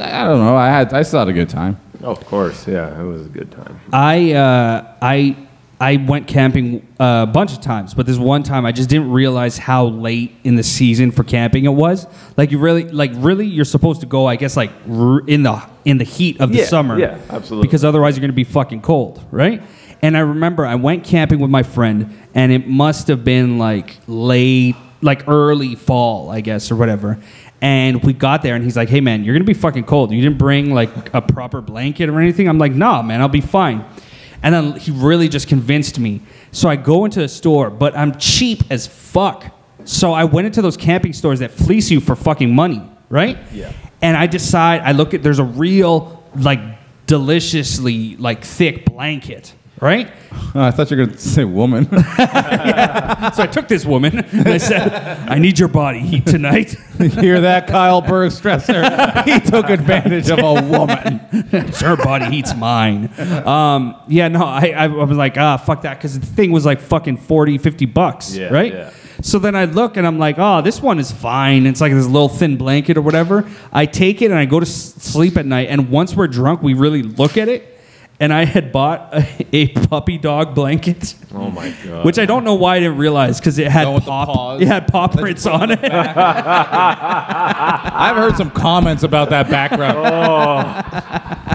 I 0.00 0.22
I 0.22 0.24
don't 0.26 0.38
know. 0.40 0.56
I 0.56 0.68
had, 0.68 0.92
I 0.94 1.02
still 1.02 1.18
had 1.20 1.28
a 1.28 1.32
good 1.32 1.48
time. 1.48 1.78
Oh, 2.02 2.12
of 2.12 2.24
course. 2.26 2.66
Yeah, 2.66 2.98
it 3.00 3.04
was 3.04 3.26
a 3.26 3.28
good 3.28 3.50
time. 3.52 3.78
I 3.92 4.32
uh, 4.32 4.94
I 5.02 5.36
I 5.82 5.96
went 5.96 6.28
camping 6.28 6.86
uh, 7.00 7.26
a 7.28 7.32
bunch 7.32 7.52
of 7.52 7.60
times, 7.60 7.92
but 7.92 8.06
this 8.06 8.16
one 8.16 8.44
time 8.44 8.64
I 8.64 8.70
just 8.70 8.88
didn't 8.88 9.10
realize 9.10 9.58
how 9.58 9.86
late 9.86 10.32
in 10.44 10.54
the 10.54 10.62
season 10.62 11.10
for 11.10 11.24
camping 11.24 11.64
it 11.64 11.70
was. 11.72 12.06
Like 12.36 12.52
you 12.52 12.58
really, 12.58 12.84
like 12.88 13.10
really, 13.16 13.46
you're 13.46 13.64
supposed 13.64 14.00
to 14.02 14.06
go, 14.06 14.26
I 14.26 14.36
guess, 14.36 14.56
like 14.56 14.70
r- 14.88 15.20
in 15.26 15.42
the 15.42 15.60
in 15.84 15.98
the 15.98 16.04
heat 16.04 16.40
of 16.40 16.52
the 16.52 16.58
Yeah, 16.58 16.64
summer. 16.66 16.98
yeah, 16.98 17.18
absolutely. 17.30 17.66
Because 17.66 17.84
otherwise 17.84 18.16
you're 18.16 18.20
gonna 18.20 18.32
be 18.32 18.44
fucking 18.44 18.82
cold, 18.82 19.24
right? 19.32 19.60
And 20.02 20.16
I 20.16 20.20
remember 20.20 20.64
I 20.64 20.76
went 20.76 21.02
camping 21.02 21.40
with 21.40 21.50
my 21.50 21.64
friend, 21.64 22.16
and 22.34 22.52
it 22.52 22.68
must 22.68 23.08
have 23.08 23.24
been 23.24 23.58
like 23.58 23.98
late, 24.06 24.76
like 25.00 25.26
early 25.28 25.74
fall, 25.74 26.30
I 26.30 26.42
guess, 26.42 26.70
or 26.70 26.76
whatever. 26.76 27.18
And 27.60 28.02
we 28.04 28.12
got 28.12 28.42
there, 28.42 28.54
and 28.54 28.62
he's 28.64 28.76
like, 28.76 28.88
"Hey, 28.88 29.00
man, 29.00 29.24
you're 29.24 29.34
gonna 29.34 29.44
be 29.44 29.52
fucking 29.54 29.84
cold. 29.84 30.12
You 30.12 30.20
didn't 30.20 30.38
bring 30.38 30.72
like 30.72 31.12
a 31.12 31.20
proper 31.22 31.60
blanket 31.60 32.08
or 32.08 32.20
anything." 32.20 32.48
I'm 32.48 32.58
like, 32.58 32.72
"Nah, 32.72 33.02
man, 33.02 33.20
I'll 33.20 33.28
be 33.28 33.40
fine." 33.40 33.84
And 34.42 34.54
then 34.54 34.72
he 34.78 34.90
really 34.90 35.28
just 35.28 35.48
convinced 35.48 35.98
me. 35.98 36.20
So 36.50 36.68
I 36.68 36.76
go 36.76 37.04
into 37.04 37.22
a 37.22 37.28
store, 37.28 37.70
but 37.70 37.96
I'm 37.96 38.16
cheap 38.18 38.64
as 38.70 38.86
fuck. 38.86 39.44
So 39.84 40.12
I 40.12 40.24
went 40.24 40.46
into 40.46 40.62
those 40.62 40.76
camping 40.76 41.12
stores 41.12 41.38
that 41.40 41.50
fleece 41.50 41.90
you 41.90 42.00
for 42.00 42.16
fucking 42.16 42.54
money, 42.54 42.82
right? 43.08 43.38
Yeah. 43.52 43.72
And 44.00 44.16
I 44.16 44.26
decide, 44.26 44.80
I 44.80 44.92
look 44.92 45.14
at, 45.14 45.22
there's 45.22 45.38
a 45.38 45.44
real, 45.44 46.24
like, 46.36 46.60
deliciously, 47.06 48.16
like, 48.16 48.44
thick 48.44 48.84
blanket, 48.84 49.54
right? 49.82 50.10
Oh, 50.54 50.62
I 50.62 50.70
thought 50.70 50.90
you 50.90 50.96
were 50.96 51.04
going 51.04 51.16
to 51.16 51.20
say 51.22 51.44
woman. 51.44 51.86
So 53.34 53.42
I 53.44 53.46
took 53.46 53.68
this 53.68 53.84
woman 53.86 54.18
and 54.18 54.48
I 54.48 54.58
said, 54.58 54.92
I 55.28 55.38
need 55.38 55.58
your 55.58 55.68
body 55.68 56.00
heat 56.00 56.26
tonight. 56.26 56.70
Hear 56.98 57.40
that, 57.42 57.66
Kyle 57.68 58.02
Bergstresser? 58.02 59.24
he 59.24 59.38
took 59.40 59.70
advantage 59.70 60.28
of 60.28 60.40
a 60.40 60.54
woman. 60.68 61.18
her 61.80 61.96
body 61.96 62.26
heat's 62.26 62.54
mine. 62.54 63.10
Um, 63.46 63.96
yeah, 64.08 64.28
no, 64.28 64.44
I, 64.44 64.74
I, 64.76 64.84
I 64.84 65.04
was 65.04 65.16
like, 65.16 65.38
ah, 65.38 65.56
fuck 65.56 65.82
that, 65.82 65.98
because 65.98 66.18
the 66.18 66.26
thing 66.26 66.50
was 66.50 66.66
like 66.66 66.80
fucking 66.80 67.18
40, 67.18 67.58
50 67.58 67.86
bucks, 67.86 68.34
Yeah, 68.34 68.48
right? 68.52 68.72
yeah. 68.72 68.90
So 69.22 69.38
then 69.38 69.54
I 69.54 69.66
look 69.66 69.96
and 69.96 70.04
I'm 70.06 70.18
like, 70.18 70.36
oh, 70.38 70.60
this 70.62 70.82
one 70.82 70.98
is 70.98 71.12
fine. 71.12 71.64
It's 71.66 71.80
like 71.80 71.92
this 71.92 72.06
little 72.06 72.28
thin 72.28 72.56
blanket 72.56 72.96
or 72.96 73.02
whatever. 73.02 73.48
I 73.72 73.86
take 73.86 74.20
it 74.20 74.26
and 74.32 74.34
I 74.34 74.46
go 74.46 74.58
to 74.58 74.66
s- 74.66 74.94
sleep 74.96 75.36
at 75.36 75.46
night. 75.46 75.68
And 75.68 75.90
once 75.90 76.14
we're 76.16 76.26
drunk, 76.26 76.60
we 76.60 76.74
really 76.74 77.02
look 77.04 77.36
at 77.38 77.48
it. 77.48 77.71
And 78.20 78.32
I 78.32 78.44
had 78.44 78.70
bought 78.70 79.12
a, 79.12 79.46
a 79.52 79.68
puppy 79.68 80.16
dog 80.16 80.54
blanket, 80.54 81.16
Oh 81.34 81.50
my 81.50 81.74
god. 81.84 82.04
which 82.04 82.18
I 82.18 82.26
don't 82.26 82.44
know 82.44 82.54
why 82.54 82.76
I 82.76 82.80
didn't 82.80 82.98
realize 82.98 83.40
because 83.40 83.58
it 83.58 83.66
had 83.68 83.86
The 83.86 83.90
one 83.92 84.02
paw, 84.02 84.58
it 84.58 84.68
had 84.68 84.86
paw 84.86 85.08
prints 85.08 85.44
on 85.46 85.72
it. 85.72 85.80
I've 88.02 88.16
heard 88.16 88.36
some 88.36 88.50
comments 88.50 89.02
about 89.02 89.30
that 89.30 89.50
background. 89.50 89.98
oh. 90.06 90.58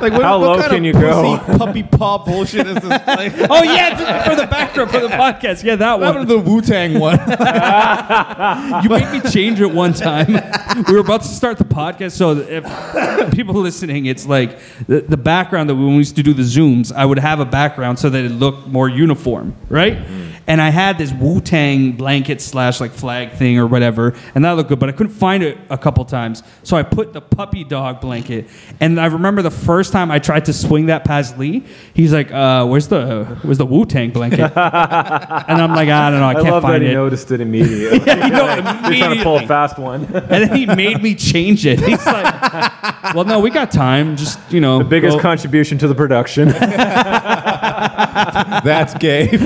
like, 0.01 0.11
what, 0.13 0.23
How 0.23 0.39
what 0.39 0.47
low 0.47 0.57
kind 0.59 0.71
can 0.71 0.79
of 0.79 0.85
you 0.85 0.93
go? 0.93 1.37
Puppy 1.57 1.83
paw 1.83 2.17
bullshit 2.17 2.67
is 2.67 2.75
this? 2.75 2.83
Like, 2.85 3.33
oh 3.49 3.63
yeah, 3.63 4.27
for 4.27 4.35
the 4.35 4.47
backdrop 4.47 4.89
for 4.89 4.99
the 4.99 5.07
podcast. 5.07 5.63
Yeah, 5.63 5.75
that 5.77 5.99
one. 5.99 6.07
happened 6.13 6.29
the 6.29 6.37
Wu 6.39 6.61
Tang 6.61 6.99
one? 6.99 7.17
You 8.83 8.89
made 8.89 9.11
me 9.11 9.21
change 9.29 9.61
it 9.61 9.71
one 9.71 9.93
time. 9.93 10.27
We 10.87 10.93
were 10.93 10.99
about 10.99 11.21
to 11.21 11.27
start 11.27 11.57
the 11.57 11.65
podcast, 11.65 12.11
so 12.11 12.31
if 12.37 12.65
people 13.33 13.55
listening, 13.55 14.05
it's 14.07 14.25
like 14.25 14.57
the, 14.87 15.01
the 15.01 15.17
background 15.17 15.69
that 15.69 15.75
when 15.75 15.87
we 15.87 15.97
used 15.97 16.15
to 16.17 16.23
do 16.23 16.33
zooms, 16.55 16.91
I 16.91 17.05
would 17.05 17.19
have 17.19 17.39
a 17.39 17.45
background 17.45 17.99
so 17.99 18.09
that 18.09 18.23
it 18.23 18.29
looked 18.31 18.67
more 18.67 18.89
uniform, 18.89 19.55
right? 19.69 19.97
And 20.47 20.61
I 20.61 20.69
had 20.69 20.97
this 20.97 21.11
Wu 21.11 21.41
Tang 21.41 21.91
blanket 21.91 22.39
slash 22.41 22.79
like 22.79 22.91
flag 22.93 23.33
thing 23.33 23.57
or 23.59 23.67
whatever, 23.67 24.15
and 24.33 24.45
that 24.45 24.51
looked 24.51 24.69
good, 24.69 24.79
but 24.79 24.87
I 24.87 24.93
couldn't 24.93 25.11
find 25.13 25.43
it 25.43 25.57
a 25.69 25.77
couple 25.77 26.05
times, 26.05 26.41
so 26.63 26.77
I 26.77 26.83
put 26.83 27.11
the 27.11 27.19
puppy 27.19 27.65
dog 27.65 27.99
blanket. 27.99 28.47
And 28.79 28.97
I 28.99 29.07
remember 29.07 29.41
the 29.41 29.51
first 29.51 29.91
time 29.91 30.09
I 30.09 30.19
tried 30.19 30.45
to 30.45 30.53
swing 30.53 30.85
that 30.85 31.03
past 31.03 31.37
Lee, 31.37 31.65
he's 31.93 32.13
like, 32.13 32.31
uh, 32.31 32.65
"Where's 32.65 32.87
the 32.87 33.25
where's 33.41 33.57
the 33.57 33.65
Wu 33.65 33.85
Tang 33.85 34.11
blanket?" 34.11 34.39
and 34.55 35.61
I'm 35.61 35.75
like, 35.75 35.89
"I 35.89 36.09
don't 36.11 36.21
know, 36.21 36.27
I, 36.27 36.29
I 36.31 36.33
can't 36.35 36.45
love 36.45 36.63
that 36.63 36.69
find 36.69 36.83
he 36.83 36.89
it." 36.91 36.93
noticed 36.93 37.29
it 37.31 37.41
immediately. 37.47 37.99
you 37.99 38.05
know, 38.29 38.55
You're 38.55 38.63
trying 38.99 39.17
to 39.17 39.23
pull 39.23 39.37
a 39.39 39.47
fast 39.47 39.77
one. 39.77 40.05
And 40.05 40.43
then 40.49 40.55
he 40.55 40.65
made 40.65 41.01
me 41.03 41.13
change 41.13 41.65
it. 41.65 41.79
He's 41.81 42.05
like, 42.05 43.13
"Well, 43.13 43.25
no, 43.25 43.39
we 43.41 43.49
got 43.49 43.69
time. 43.71 44.15
Just 44.15 44.39
you 44.49 44.61
know, 44.61 44.77
The 44.79 44.85
biggest 44.85 45.17
go- 45.17 45.21
contribution 45.23 45.77
to 45.79 45.87
the 45.89 45.95
production. 45.95 46.47
That's 48.63 48.93
gay. 48.95 49.29
you 49.31 49.37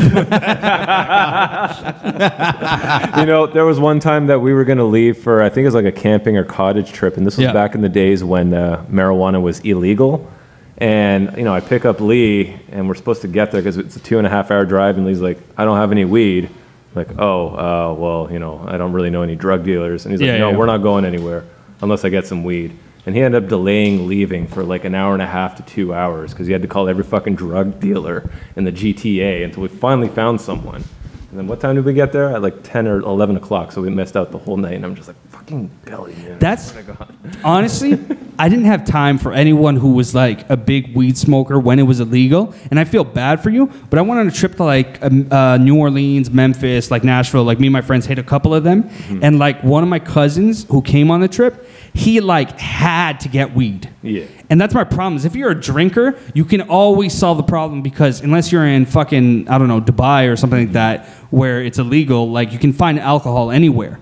know, 3.25 3.47
there 3.47 3.65
was 3.65 3.79
one 3.79 3.99
time 3.99 4.27
that 4.27 4.39
we 4.39 4.53
were 4.53 4.63
going 4.63 4.77
to 4.77 4.83
leave 4.83 5.17
for, 5.17 5.41
I 5.41 5.49
think 5.49 5.63
it 5.63 5.67
was 5.67 5.75
like 5.75 5.85
a 5.85 5.91
camping 5.91 6.37
or 6.37 6.43
cottage 6.43 6.91
trip, 6.91 7.17
and 7.17 7.25
this 7.25 7.37
was 7.37 7.45
Yeah. 7.45 7.53
back 7.53 7.75
in 7.75 7.81
the 7.81 7.89
days 7.89 8.23
when 8.23 8.53
uh, 8.53 8.83
marijuana 8.89 9.41
was 9.41 9.59
illegal. 9.61 10.29
And 10.77 11.35
you 11.37 11.43
know, 11.43 11.53
I 11.53 11.59
pick 11.59 11.85
up 11.85 12.01
Lee, 12.01 12.57
and 12.71 12.87
we're 12.87 12.95
supposed 12.95 13.21
to 13.21 13.27
get 13.27 13.51
there 13.51 13.61
because 13.61 13.77
it's 13.77 13.95
a 13.95 13.99
two 13.99 14.17
and 14.17 14.25
a 14.25 14.29
half 14.31 14.49
hour 14.49 14.65
drive, 14.65 14.97
and 14.97 15.05
Lee's 15.05 15.21
like, 15.21 15.37
"I 15.55 15.63
don't 15.63 15.77
have 15.77 15.91
any 15.91 16.05
weed." 16.05 16.45
I'm 16.45 16.95
like, 16.95 17.19
oh, 17.19 17.49
uh, 17.49 17.93
well, 17.93 18.27
you 18.31 18.39
know, 18.39 18.65
I 18.67 18.77
don't 18.77 18.91
really 18.91 19.11
know 19.11 19.21
any 19.21 19.35
drug 19.35 19.63
dealers, 19.63 20.05
and 20.05 20.11
he's 20.11 20.21
Yeah, 20.21 20.31
like, 20.31 20.39
"No, 20.39 20.49
yeah. 20.51 20.57
we're 20.57 20.65
not 20.65 20.79
going 20.79 21.05
anywhere 21.05 21.43
unless 21.81 22.03
I 22.03 22.09
get 22.09 22.25
some 22.25 22.43
weed." 22.43 22.71
And 23.05 23.15
he 23.15 23.21
ended 23.21 23.43
up 23.43 23.49
delaying 23.49 24.07
leaving 24.07 24.47
for 24.47 24.63
like 24.63 24.85
an 24.85 24.93
hour 24.93 25.13
and 25.13 25.21
a 25.23 25.27
half 25.27 25.55
to 25.55 25.63
two 25.63 25.93
hours 25.93 26.31
because 26.31 26.45
he 26.47 26.53
had 26.53 26.61
to 26.61 26.67
call 26.67 26.87
every 26.87 27.03
fucking 27.03 27.35
drug 27.35 27.79
dealer 27.79 28.29
in 28.55 28.63
the 28.63 28.71
GTA 28.71 29.43
until 29.43 29.63
we 29.63 29.69
finally 29.69 30.09
found 30.09 30.39
someone. 30.39 30.83
And 31.31 31.39
then 31.39 31.47
what 31.47 31.61
time 31.61 31.75
did 31.75 31.85
we 31.85 31.93
get 31.93 32.11
there? 32.11 32.27
At 32.35 32.41
like 32.41 32.61
10 32.61 32.87
or 32.87 32.99
11 32.99 33.37
o'clock. 33.37 33.71
So 33.71 33.81
we 33.81 33.89
missed 33.89 34.17
out 34.17 34.31
the 34.31 34.37
whole 34.37 34.57
night. 34.57 34.73
And 34.73 34.83
I'm 34.85 34.95
just 34.95 35.07
like, 35.07 35.15
fucking 35.29 35.71
Billy, 35.85 36.13
man. 36.15 36.37
That's 36.39 36.73
honestly, 37.43 37.97
I 38.37 38.49
didn't 38.49 38.65
have 38.65 38.83
time 38.85 39.17
for 39.17 39.31
anyone 39.33 39.77
who 39.77 39.93
was 39.93 40.13
like 40.13 40.47
a 40.49 40.57
big 40.57 40.95
weed 40.95 41.17
smoker 41.17 41.57
when 41.59 41.79
it 41.79 41.83
was 41.83 41.99
illegal, 42.01 42.53
and 42.69 42.79
I 42.79 42.83
feel 42.83 43.03
bad 43.03 43.41
for 43.41 43.49
you. 43.49 43.67
But 43.89 43.99
I 43.99 44.01
went 44.01 44.19
on 44.19 44.27
a 44.27 44.31
trip 44.31 44.55
to 44.55 44.63
like 44.63 45.01
um, 45.03 45.31
uh, 45.31 45.57
New 45.57 45.77
Orleans, 45.79 46.29
Memphis, 46.29 46.91
like 46.91 47.03
Nashville. 47.03 47.43
Like 47.45 47.59
me 47.59 47.67
and 47.67 47.73
my 47.73 47.81
friends 47.81 48.05
hit 48.05 48.19
a 48.19 48.23
couple 48.23 48.53
of 48.53 48.63
them, 48.63 48.83
Mm-hmm. 48.83 49.23
and 49.23 49.39
like 49.39 49.63
one 49.63 49.83
of 49.83 49.89
my 49.89 49.99
cousins 49.99 50.65
who 50.65 50.81
came 50.81 51.09
on 51.11 51.21
the 51.21 51.27
trip, 51.27 51.65
he 51.93 52.21
like 52.21 52.57
had 52.59 53.19
to 53.21 53.29
get 53.29 53.53
weed. 53.53 53.89
Yeah. 54.01 54.25
And 54.49 54.59
that's 54.59 54.73
my 54.73 54.83
problem. 54.83 55.15
Is 55.17 55.25
if 55.25 55.35
you're 55.35 55.51
a 55.51 55.59
drinker, 55.59 56.17
you 56.33 56.45
can 56.45 56.61
always 56.61 57.13
solve 57.13 57.37
the 57.37 57.43
problem 57.43 57.81
because 57.81 58.21
unless 58.21 58.51
you're 58.51 58.65
in 58.65 58.85
fucking 58.85 59.47
I 59.49 59.57
don't 59.57 59.67
know 59.67 59.81
Dubai 59.81 60.31
or 60.31 60.35
something 60.35 60.59
like 60.59 60.73
that 60.73 61.07
where 61.31 61.61
it's 61.63 61.79
illegal, 61.79 62.29
like 62.29 62.51
you 62.53 62.59
can 62.59 62.73
find 62.73 62.99
alcohol 62.99 63.51
anywhere. 63.51 63.99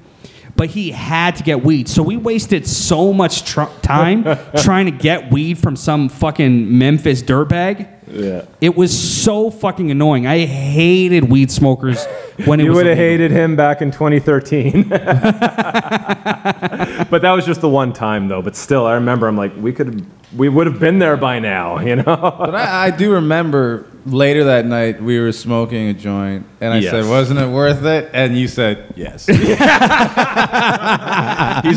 But 0.56 0.70
he 0.72 0.92
had 0.92 1.38
to 1.38 1.44
get 1.44 1.64
weed, 1.64 1.88
so 1.88 2.04
we 2.04 2.18
wasted 2.18 2.68
so 2.68 3.14
much 3.14 3.46
tr- 3.46 3.64
time 3.82 4.26
trying 4.58 4.86
to 4.88 4.92
get 4.92 5.32
weed 5.32 5.58
from 5.58 5.78
some 5.78 6.10
fucking 6.10 6.78
Memphis 6.78 7.24
dirtbag. 7.24 7.88
Yeah. 8.12 8.46
It 8.62 8.76
was 8.76 8.98
so 8.98 9.50
fucking 9.52 9.92
annoying. 9.92 10.26
I 10.28 10.46
hated 10.46 11.30
weed 11.30 11.52
smokers 11.52 12.04
when 12.46 12.60
it 12.60 12.64
You 12.64 12.70
was. 12.72 12.78
would 12.78 12.86
have 12.88 12.98
hated 12.98 13.32
him 13.32 13.56
back 13.56 13.82
in 13.82 13.92
2013. 13.92 14.90
but 14.90 15.00
that 17.22 17.32
was 17.32 17.46
just 17.46 17.62
the 17.62 17.70
one 17.70 17.94
time, 17.94 18.28
though. 18.28 18.42
But 18.42 18.56
still, 18.56 18.86
I 18.86 18.94
remember 18.96 19.28
I'm 19.28 19.38
like, 19.38 19.56
we 19.58 19.74
could, 19.74 20.06
we 20.36 20.50
would 20.50 20.68
have 20.68 20.80
been 20.80 21.00
there 21.00 21.18
by 21.18 21.40
now, 21.40 21.80
you 21.80 21.96
know? 21.98 22.04
But 22.40 22.56
I, 22.56 22.88
I 22.88 22.92
do 22.92 23.14
remember 23.14 23.86
later 24.12 24.46
that 24.46 24.66
night 24.66 25.02
we 25.02 25.20
were 25.20 25.32
smoking 25.32 25.88
a 25.90 25.94
joint, 25.94 26.46
and 26.62 26.74
I 26.74 26.80
Yes. 26.80 26.92
said, 26.92 27.06
"Wasn't 27.06 27.40
it 27.40 27.48
worth 27.48 27.84
it?" 27.86 28.10
And 28.14 28.38
you 28.38 28.48
said, 28.48 28.86
"Yes." 28.96 29.26
he's 29.28 29.38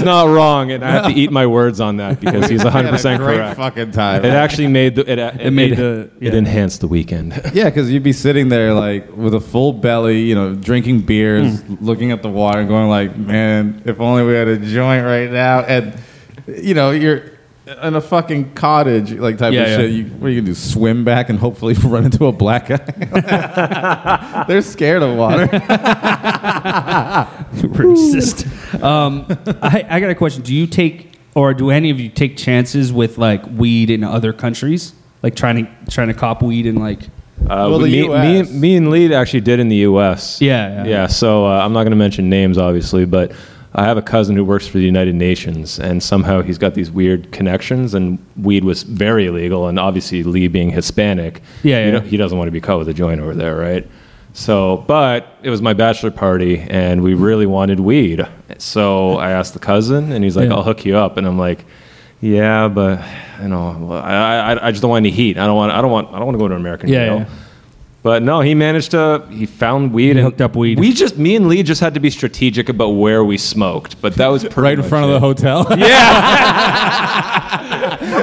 not 0.03 0.29
wrong, 0.29 0.71
and 0.71 0.85
I 0.85 0.91
have 0.91 1.07
to 1.07 1.13
eat 1.13 1.31
my 1.31 1.47
words 1.47 1.81
on 1.81 1.99
that 1.99 2.21
because 2.21 2.49
he's 2.49 2.65
100 2.65 2.65
We 2.65 2.87
had 2.87 2.87
a 2.87 2.91
percent 2.97 3.23
correct. 3.23 3.57
fucking 3.57 3.91
time. 3.93 4.25
It 4.25 4.33
actually 4.33 4.69
made 4.69 4.97
the, 4.97 5.11
it, 5.11 5.19
it, 5.19 5.51
made 5.53 5.73
it, 5.73 5.77
the- 5.77 6.11
it 6.21 6.35
enhanced 6.35 6.81
the 6.81 6.89
weekend. 6.89 7.41
Yeah, 7.55 7.65
because 7.65 7.91
you'd 7.91 8.03
be 8.03 8.13
sitting 8.15 8.49
there 8.49 8.73
like 8.73 9.15
with 9.15 9.35
a 9.35 9.41
full 9.41 9.75
belly, 9.75 10.21
you 10.23 10.35
know, 10.35 10.55
drinking 10.55 11.01
beers, 11.03 11.61
Hmm. 11.61 11.75
looking 11.85 12.11
at 12.13 12.23
the 12.23 12.31
water, 12.31 12.65
going 12.65 12.89
like, 12.89 13.15
"Man, 13.17 13.83
if 13.85 14.01
only 14.01 14.25
we 14.25 14.33
had 14.35 14.49
a 14.49 14.57
joint 14.57 15.05
right 15.05 15.31
now." 15.31 15.61
And 15.61 15.93
you 16.47 16.73
know, 16.75 16.91
you're 16.93 17.23
in 17.67 17.95
a 17.95 18.01
fucking 18.01 18.55
cottage, 18.55 19.13
like 19.13 19.39
type 19.39 19.53
Yeah, 19.53 19.63
of 19.63 19.69
yeah. 19.69 19.77
shit. 19.77 19.91
You, 19.93 20.05
what 20.07 20.27
are 20.27 20.31
you 20.31 20.41
gonna 20.41 20.47
do? 20.51 20.55
Swim 20.55 21.05
back 21.05 21.29
and 21.31 21.39
hopefully 21.39 21.75
run 21.85 22.05
into 22.05 22.27
a 22.27 22.33
black 22.33 22.67
guy? 22.69 24.45
They're 24.49 24.63
scared 24.63 25.03
of 25.03 25.17
water. 25.17 25.47
racist. 27.63 28.83
Um, 28.83 29.27
I, 29.63 29.87
I 29.89 30.01
got 30.01 30.11
a 30.11 30.15
question. 30.15 30.43
Do 30.43 30.55
you 30.55 30.67
take, 30.67 31.13
or 31.35 31.55
do 31.55 31.71
any 31.71 31.91
of 31.91 32.01
you 32.01 32.09
take 32.09 32.37
chances 32.37 32.93
with 32.93 33.19
like 33.19 33.45
weed 33.47 33.91
in 33.91 34.05
other 34.05 34.33
countries, 34.33 34.95
like 35.23 35.37
trying 35.37 35.65
to 35.67 35.71
trying 35.91 36.09
to 36.09 36.15
cop 36.15 36.43
weed 36.43 36.67
in 36.67 36.77
like? 36.77 37.03
Uh, 37.43 37.67
Well, 37.71 37.79
the 37.81 37.87
me, 37.89 38.09
me, 38.09 38.39
US. 38.41 38.51
me 38.53 38.77
and 38.77 38.91
Lee 38.91 39.13
actually 39.15 39.41
did 39.41 39.59
in 39.59 39.69
the 39.69 39.77
U.S. 39.77 40.41
Yeah, 40.41 40.85
yeah. 40.85 40.89
yeah. 40.89 41.07
So 41.09 41.45
uh, 41.47 41.59
I'm 41.65 41.73
not 41.73 41.81
going 41.83 41.91
to 41.91 41.97
mention 41.97 42.29
names, 42.29 42.57
obviously, 42.57 43.05
but 43.05 43.33
I 43.75 43.85
have 43.85 43.97
a 43.97 44.03
cousin 44.03 44.37
who 44.37 44.45
works 44.45 44.67
for 44.67 44.79
the 44.79 44.85
United 44.85 45.15
Nations, 45.15 45.79
and 45.79 46.03
somehow 46.03 46.43
he's 46.43 46.59
got 46.59 46.75
these 46.75 46.91
weird 46.91 47.33
connections. 47.33 47.95
And 47.95 48.19
weed 48.37 48.65
was 48.65 48.83
very 48.83 49.27
illegal, 49.27 49.67
and 49.69 49.79
obviously 49.79 50.23
Lee 50.23 50.49
being 50.49 50.71
Hispanic, 50.71 51.41
Yeah, 51.63 51.79
you 51.81 51.87
yeah. 51.87 51.99
know, 51.99 52.01
he 52.01 52.17
doesn't 52.19 52.37
want 52.37 52.49
to 52.49 52.53
be 52.53 52.61
caught 52.61 52.79
with 52.79 52.89
a 52.89 52.95
joint 52.95 53.21
over 53.21 53.35
there, 53.35 53.57
right? 53.57 53.87
So, 54.35 54.85
but 54.87 55.39
it 55.43 55.51
was 55.51 55.61
my 55.63 55.73
bachelor 55.75 56.11
party, 56.11 56.59
and 56.61 57.03
we 57.03 57.15
really 57.15 57.47
wanted 57.47 57.81
weed. 57.81 58.27
So 58.59 59.17
I 59.19 59.31
asked 59.31 59.53
the 59.55 59.59
cousin, 59.59 60.13
and 60.13 60.23
he's 60.25 60.37
like, 60.37 60.49
Yeah. 60.49 60.55
"I'll 60.57 60.63
hook 60.63 60.85
you 60.85 60.97
up," 60.97 61.17
and 61.17 61.27
I'm 61.27 61.39
like. 61.39 61.65
Yeah, 62.25 62.69
but 62.69 63.03
you 63.43 63.49
know, 63.49 63.91
I, 63.95 64.53
I, 64.53 64.69
I 64.69 64.71
just 64.71 64.81
don't 64.81 64.93
want 64.93 65.05
any 65.05 65.11
heat. 65.11 65.39
I 65.39 65.47
don't 65.49 65.57
want, 65.57 65.73
I 65.73 65.81
don't 65.83 65.91
want, 65.91 66.07
I 66.11 66.19
don't 66.19 66.27
want 66.27 66.37
to 66.37 66.39
go 66.39 66.47
to 66.47 66.55
an 66.55 66.61
American 66.61 66.89
Yeah, 66.89 67.05
jail. 67.07 67.19
yeah. 67.19 67.29
But 68.03 68.23
no, 68.25 68.41
he 68.41 68.55
managed 68.57 68.91
to. 68.93 69.25
He 69.31 69.47
found 69.47 69.93
weed 69.93 70.11
and 70.11 70.21
hooked 70.21 70.41
up 70.41 70.57
weed. 70.57 70.81
We 70.81 70.93
just, 70.93 71.17
me 71.17 71.37
and 71.37 71.47
Lee, 71.47 71.63
just 71.63 71.81
had 71.81 71.95
to 71.95 72.01
be 72.01 72.11
strategic 72.11 72.69
about 72.69 72.89
where 72.91 73.23
we 73.25 73.39
smoked. 73.39 74.01
But 74.03 74.17
that 74.17 74.27
was 74.27 74.45
right 74.57 74.77
in 74.77 74.85
front 74.85 75.05
of 75.05 75.13
the 75.13 75.21
hotel. 75.21 75.67
Yeah. 75.83 75.89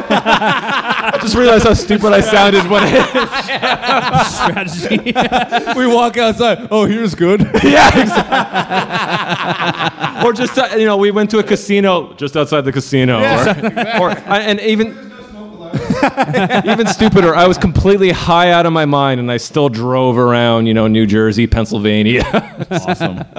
I 1.12 1.18
just 1.22 1.36
realized 1.36 1.66
how 1.66 1.74
stupid 1.74 2.14
I 2.14 2.22
sounded 2.22 2.70
when 2.70 2.88
strategy. 4.26 5.14
we 5.78 5.88
walk 5.88 6.18
outside. 6.18 6.68
Oh, 6.72 6.86
here's 6.86 7.16
good. 7.16 7.42
yeah, 7.64 8.00
exactly. 8.00 8.40
or 10.26 10.34
just, 10.34 10.58
uh, 10.58 10.70
you 10.78 10.86
know, 10.86 10.98
we 10.98 11.12
went 11.12 11.30
to 11.32 11.40
a 11.40 11.44
casino 11.44 12.14
just 12.14 12.38
outside 12.38 12.62
the 12.62 12.72
casino. 12.72 13.20
Or, 13.20 14.10
or 14.10 14.12
and 14.30 14.60
even. 14.62 15.09
Even 16.66 16.88
stupider, 16.88 17.36
I 17.36 17.48
was 17.48 17.58
completely 17.58 18.12
high 18.12 18.52
out 18.52 18.66
of 18.66 18.74
my 18.74 18.86
mind, 18.86 19.20
and 19.20 19.32
I 19.32 19.38
still 19.38 19.70
drove 19.70 20.18
around, 20.18 20.66
you 20.66 20.74
know, 20.74 20.88
New 20.88 21.06
Jersey, 21.06 21.48
Pennsylvania. 21.48 22.24
awesome. 22.72 23.24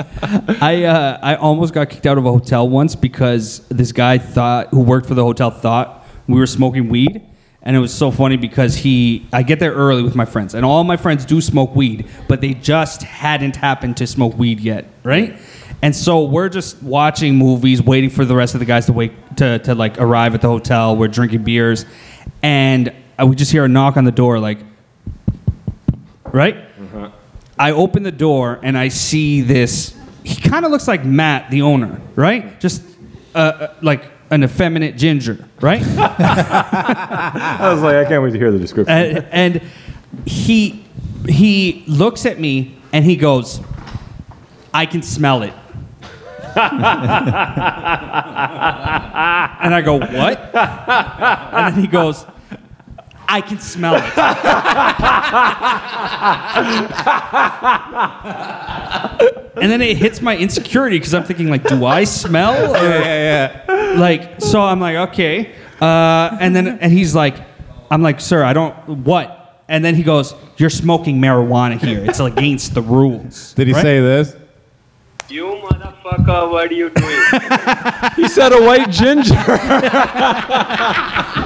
I 0.60 0.84
uh, 0.84 1.18
I 1.22 1.36
almost 1.36 1.74
got 1.74 1.90
kicked 1.90 2.06
out 2.06 2.18
of 2.18 2.26
a 2.26 2.30
hotel 2.30 2.68
once 2.68 2.94
because 2.94 3.60
this 3.68 3.92
guy 3.92 4.18
thought 4.18 4.68
who 4.68 4.80
worked 4.80 5.06
for 5.06 5.14
the 5.14 5.24
hotel 5.24 5.50
thought 5.50 6.06
we 6.26 6.38
were 6.38 6.46
smoking 6.46 6.88
weed. 6.88 7.26
And 7.62 7.76
it 7.76 7.78
was 7.78 7.92
so 7.92 8.10
funny 8.10 8.38
because 8.38 8.74
he, 8.74 9.28
I 9.34 9.42
get 9.42 9.58
there 9.58 9.72
early 9.72 10.02
with 10.02 10.14
my 10.14 10.24
friends, 10.24 10.54
and 10.54 10.64
all 10.64 10.82
my 10.82 10.96
friends 10.96 11.26
do 11.26 11.42
smoke 11.42 11.76
weed, 11.76 12.08
but 12.26 12.40
they 12.40 12.54
just 12.54 13.02
hadn't 13.02 13.56
happened 13.56 13.98
to 13.98 14.06
smoke 14.06 14.38
weed 14.38 14.60
yet, 14.60 14.86
right? 15.04 15.38
And 15.82 15.96
so 15.96 16.24
we're 16.24 16.48
just 16.48 16.82
watching 16.82 17.36
movies, 17.36 17.82
waiting 17.82 18.10
for 18.10 18.24
the 18.24 18.34
rest 18.34 18.54
of 18.54 18.60
the 18.60 18.66
guys 18.66 18.86
to 18.86 18.92
wait 18.92 19.12
to, 19.38 19.58
to 19.60 19.74
like 19.74 19.98
arrive 19.98 20.34
at 20.34 20.42
the 20.42 20.48
hotel. 20.48 20.96
We're 20.96 21.08
drinking 21.08 21.42
beers, 21.42 21.86
and 22.42 22.92
uh, 23.20 23.26
we 23.26 23.36
just 23.36 23.52
hear 23.52 23.64
a 23.64 23.68
knock 23.68 23.96
on 23.96 24.04
the 24.04 24.12
door, 24.12 24.38
like, 24.38 24.58
right? 26.32 26.56
I 27.58 27.72
open 27.72 28.02
the 28.02 28.12
door 28.12 28.58
and 28.62 28.76
I 28.78 28.88
see 28.88 29.42
this. 29.42 29.94
He 30.24 30.40
kind 30.40 30.64
of 30.64 30.70
looks 30.70 30.88
like 30.88 31.04
Matt, 31.04 31.50
the 31.50 31.60
owner, 31.62 32.00
right? 32.16 32.58
Just 32.58 32.82
uh, 33.34 33.38
uh, 33.38 33.74
like 33.82 34.10
an 34.30 34.42
effeminate 34.42 34.96
ginger, 34.96 35.46
right? 35.60 35.82
I 35.98 37.70
was 37.72 37.82
like, 37.82 37.96
I 37.96 38.08
can't 38.08 38.22
wait 38.22 38.32
to 38.32 38.38
hear 38.38 38.50
the 38.50 38.58
description. 38.58 38.96
and, 38.96 39.26
and 39.30 39.62
he 40.24 40.86
he 41.28 41.84
looks 41.86 42.24
at 42.24 42.38
me 42.40 42.78
and 42.94 43.04
he 43.04 43.16
goes, 43.16 43.60
"I 44.72 44.86
can 44.86 45.02
smell 45.02 45.42
it." 45.42 45.52
and 49.62 49.74
I 49.74 49.82
go, 49.84 49.98
"What?" 49.98 50.54
And 50.54 51.74
then 51.74 51.80
he 51.82 51.88
goes, 51.88 52.24
"I 53.28 53.40
can 53.40 53.58
smell 53.58 53.96
it." 53.96 54.04
and 59.56 59.70
then 59.70 59.80
it 59.80 59.96
hits 59.96 60.20
my 60.20 60.36
insecurity 60.36 60.98
because 60.98 61.14
I'm 61.14 61.24
thinking 61.24 61.48
like, 61.50 61.64
do 61.64 61.84
I 61.84 62.04
smell? 62.04 62.72
Or, 62.72 62.76
yeah, 62.76 63.62
yeah. 63.68 64.00
like 64.00 64.40
so 64.40 64.60
i'm 64.62 64.80
like 64.80 64.96
okay 65.10 65.52
uh, 65.80 66.36
and 66.40 66.54
then 66.54 66.66
and 66.78 66.92
he's 66.92 67.14
like 67.14 67.36
i'm 67.90 68.02
like 68.02 68.20
sir 68.20 68.44
i 68.44 68.52
don't 68.52 68.74
what 69.04 69.62
and 69.68 69.84
then 69.84 69.94
he 69.94 70.02
goes 70.02 70.34
you're 70.58 70.70
smoking 70.70 71.20
marijuana 71.20 71.80
here 71.80 72.04
it's 72.04 72.20
against 72.20 72.74
the 72.74 72.82
rules 72.82 73.54
Did 73.54 73.66
he 73.66 73.72
Right? 73.72 73.82
say 73.82 74.00
this? 74.00 74.36
You 75.30 75.60
motherfucker, 75.62 76.50
what 76.50 76.70
are 76.70 76.74
you 76.74 76.90
doing? 76.90 77.20
he 78.16 78.28
said 78.28 78.52
a 78.52 78.60
white 78.62 78.90
ginger. 78.90 79.34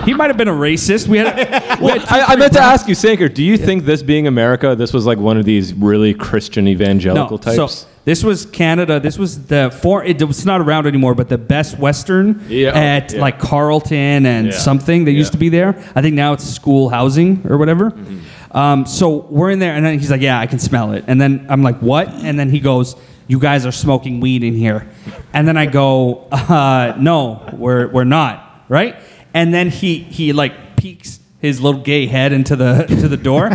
he 0.05 0.15
might 0.15 0.29
have 0.29 0.39
been 0.39 0.49
a 0.49 0.53
racist 0.53 1.07
we 1.07 1.19
had, 1.19 1.37
we 1.81 1.91
had 1.91 2.05
I, 2.07 2.33
I 2.33 2.37
meant 2.37 2.55
to 2.55 2.61
ask 2.61 2.89
you, 2.89 2.95
Sanker, 2.95 3.29
do 3.29 3.43
you 3.43 3.59
think 3.59 3.85
this 3.85 4.03
being 4.03 4.27
America, 4.27 4.75
this 4.75 4.95
was 4.95 5.05
like 5.05 5.19
one 5.19 5.37
of 5.37 5.45
these 5.45 5.75
really 5.75 6.15
Christian 6.15 6.67
evangelical 6.67 7.37
types? 7.37 7.57
So 7.57 7.87
this 8.07 8.25
was 8.25 8.47
Canada. 8.47 9.01
This 9.01 9.19
was 9.19 9.47
the 9.47 9.71
four. 9.83 10.03
it 10.03 10.23
was 10.23 10.47
not 10.47 10.63
around 10.63 10.87
anymore, 10.87 11.15
but 11.15 11.29
the 11.29 11.39
Best 11.39 11.79
Western 11.79 12.43
Yeah, 12.49 12.71
at 12.71 13.13
yeah. 13.13 13.21
like 13.21 13.39
Carlton 13.39 14.25
and 14.25 14.47
Yeah, 14.47 14.53
something 14.53 15.05
that 15.05 15.13
used 15.13 15.33
to 15.33 15.39
be 15.39 15.51
there. 15.51 15.77
I 15.95 16.01
think 16.01 16.15
now 16.15 16.33
it's 16.33 16.45
school 16.45 16.89
housing 16.89 17.47
or 17.47 17.59
whatever. 17.59 17.91
Mm-hmm. 17.91 18.57
Um, 18.57 18.87
so 18.87 19.27
we're 19.31 19.51
in 19.51 19.59
there, 19.59 19.75
and 19.75 19.85
then 19.85 19.99
he's 19.99 20.13
like, 20.13 20.21
"Yeah, 20.21 20.39
I 20.39 20.47
can 20.47 20.61
smell 20.61 20.93
it." 20.93 21.05
And 21.09 21.21
then 21.21 21.45
I'm 21.49 21.65
like, 21.65 21.79
"What?" 21.81 22.09
And 22.09 22.39
then 22.39 22.51
he 22.51 22.61
goes, 22.61 22.95
"You 23.27 23.39
guys 23.39 23.67
are 23.67 23.73
smoking 23.73 24.21
weed 24.21 24.43
in 24.43 24.55
here." 24.55 24.89
And 25.33 25.47
then 25.47 25.57
I 25.57 25.67
go, 25.67 26.29
uh, 26.31 26.95
"No, 26.99 27.49
we're 27.53 27.89
we're 27.89 28.05
not." 28.05 28.65
Right? 28.69 28.97
And 29.33 29.53
then 29.53 29.71
he 29.71 29.99
he 29.99 30.33
like 30.33 30.77
peeks 30.77 31.21
his 31.41 31.61
little 31.61 31.83
gay 31.83 32.07
head 32.07 32.33
into 32.33 32.57
the 32.57 32.85
to 32.89 33.09
the 33.09 33.17
door, 33.17 33.51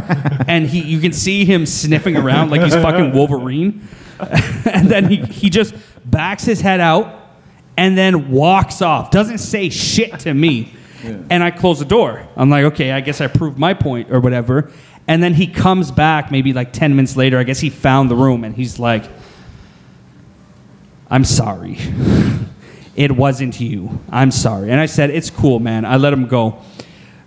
and 0.47 0.67
he 0.67 0.82
you 0.82 0.99
can 0.99 1.13
see 1.13 1.45
him 1.45 1.65
sniffing 1.65 2.17
around 2.17 2.51
like 2.51 2.61
he's 2.61 2.76
fucking 2.76 3.13
Wolverine. 3.13 3.88
and 4.65 4.89
then 4.89 5.09
he 5.09 5.17
he 5.17 5.49
just 5.49 5.74
backs 6.05 6.43
his 6.43 6.61
head 6.61 6.80
out 6.80 7.20
and 7.80 7.97
then 7.97 8.30
walks 8.30 8.82
off. 8.82 9.09
Doesn't 9.09 9.38
say 9.38 9.70
shit 9.70 10.20
to 10.20 10.34
me. 10.34 10.74
And 11.30 11.41
I 11.41 11.49
close 11.49 11.80
the 11.80 11.86
door. 11.86 12.28
I'm 12.36 12.49
like, 12.49 12.65
okay, 12.65 12.91
I 12.91 12.99
guess 12.99 13.22
I 13.22 13.28
proved 13.28 13.57
my 13.57 13.74
point 13.74 14.11
or 14.11 14.20
whatever. 14.20 14.70
And 15.07 15.24
then 15.24 15.34
he 15.34 15.47
comes 15.47 15.89
back 15.89 16.30
maybe 16.30 16.51
like 16.51 16.74
10 16.74 16.93
minutes 16.93 17.15
later. 17.15 17.39
I 17.39 17.43
guess 17.43 17.61
he 17.61 17.70
found 17.70 18.11
the 18.11 18.17
room 18.17 18.43
and 18.43 18.53
he's 18.53 18.80
like, 18.80 19.05
I'm 21.10 21.24
sorry. 21.26 21.78
it 22.95 23.12
wasn't 23.12 23.60
you. 23.60 23.99
I'm 24.10 24.32
sorry. 24.32 24.72
And 24.72 24.80
I 24.80 24.86
said, 24.86 25.10
it's 25.10 25.30
cool, 25.30 25.60
man. 25.60 25.86
I 25.86 25.97
let 25.97 26.14
him 26.14 26.28
go. 26.28 26.62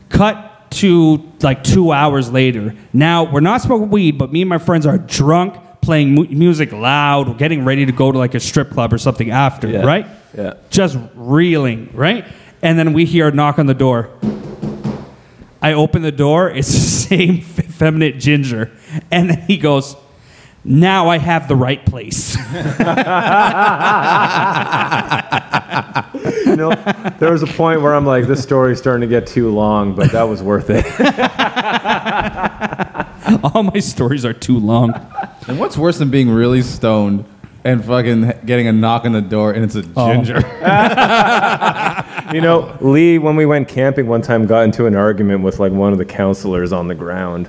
Cut 0.09 0.71
to 0.73 1.23
like 1.43 1.65
two 1.65 1.93
hours 1.93 2.31
later. 2.31 2.75
Now, 2.93 3.25
we're 3.31 3.41
not 3.41 3.61
smoking 3.63 3.91
weed, 3.91 4.19
but 4.19 4.33
me 4.33 4.43
and 4.43 4.49
my 4.49 4.59
friends 4.59 4.87
are 4.87 4.99
drunk, 4.99 5.57
playing 5.83 6.15
mu- 6.15 6.27
music 6.29 6.73
loud, 6.73 7.29
we're 7.29 7.35
getting 7.35 7.65
ready 7.65 7.85
to 7.87 7.93
go 7.93 8.13
to 8.13 8.17
like 8.19 8.35
a 8.35 8.41
strip 8.41 8.71
club 8.71 8.93
or 8.93 8.99
something 8.99 9.31
after, 9.31 9.69
Yeah. 9.69 9.83
right? 9.85 10.07
Yeah. 10.37 10.55
Just 10.71 10.97
reeling, 11.15 11.91
right? 11.93 12.25
And 12.63 12.79
then 12.79 12.93
we 12.93 13.05
hear 13.05 13.29
a 13.29 13.33
knock 13.33 13.59
on 13.59 13.67
the 13.67 13.75
door. 13.75 14.11
I 15.61 15.75
open 15.75 16.03
the 16.03 16.13
door, 16.13 16.51
it's 16.51 16.69
the 16.73 16.79
same 16.79 17.35
effeminate 17.39 18.19
ginger. 18.19 18.71
And 19.11 19.31
then 19.31 19.41
he 19.43 19.57
goes, 19.59 19.97
Now 20.65 21.09
I 21.09 21.19
have 21.19 21.49
the 21.49 21.57
right 21.57 21.85
place. 21.85 22.37
You 26.47 26.57
know, 26.57 26.71
there 27.19 27.33
was 27.33 27.43
a 27.43 27.47
point 27.47 27.81
where 27.81 27.95
I'm 27.95 28.05
like, 28.05 28.27
this 28.27 28.43
story's 28.43 28.77
starting 28.79 29.01
to 29.01 29.07
get 29.07 29.27
too 29.27 29.49
long, 29.51 29.95
but 29.95 30.13
that 30.13 30.25
was 30.25 30.43
worth 30.43 30.67
it. 30.69 30.85
All 33.55 33.63
my 33.63 33.79
stories 33.81 34.25
are 34.27 34.35
too 34.35 34.59
long. 34.59 34.93
And 35.49 35.59
what's 35.59 35.79
worse 35.79 35.99
than 35.99 36.11
being 36.11 36.29
really 36.31 36.61
stoned 36.63 37.25
and 37.65 37.83
fucking 37.85 38.33
getting 38.45 38.67
a 38.69 38.73
knock 38.73 39.05
on 39.07 39.13
the 39.13 39.23
door 39.23 39.53
and 39.53 39.65
it's 39.65 39.77
a 39.77 39.85
Oh. 39.97 40.13
ginger? 40.13 40.43
You 42.33 42.41
know, 42.41 42.75
Lee, 42.81 43.19
when 43.19 43.37
we 43.37 43.45
went 43.45 43.69
camping 43.69 44.07
one 44.07 44.23
time, 44.23 44.47
got 44.47 44.63
into 44.65 44.87
an 44.87 44.97
argument 44.97 45.43
with 45.43 45.59
like 45.59 45.71
one 45.73 45.93
of 45.93 45.99
the 45.99 46.05
counselors 46.07 46.73
on 46.73 46.89
the 46.89 46.95
ground, 46.95 47.47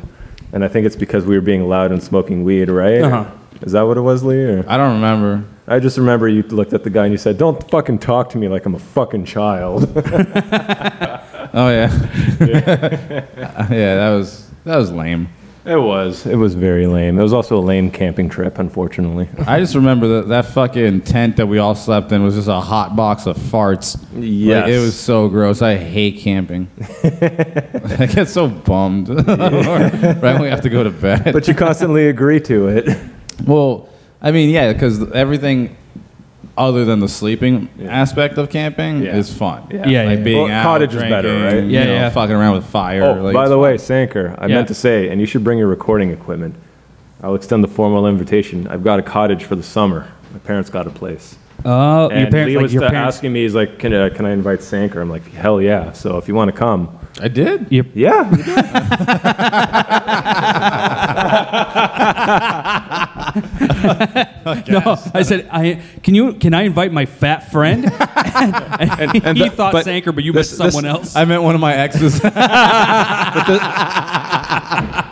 and 0.54 0.64
I 0.64 0.70
think 0.70 0.86
it's 0.86 0.96
because 0.96 1.26
we 1.26 1.36
were 1.36 1.42
being 1.42 1.68
loud 1.68 1.92
and 1.92 2.02
smoking 2.02 2.46
weed, 2.46 2.70
right? 2.70 3.02
Uh-huh. 3.02 3.30
Is 3.62 3.74
that 3.74 3.82
what 3.82 3.98
it 3.98 4.02
was, 4.02 4.24
Lee? 4.24 4.44
Or? 4.44 4.66
I 4.68 4.78
don't 4.78 4.96
remember. 4.96 5.44
I 5.68 5.80
just 5.80 5.98
remember 5.98 6.28
you 6.28 6.44
looked 6.44 6.74
at 6.74 6.84
the 6.84 6.90
guy 6.90 7.06
and 7.06 7.12
you 7.12 7.18
said, 7.18 7.38
"Don't 7.38 7.70
fucking 7.70 8.00
talk 8.00 8.30
to 8.30 8.38
me 8.38 8.48
like 8.48 8.66
I'm 8.66 8.76
a 8.76 8.80
fucking 8.80 9.26
child." 9.26 9.90
Oh 11.56 11.70
yeah. 11.70 11.92
yeah, 13.70 13.96
that 13.96 14.10
was 14.10 14.50
that 14.66 14.76
was 14.76 14.92
lame. 14.92 15.30
It 15.66 15.78
was. 15.78 16.26
It 16.26 16.36
was 16.36 16.56
very 16.56 16.88
lame. 16.88 17.18
It 17.18 17.24
was 17.24 17.34
also 17.34 17.58
a 17.58 17.62
lame 17.62 17.92
camping 17.92 18.30
trip, 18.30 18.60
unfortunately. 18.60 19.30
I 19.48 19.60
just 19.60 19.76
remember 19.76 20.08
that 20.08 20.28
that 20.30 20.46
fucking 20.48 21.02
tent 21.02 21.38
that 21.38 21.48
we 21.48 21.58
all 21.58 21.76
slept 21.76 22.12
in 22.12 22.24
was 22.24 22.36
just 22.36 22.48
a 22.48 22.60
hot 22.60 22.96
box 22.96 23.26
of 23.26 23.38
farts. 23.38 23.98
Yes. 24.14 24.64
Like, 24.64 24.74
it 24.74 24.80
was 24.80 25.00
so 25.00 25.30
gross. 25.30 25.62
I 25.62 25.76
hate 25.78 26.20
camping. 26.20 26.70
I 27.04 28.10
get 28.14 28.30
so 28.30 28.48
bummed. 28.48 29.10
right 29.28 30.22
when 30.22 30.42
we 30.42 30.50
have 30.50 30.62
to 30.62 30.70
go 30.70 30.84
to 30.84 30.92
bed. 30.92 31.32
But 31.32 31.48
you 31.48 31.54
constantly 31.54 32.08
agree 32.08 32.40
to 32.42 32.68
it. 32.68 32.98
well, 33.46 33.90
I 34.22 34.32
mean, 34.32 34.50
yeah, 34.50 34.72
because 34.74 35.12
everything 35.12 35.76
other 36.58 36.86
than 36.86 37.00
the 37.00 37.08
sleeping 37.08 37.70
aspect 37.88 38.38
of 38.38 38.50
camping 38.50 39.04
Yeah. 39.04 39.18
is 39.18 39.34
fun. 39.34 39.64
Yeah. 39.72 39.88
Yeah, 39.88 40.04
like 40.04 40.20
yeah. 40.20 40.24
being 40.24 40.44
Well, 40.44 40.52
out, 40.52 40.64
cottage 40.64 40.94
is 40.94 41.02
better, 41.02 41.22
drinking, 41.30 41.44
right? 41.46 41.64
you 41.64 41.70
Yeah, 41.80 41.86
know, 41.86 41.94
yeah. 41.94 42.10
fucking 42.10 42.36
around 42.36 42.56
with 42.56 42.66
fire. 42.66 43.04
Oh, 43.04 43.24
like, 43.24 43.34
by 43.34 43.48
the 43.48 43.56
fun. 43.56 43.60
way, 43.62 43.78
Sanker, 43.78 44.36
I 44.38 44.48
Yeah. 44.48 44.56
meant 44.56 44.68
to 44.68 44.74
say, 44.76 45.10
and 45.10 45.20
you 45.20 45.26
should 45.26 45.44
bring 45.44 45.58
your 45.58 45.68
recording 45.68 46.12
equipment. 46.12 46.56
I'll 47.24 47.36
extend 47.36 47.64
the 47.64 47.68
formal 47.70 48.06
invitation. 48.08 48.68
I've 48.70 48.84
got 48.84 49.00
a 49.00 49.02
cottage 49.02 49.46
for 49.46 49.56
the 49.56 49.64
summer. 49.64 50.08
My 50.34 50.40
parents 50.40 50.70
got 50.70 50.86
a 50.88 50.92
place. 50.92 51.38
Oh, 51.66 52.10
And 52.10 52.20
your 52.22 52.30
parents, 52.32 52.50
Lee 52.50 52.56
like 52.58 52.64
was 52.64 52.74
your 52.74 52.90
parents. 52.90 53.16
asking 53.16 53.32
me, 53.34 53.44
he's 53.44 53.56
like, 53.56 53.80
can, 53.80 53.94
uh, 53.94 54.10
can 54.14 54.26
I 54.26 54.32
invite 54.34 54.62
Sanker? 54.62 55.00
I'm 55.00 55.10
like, 55.10 55.32
hell 55.34 55.62
yeah. 55.62 55.94
So 55.94 56.18
if 56.18 56.28
you 56.28 56.36
want 56.36 56.52
to 56.52 56.58
come. 56.58 56.90
I 57.22 57.30
did. 57.30 57.68
Your- 57.72 57.86
Yeah. 57.94 58.24
No, 64.68 64.98
I 65.14 65.22
said, 65.24 65.48
I 65.52 65.82
can 66.04 66.16
you 66.16 66.34
can 66.34 66.54
I 66.54 66.64
invite 66.64 66.92
my 66.92 67.06
fat 67.06 67.52
friend? 67.52 67.86
and, 68.02 69.24
and 69.26 69.38
he 69.38 69.44
the- 69.46 69.50
thought 69.50 69.72
but 69.74 69.86
Sanker, 69.86 70.12
but 70.12 70.24
you 70.24 70.32
this- 70.34 70.58
meant 70.58 70.66
this- 70.66 70.74
someone 70.74 70.90
else. 70.90 71.16
I 71.16 71.26
meant 71.26 71.44
one 71.44 71.56
of 71.56 71.62
my 71.62 71.74
exes. 71.74 72.20
But 73.44 75.06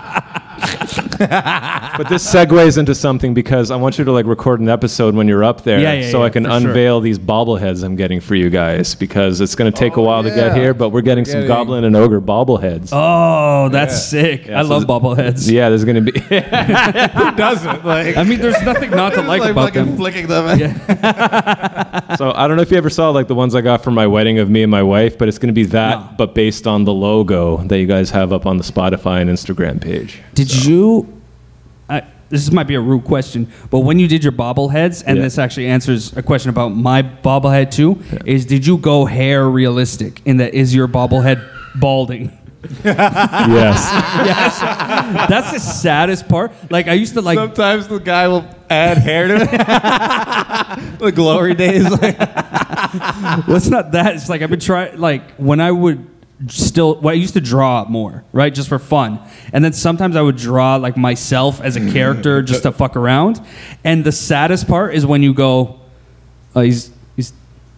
this 2.10 2.34
segues 2.34 2.78
into 2.78 2.96
something 2.96 3.34
because 3.34 3.72
I 3.72 3.76
want 3.76 3.98
you 3.98 4.04
to 4.06 4.12
like 4.12 4.26
record 4.26 4.60
an 4.60 4.70
episode 4.70 5.16
when 5.16 5.28
you're 5.28 5.44
up 5.44 5.64
there, 5.64 5.80
Yeah, 5.80 5.94
yeah, 5.94 6.12
so 6.12 6.20
yeah, 6.20 6.26
I 6.26 6.30
can 6.30 6.44
for 6.46 6.50
sure. 6.60 6.70
unveil 6.70 7.00
these 7.00 7.20
bobbleheads 7.20 7.84
I'm 7.84 7.96
getting 7.96 8.20
for 8.20 8.36
you 8.36 8.50
guys 8.50 8.96
because 8.96 9.42
it's 9.42 9.56
going 9.56 9.72
to 9.72 9.78
take 9.78 9.98
a 9.98 10.00
oh, 10.00 10.04
while 10.04 10.24
to 10.24 10.30
get 10.30 10.56
here, 10.56 10.74
but 10.74 10.90
we're 10.90 11.02
getting 11.02 11.26
some 11.26 11.42
getting- 11.42 11.48
goblin 11.48 11.84
and 11.84 11.96
ogre 11.96 12.22
bobbleheads. 12.22 12.90
oh, 12.92 13.70
that's 13.70 14.06
sick. 14.06 14.50
I 14.50 14.64
so 14.64 14.70
love 14.70 14.84
bobbleheads. 14.84 15.50
Yeah, 15.52 15.70
there's 15.70 15.86
going 15.86 16.04
to 16.06 16.12
be. 16.12 16.20
Who 16.20 17.36
doesn't? 17.36 17.86
Like, 17.86 18.18
I 18.18 18.24
mean, 18.24 18.40
there's 18.40 18.62
nothing 18.64 18.92
not 18.92 19.14
to 19.14 19.22
like, 19.22 19.42
about 19.44 19.74
fucking 19.74 19.86
them. 19.86 19.98
flicking 19.98 20.28
them. 20.28 20.58
so 22.18 22.32
I 22.36 22.48
don't 22.48 22.56
know 22.58 22.62
if 22.64 22.72
you 22.72 22.78
ever 22.78 22.90
saw 22.90 23.10
like 23.10 23.28
the 23.28 23.36
ones 23.36 23.56
I 23.56 23.62
got 23.62 23.84
for 23.84 23.92
my 23.92 24.08
wedding 24.08 24.40
of 24.40 24.50
me 24.50 24.64
and 24.64 24.72
my 24.72 24.84
wife, 24.84 25.18
but 25.18 25.28
it's 25.28 25.38
going 25.38 25.48
to 25.48 25.54
be 25.54 25.66
that, 25.66 26.00
No. 26.00 26.10
but 26.18 26.36
based 26.36 26.68
on 26.68 26.84
the 26.84 26.94
logo 26.94 27.58
that 27.58 27.78
you 27.80 27.86
guys 27.88 28.10
have 28.12 28.34
up 28.34 28.46
on 28.46 28.58
the 28.58 28.64
Spotify 28.64 29.22
and 29.22 29.30
Instagram 29.30 29.82
page. 29.82 30.22
Did 30.34 30.66
you? 30.66 31.11
I, 32.32 32.38
this 32.38 32.52
might 32.52 32.68
be 32.68 32.76
a 32.76 32.82
rude 32.82 33.04
question, 33.04 33.48
but 33.70 33.80
when 33.80 34.00
you 34.00 34.08
did 34.08 34.24
your 34.24 34.32
bobbleheads, 34.32 35.04
and 35.06 35.18
Yeah. 35.18 35.24
this 35.24 35.38
actually 35.38 35.68
answers 35.68 36.16
a 36.16 36.24
question 36.24 36.50
about 36.50 36.70
my 36.70 37.02
bobblehead 37.04 37.72
too, 37.72 38.02
is 38.26 38.46
did 38.46 38.66
you 38.66 38.78
go 38.78 39.06
hair 39.06 39.48
realistic? 39.50 40.22
In 40.26 40.38
that, 40.38 40.54
is 40.54 40.74
your 40.74 40.88
bobblehead 40.88 41.44
balding? 41.76 42.38
yes. 42.84 43.90
yes, 44.24 44.60
that's 45.28 45.52
the 45.52 45.60
saddest 45.60 46.28
part. 46.30 46.52
Like 46.70 46.88
I 46.88 46.94
used 46.94 47.16
to 47.16 47.22
like. 47.22 47.38
Sometimes 47.38 47.88
the 47.88 47.98
guy 47.98 48.28
will 48.28 48.46
add 48.70 49.00
hair 49.00 49.28
to 49.30 49.36
it. 49.42 49.50
the 51.00 51.12
glory 51.12 51.56
days. 51.56 51.90
Like, 51.90 52.20
well, 53.48 53.56
it's 53.56 53.68
not 53.70 53.94
that. 53.94 54.16
It's 54.16 54.30
like 54.30 54.44
I've 54.44 54.52
been 54.52 54.60
trying. 54.60 55.00
Like 55.00 55.32
when 55.38 55.60
I 55.60 55.72
would 55.72 56.08
still, 56.48 56.96
well, 56.96 57.14
I 57.14 57.18
used 57.18 57.34
to 57.34 57.42
draw 57.42 57.86
more, 57.86 58.24
right, 58.32 58.54
just 58.54 58.70
for 58.70 58.80
fun, 58.80 59.20
and 59.54 59.64
then 59.64 59.74
sometimes 59.74 60.16
I 60.16 60.22
would 60.22 60.38
draw 60.38 60.76
like 60.78 60.98
myself 60.98 61.62
as 61.62 61.76
a 61.76 61.80
mm-hmm. 61.80 61.92
character 61.92 62.42
just 62.42 62.64
to 62.64 62.72
fuck 62.72 62.96
around. 62.96 63.42
And 63.84 64.04
the 64.04 64.12
saddest 64.12 64.68
part 64.68 64.94
is 64.96 65.06
when 65.06 65.24
you 65.24 65.34
go, 65.34 65.80
oh, 66.56 66.62
he's 66.62 66.92
he's 67.16 67.34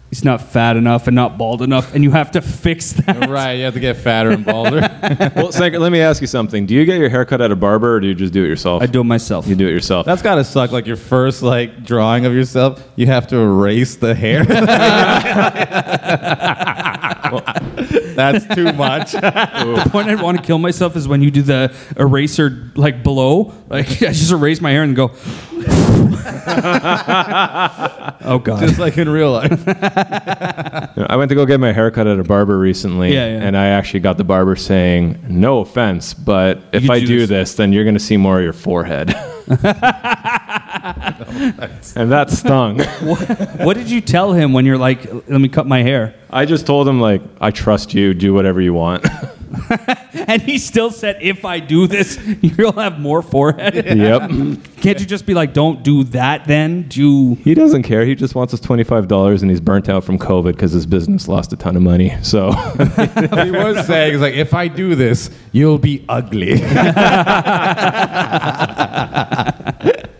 he's 0.08 0.24
not 0.24 0.40
fat 0.40 0.76
enough 0.76 1.06
and 1.06 1.14
not 1.14 1.36
bald 1.36 1.62
enough, 1.62 1.94
and 1.94 2.02
you 2.04 2.10
have 2.12 2.30
to 2.32 2.40
fix 2.40 2.92
that. 3.04 3.28
right, 3.28 3.52
you 3.54 3.64
have 3.64 3.74
to 3.74 3.80
get 3.80 3.96
fatter 3.96 4.30
and 4.30 4.44
balder. 4.44 4.80
well, 5.36 5.52
Sanker, 5.52 5.78
let 5.78 5.92
me 5.92 6.00
ask 6.00 6.20
you 6.20 6.26
something. 6.26 6.66
Do 6.66 6.74
you 6.74 6.84
get 6.84 6.98
your 6.98 7.08
haircut 7.08 7.40
at 7.40 7.50
a 7.50 7.56
barber 7.56 7.96
or 7.96 8.00
do 8.00 8.06
you 8.06 8.14
just 8.14 8.32
do 8.32 8.44
it 8.44 8.48
yourself? 8.48 8.82
I 8.82 8.86
do 8.86 9.00
it 9.00 9.04
myself. 9.04 9.46
You 9.46 9.56
do 9.56 9.66
it 9.66 9.72
yourself. 9.72 10.06
That's 10.06 10.22
gotta 10.22 10.44
suck. 10.44 10.70
Like 10.72 10.86
your 10.86 10.96
first 10.96 11.42
like 11.42 11.84
drawing 11.84 12.24
of 12.26 12.34
yourself, 12.34 12.86
you 12.96 13.06
have 13.06 13.26
to 13.28 13.36
erase 13.36 13.96
the 13.96 14.14
hair. 14.14 14.44
That's 18.14 18.46
too 18.54 18.72
much. 18.72 19.12
the 19.12 19.88
point 19.90 20.08
I'd 20.08 20.20
want 20.20 20.38
to 20.38 20.42
kill 20.42 20.58
myself 20.58 20.96
is 20.96 21.06
when 21.08 21.22
you 21.22 21.30
do 21.30 21.42
the 21.42 21.74
eraser 21.96 22.70
like 22.74 23.02
blow. 23.02 23.52
Like 23.68 23.86
I 24.02 24.12
just 24.12 24.30
erase 24.32 24.60
my 24.60 24.70
hair 24.70 24.82
and 24.82 24.94
go. 24.96 25.10
oh 28.26 28.38
god. 28.42 28.60
Just 28.60 28.78
like 28.78 28.96
in 28.98 29.08
real 29.08 29.32
life. 29.32 29.50
You 29.50 29.56
know, 31.02 31.06
I 31.08 31.16
went 31.16 31.28
to 31.30 31.34
go 31.34 31.46
get 31.46 31.58
my 31.60 31.72
haircut 31.72 32.06
at 32.06 32.18
a 32.18 32.24
barber 32.24 32.58
recently, 32.58 33.12
Yeah, 33.14 33.26
yeah. 33.26 33.42
and 33.42 33.56
I 33.56 33.66
actually 33.68 34.00
got 34.00 34.16
the 34.18 34.24
barber 34.24 34.56
saying, 34.56 35.24
"No 35.28 35.60
offense, 35.60 36.14
but 36.14 36.58
if 36.72 36.82
could 36.82 36.90
I 36.90 37.00
do 37.00 37.06
do 37.06 37.18
this." 37.20 37.28
this, 37.28 37.54
then 37.54 37.72
you're 37.72 37.84
going 37.84 37.94
to 37.94 38.00
see 38.00 38.16
more 38.16 38.38
of 38.38 38.44
your 38.44 38.52
forehead." 38.52 39.14
and 39.48 39.60
that 42.10 42.30
stung. 42.30 42.78
what 43.64 43.76
did 43.76 43.90
you 43.90 44.00
tell 44.00 44.32
him 44.32 44.52
when 44.52 44.64
you're 44.64 44.78
like, 44.78 45.04
let 45.28 45.40
me 45.40 45.48
cut 45.48 45.66
my 45.66 45.82
hair? 45.82 46.14
I 46.30 46.46
just 46.46 46.66
told 46.66 46.88
him 46.88 46.98
like, 47.00 47.22
"I 47.40 47.50
trust 47.50 47.94
you. 47.94 48.14
Do 48.14 48.34
whatever 48.34 48.60
you 48.60 48.74
want." 48.74 49.06
and 50.12 50.42
he 50.42 50.58
still 50.58 50.90
said, 50.90 51.18
"If 51.20 51.44
I 51.44 51.60
do 51.60 51.86
this, 51.86 52.18
you'll 52.42 52.72
have 52.72 52.98
more 52.98 53.22
forehead." 53.22 53.74
Yep. 54.04 54.30
Can't 54.80 55.00
you 55.00 55.06
just 55.06 55.24
be 55.24 55.34
like, 55.34 55.52
"Don't 55.54 55.82
do 55.82 56.04
that"? 56.04 56.46
Then 56.46 56.82
do 56.88 57.36
He 57.36 57.54
doesn't 57.54 57.84
care. 57.84 58.04
He 58.04 58.14
just 58.14 58.34
wants 58.34 58.50
his 58.50 58.60
twenty-five 58.60 59.08
dollars, 59.08 59.42
and 59.42 59.50
he's 59.50 59.60
burnt 59.60 59.88
out 59.88 60.04
from 60.04 60.18
COVID 60.18 60.52
because 60.52 60.72
his 60.72 60.84
business 60.86 61.28
lost 61.28 61.52
a 61.52 61.56
ton 61.56 61.76
of 61.76 61.82
money. 61.82 62.16
So 62.22 62.52
he 62.52 63.50
was 63.50 63.86
saying, 63.86 64.14
"It's 64.14 64.20
like 64.22 64.34
if 64.34 64.52
I 64.54 64.68
do 64.68 64.94
this, 64.94 65.30
you'll 65.52 65.78
be 65.78 66.04
ugly." 66.08 66.60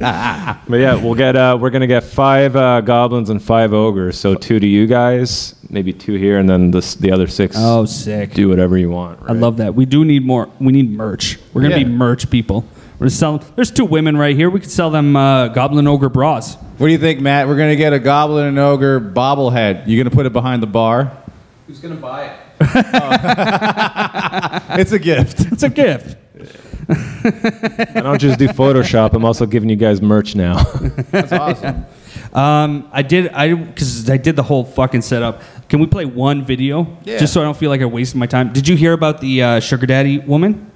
But 0.69 0.77
yeah, 0.77 0.95
we'll 0.95 1.15
get 1.15 1.37
uh, 1.37 1.59
we're 1.61 1.71
gonna 1.71 1.87
get 1.87 2.05
five 2.05 2.57
uh, 2.57 2.81
goblins 2.81 3.31
and 3.31 3.43
five 3.43 3.73
ogres. 3.73 4.19
So 4.19 4.35
two 4.35 4.59
to 4.59 4.67
you 4.67 4.87
guys, 4.87 5.55
maybe 5.69 5.93
two 5.93 6.15
here, 6.15 6.39
and 6.39 6.49
then 6.49 6.71
the 6.71 6.81
the 7.01 7.11
other 7.13 7.27
six. 7.27 7.57
Oh, 7.59 7.85
sick. 7.85 8.33
Do 8.35 8.49
whatever 8.49 8.77
you 8.79 8.91
want. 8.91 9.21
I 9.29 9.33
love 9.33 9.59
that. 9.59 9.75
We 9.75 9.85
do 9.87 10.05
need 10.05 10.25
more. 10.25 10.49
We 10.61 10.73
need 10.73 10.91
merch. 10.91 11.39
We're 11.53 11.63
gonna 11.63 11.77
Yeah. 11.79 11.85
be 11.85 11.91
merch 11.91 12.31
people. 12.31 12.65
We're 12.99 13.09
selling. 13.09 13.43
There's 13.57 13.71
two 13.71 13.85
women 13.85 14.17
right 14.17 14.37
here. 14.37 14.49
We 14.51 14.61
could 14.61 14.71
sell 14.71 14.91
them 14.91 15.17
uh, 15.17 15.49
Goblin 15.49 15.87
Ogre 15.87 16.09
bras. 16.09 16.55
what 16.79 16.87
do 16.87 16.93
you 16.93 16.99
think, 16.99 17.21
Matt? 17.21 17.49
We're 17.49 17.57
gonna 17.57 17.77
get 17.77 17.93
a 17.93 17.99
goblin 17.99 18.47
and 18.47 18.59
ogre 18.59 19.01
bobblehead. 19.01 19.87
You 19.89 19.99
gonna 20.03 20.15
put 20.15 20.27
it 20.27 20.33
behind 20.33 20.63
the 20.63 20.67
bar? 20.69 21.13
Who's 21.67 21.81
gonna 21.81 21.97
buy 21.97 22.27
it? 22.27 22.33
It's 24.81 24.93
a 24.93 24.99
gift. 24.99 25.41
It's 25.53 25.63
a 25.63 25.69
gift. 25.69 26.17
I 26.89 28.01
don't 28.03 28.19
just 28.21 28.39
do 28.39 28.49
Photoshop. 28.49 29.13
I'm 29.15 29.25
also 29.25 29.47
giving 29.47 29.69
you 29.69 29.77
guys 29.77 30.01
merch 30.03 30.35
now. 30.35 30.63
That's 31.11 31.33
awesome. 31.33 31.87
Um, 32.33 32.89
I 32.91 33.03
did. 33.03 33.29
I 33.29 33.55
because 33.55 34.11
I 34.11 34.17
did 34.17 34.35
the 34.35 34.43
whole 34.43 34.65
fucking 34.65 35.03
setup. 35.03 35.41
Can 35.69 35.79
we 35.79 35.87
play 35.87 36.05
one 36.05 36.45
video 36.45 36.99
Yeah. 37.05 37.19
just 37.19 37.33
so 37.33 37.41
I 37.41 37.45
don't 37.45 37.57
feel 37.57 37.71
like 37.71 37.81
I 37.81 37.85
wasted 37.85 38.19
my 38.19 38.27
time? 38.27 38.53
Did 38.53 38.67
you 38.67 38.75
hear 38.77 38.93
about 38.93 39.21
the 39.21 39.41
uh, 39.41 39.61
sugar 39.61 39.87
daddy 39.87 40.19
woman? 40.19 40.69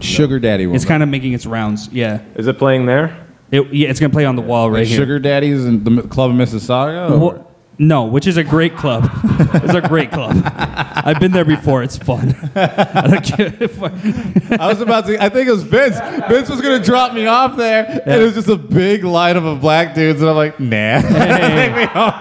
Sugar 0.00 0.38
daddy. 0.38 0.64
Woman. 0.66 0.76
It's 0.76 0.86
kind 0.86 1.02
of 1.02 1.10
making 1.10 1.34
its 1.34 1.44
rounds. 1.44 1.88
Yeah. 1.92 2.22
Is 2.34 2.46
it 2.46 2.56
playing 2.56 2.86
there? 2.86 3.26
It, 3.50 3.70
yeah, 3.74 3.90
it's 3.90 4.00
gonna 4.00 4.12
play 4.12 4.24
on 4.24 4.36
the 4.36 4.42
wall 4.42 4.70
right 4.70 4.78
like 4.80 4.88
here. 4.88 4.96
sugar 4.96 5.18
daddies 5.18 5.66
in 5.66 5.84
the 5.84 6.02
club 6.02 6.30
of 6.30 6.36
Mississauga. 6.36 7.10
or- 7.10 7.18
Wha- 7.18 7.44
no, 7.80 8.04
which 8.04 8.26
is 8.26 8.36
a 8.36 8.44
great 8.44 8.76
club. 8.76 9.08
it's 9.54 9.72
a 9.74 9.80
great 9.80 10.12
club. 10.12 10.36
I've 10.44 11.18
been 11.18 11.32
there 11.32 11.46
before. 11.46 11.82
It's 11.82 11.96
fun. 11.96 12.34
I 12.54 13.06
don't 13.08 13.24
give 13.38 13.62
a 13.62 13.68
fuck. 13.68 14.60
I 14.60 14.66
was 14.68 14.82
about 14.82 15.06
to. 15.06 15.16
I 15.22 15.30
think 15.30 15.48
it 15.48 15.52
was 15.52 15.62
Vince. 15.62 15.98
Vince 16.28 16.50
was 16.50 16.60
gonna 16.60 16.84
drop 16.84 17.14
me 17.14 17.24
off 17.26 17.56
there, 17.56 18.02
and 18.04 18.20
it 18.20 18.24
was 18.24 18.34
just 18.34 18.48
a 18.48 18.56
big 18.56 19.02
line 19.02 19.38
of 19.38 19.46
a 19.46 19.56
black 19.56 19.94
dudes, 19.94 20.20
and 20.20 20.28
I'm 20.28 20.36
like, 20.36 20.60
nah. 20.60 21.00
Take 21.00 21.74
me 21.76 21.84
home. 21.86 22.18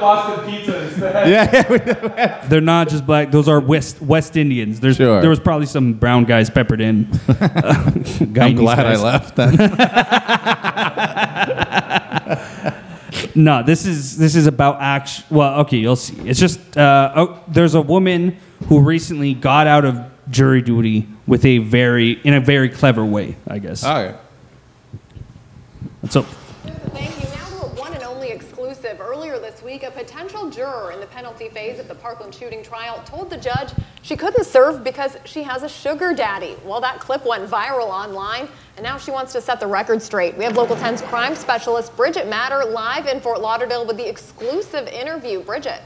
Boston 0.00 0.50
pizza 0.50 0.84
instead. 0.84 1.28
Yeah, 1.28 2.46
They're 2.48 2.60
not 2.62 2.88
just 2.88 3.04
black. 3.04 3.30
Those 3.30 3.46
are 3.46 3.60
West 3.60 4.00
West 4.00 4.38
Indians. 4.38 4.80
There's 4.80 4.96
Sure. 4.96 5.20
there 5.20 5.28
was 5.30 5.40
probably 5.40 5.66
some 5.66 5.92
brown 5.92 6.24
guys 6.24 6.48
peppered 6.48 6.80
in. 6.80 7.08
I'm 7.28 8.54
glad 8.56 8.86
I 8.86 8.96
left. 8.96 9.36
Then. 9.36 9.50
No, 13.34 13.62
this 13.62 13.86
is 13.86 14.16
this 14.16 14.34
is 14.36 14.46
about 14.46 14.80
action. 14.80 15.24
Well, 15.30 15.60
okay, 15.60 15.76
you'll 15.76 15.96
see. 15.96 16.28
It's 16.28 16.40
just 16.40 16.76
uh, 16.76 17.12
oh, 17.16 17.44
there's 17.48 17.74
a 17.74 17.80
woman 17.80 18.36
who 18.66 18.80
recently 18.80 19.34
got 19.34 19.66
out 19.66 19.84
of 19.84 20.04
jury 20.30 20.62
duty 20.62 21.08
with 21.26 21.44
a 21.44 21.58
very 21.58 22.12
in 22.12 22.34
a 22.34 22.40
very 22.40 22.68
clever 22.68 23.04
way, 23.04 23.36
I 23.48 23.58
guess. 23.58 23.84
Okay. 23.84 24.16
So 26.08 26.22
Thank 26.22 27.22
you. 27.22 27.28
Now 27.30 27.46
to 27.46 27.66
a 27.66 27.68
one 27.80 27.92
and 27.94 28.02
only 28.02 28.30
exclusive. 28.30 29.00
Earlier 29.00 29.38
this 29.38 29.59
week, 29.70 29.84
a 29.84 29.90
potential 29.92 30.50
juror 30.50 30.90
in 30.90 30.98
the 30.98 31.06
penalty 31.06 31.48
phase 31.48 31.78
of 31.78 31.86
the 31.86 31.94
Parkland 31.94 32.34
shooting 32.34 32.60
trial 32.60 33.00
told 33.06 33.30
the 33.30 33.36
judge 33.36 33.70
she 34.02 34.16
couldn't 34.16 34.44
serve 34.44 34.82
because 34.82 35.16
she 35.24 35.44
has 35.44 35.62
a 35.62 35.68
sugar 35.68 36.12
daddy. 36.12 36.56
Well, 36.64 36.80
that 36.80 36.98
clip 36.98 37.24
went 37.24 37.48
viral 37.48 37.86
online, 37.86 38.48
and 38.76 38.82
now 38.82 38.98
she 38.98 39.12
wants 39.12 39.32
to 39.34 39.40
set 39.40 39.60
the 39.60 39.68
record 39.68 40.02
straight. 40.02 40.36
We 40.36 40.42
have 40.42 40.56
Local 40.56 40.74
10's 40.74 41.02
crime 41.02 41.36
specialist 41.36 41.96
Bridget 41.96 42.26
Matter 42.26 42.64
live 42.64 43.06
in 43.06 43.20
Fort 43.20 43.40
Lauderdale 43.40 43.86
with 43.86 43.96
the 43.96 44.08
exclusive 44.08 44.88
interview. 44.88 45.40
Bridget. 45.40 45.82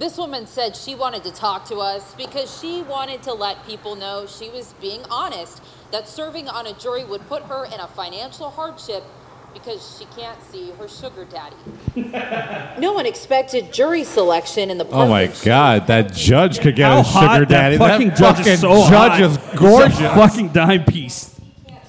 This 0.00 0.18
woman 0.18 0.48
said 0.48 0.74
she 0.74 0.96
wanted 0.96 1.22
to 1.22 1.30
talk 1.30 1.64
to 1.66 1.76
us 1.76 2.12
because 2.16 2.58
she 2.60 2.82
wanted 2.82 3.22
to 3.22 3.32
let 3.32 3.64
people 3.66 3.94
know 3.94 4.26
she 4.26 4.50
was 4.50 4.74
being 4.80 5.02
honest, 5.08 5.62
that 5.92 6.08
serving 6.08 6.48
on 6.48 6.66
a 6.66 6.72
jury 6.72 7.04
would 7.04 7.24
put 7.28 7.44
her 7.44 7.66
in 7.66 7.78
a 7.78 7.86
financial 7.86 8.50
hardship 8.50 9.04
because 9.52 9.96
she 9.98 10.04
can't 10.20 10.40
see 10.42 10.70
her 10.72 10.88
sugar 10.88 11.24
daddy. 11.24 11.56
no 12.80 12.92
one 12.92 13.06
expected 13.06 13.72
jury 13.72 14.04
selection 14.04 14.70
in 14.70 14.78
the 14.78 14.86
Oh 14.88 15.06
my 15.08 15.26
God, 15.44 15.86
that 15.88 16.12
judge 16.12 16.60
could 16.60 16.76
get 16.76 16.90
how 16.90 16.98
a 17.00 17.02
hot 17.02 17.34
sugar 17.34 17.44
daddy. 17.46 17.76
that 17.76 17.88
fucking 17.90 18.08
that 18.10 18.18
judge 18.18 18.36
fucking 18.38 18.52
is 18.52 18.60
so 18.60 18.88
judge 18.88 19.12
hot. 19.12 19.20
is 19.20 19.36
He's 19.36 19.52
a 19.52 19.56
gorgeous. 19.56 19.98
fucking 19.98 20.48
dime 20.48 20.84
piece. 20.84 21.38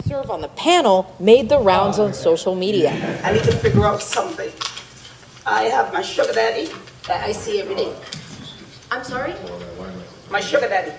serve 0.06 0.30
on 0.30 0.42
the 0.42 0.48
panel 0.50 1.16
made 1.20 1.50
the 1.50 1.60
rounds 1.60 2.00
on 2.00 2.14
social 2.14 2.56
media. 2.56 2.92
I 3.24 3.32
need 3.34 3.44
to 3.44 3.52
figure 3.54 3.86
out 3.86 4.02
something. 4.02 4.52
I 5.46 5.64
have 5.64 5.92
my 5.94 6.02
sugar 6.02 6.34
daddy 6.34 6.70
that 7.08 7.24
I 7.24 7.32
see 7.32 7.60
every 7.62 7.76
day. 7.76 7.94
I'm 8.92 9.04
sorry? 9.04 9.34
My 10.30 10.40
sugar 10.40 10.68
daddy. 10.68 10.92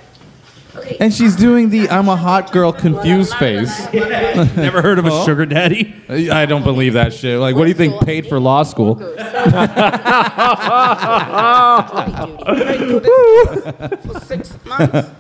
Okay. 0.77 0.97
And 1.01 1.13
she's 1.13 1.37
doing 1.37 1.71
the 1.71 1.89
"I'm 1.89 2.09
a 2.09 2.17
hot 2.17 2.53
girl" 2.53 2.73
confused 2.73 3.35
face. 3.35 3.93
Never 3.93 4.83
heard 4.83 4.99
of 4.99 5.07
a 5.07 5.25
sugar 5.25 5.47
daddy? 5.47 5.95
I 6.09 6.47
don't 6.47 6.65
believe 6.65 6.95
that 6.95 7.13
shit. 7.13 7.39
Like, 7.39 7.55
what 7.55 7.63
do 7.63 7.69
you 7.69 7.75
think 7.75 8.01
paid 8.05 8.27
for 8.27 8.41
law 8.41 8.63
school? 8.63 8.99
I 12.47 12.77
do 12.79 13.01
this 13.01 14.05
for 14.07 14.21
six 14.21 14.65
months. 14.65 15.11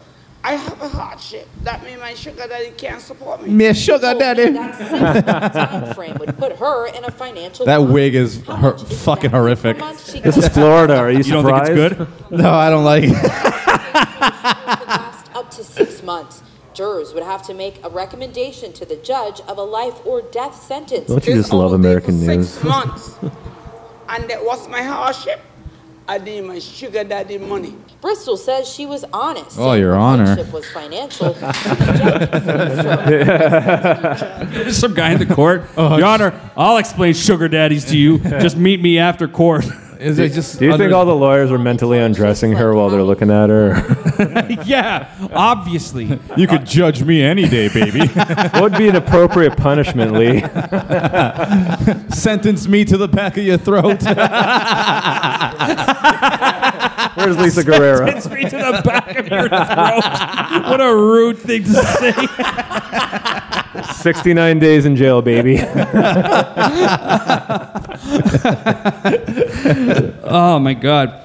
I 0.46 0.56
have 0.56 0.82
a 0.82 0.88
hardship. 0.88 1.48
That 1.62 1.82
means 1.84 1.98
my 2.00 2.12
sugar 2.12 2.46
daddy 2.46 2.72
can't 2.72 3.00
support 3.00 3.42
me. 3.42 3.48
Me 3.48 3.72
sugar 3.72 4.12
oh, 4.14 4.18
daddy. 4.18 4.50
That 4.52 5.54
time 5.54 5.94
frame 5.94 6.18
would 6.18 6.36
put 6.36 6.56
her 6.56 6.86
in 6.88 7.02
a 7.02 7.10
financial 7.10 7.64
That 7.64 7.78
wig 7.78 8.14
is 8.14 8.42
her- 8.44 8.76
fucking 8.76 9.30
horrific. 9.30 9.78
This 9.78 10.36
is 10.36 10.48
Florida. 10.48 10.96
Are 10.96 11.10
you, 11.10 11.18
You 11.18 11.32
don't 11.32 11.46
think 11.46 11.56
it's 11.56 11.68
surprised? 11.68 11.96
good? 12.30 12.40
No, 12.42 12.50
I 12.52 12.68
don't 12.68 12.84
like 12.84 13.04
it. 13.06 15.00
last 15.58 15.70
up 15.70 15.76
to 15.76 15.86
six 15.92 16.02
months. 16.02 16.42
Jurors 16.74 17.14
would 17.14 17.22
have 17.22 17.42
to 17.46 17.54
make 17.54 17.84
a 17.84 17.88
recommendation 17.88 18.72
to 18.72 18.84
the 18.84 18.96
judge 18.96 19.40
of 19.42 19.58
a 19.58 19.62
life 19.62 20.04
or 20.04 20.22
death 20.22 20.60
sentence. 20.60 21.06
Don't 21.06 21.24
you 21.26 21.34
This 21.34 21.44
just 21.44 21.52
love 21.52 21.70
all 21.72 21.78
day 21.78 21.88
American 21.88 22.18
for 22.18 22.26
news? 22.34 22.50
Six 22.50 22.64
months. 22.64 23.16
and 24.08 24.28
that 24.28 24.44
was 24.44 24.68
my 24.68 24.82
hardship. 24.82 25.40
I 26.06 26.18
need 26.18 26.42
my 26.42 26.58
sugar 26.58 27.02
daddy 27.02 27.38
money. 27.38 27.74
Bristol 28.02 28.36
says 28.36 28.68
she 28.68 28.84
was 28.84 29.04
honest. 29.10 29.56
Oh, 29.58 29.70
saying 29.70 29.80
Your 29.80 29.92
her 29.94 29.98
Honor. 29.98 30.26
hardship 30.26 30.52
was 30.52 30.70
financial. 30.70 31.32
There's 34.52 34.76
some 34.76 34.92
guy 34.92 35.12
in 35.12 35.18
the 35.18 35.34
court. 35.34 35.62
Uh-huh. 35.76 35.96
Your 35.96 36.06
Honor, 36.06 36.38
I'll 36.56 36.76
explain 36.76 37.14
sugar 37.14 37.48
daddies 37.48 37.86
to 37.86 37.96
you. 37.96 38.18
Just 38.42 38.58
meet 38.58 38.82
me 38.82 38.98
after 38.98 39.26
court. 39.26 39.64
Is 40.04 40.18
it 40.18 40.32
just? 40.32 40.58
Do 40.58 40.66
you 40.66 40.76
think 40.76 40.92
all 40.92 41.06
the 41.06 41.14
lawyers 41.14 41.50
are 41.50 41.58
mentally 41.58 41.98
undressing 41.98 42.52
her 42.52 42.74
while 42.74 42.90
they're 42.90 43.02
looking 43.02 43.30
at 43.30 43.48
her? 43.48 43.72
yeah, 44.66 45.08
obviously. 45.32 46.20
You 46.36 46.48
could 46.48 46.66
judge 46.66 47.04
me 47.04 47.22
any 47.22 47.48
day, 47.48 47.68
baby. 47.68 48.06
what 48.08 48.60
would 48.60 48.76
be 48.76 48.88
an 48.88 48.96
appropriate 48.96 49.56
punishment, 49.56 50.12
Lee? 50.12 50.40
Sentence 52.10 52.66
me 52.66 52.84
to 52.84 52.96
the 52.96 53.06
back 53.08 53.36
of 53.36 53.44
your 53.44 53.56
throat. 53.56 54.02
Where's 57.14 57.38
Lisa 57.38 57.62
Guerrero? 57.62 58.06
It's 58.08 58.28
me 58.28 58.42
to 58.44 58.50
the 58.50 58.82
back 58.84 59.16
of 59.16 59.28
your 59.28 59.48
throat. 59.48 60.02
What 60.68 60.80
a 60.80 60.92
rude 60.94 61.38
thing 61.38 61.62
to 61.64 61.72
say. 61.72 62.12
69 64.02 64.58
days 64.58 64.86
in 64.86 64.96
jail, 64.96 65.22
baby. 65.22 65.58
Oh 70.24 70.58
my 70.58 70.74
god. 70.74 71.20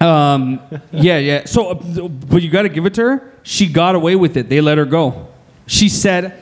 Um, 0.00 0.60
yeah, 0.92 1.18
yeah. 1.18 1.44
So, 1.44 1.70
uh, 1.70 2.08
but 2.08 2.42
you 2.42 2.50
got 2.50 2.62
to 2.62 2.68
give 2.68 2.86
it 2.86 2.94
to 2.94 3.02
her. 3.02 3.34
She 3.42 3.66
got 3.66 3.94
away 3.94 4.16
with 4.16 4.36
it. 4.36 4.48
They 4.48 4.60
let 4.60 4.78
her 4.78 4.84
go. 4.84 5.28
She 5.66 5.88
said, 5.88 6.34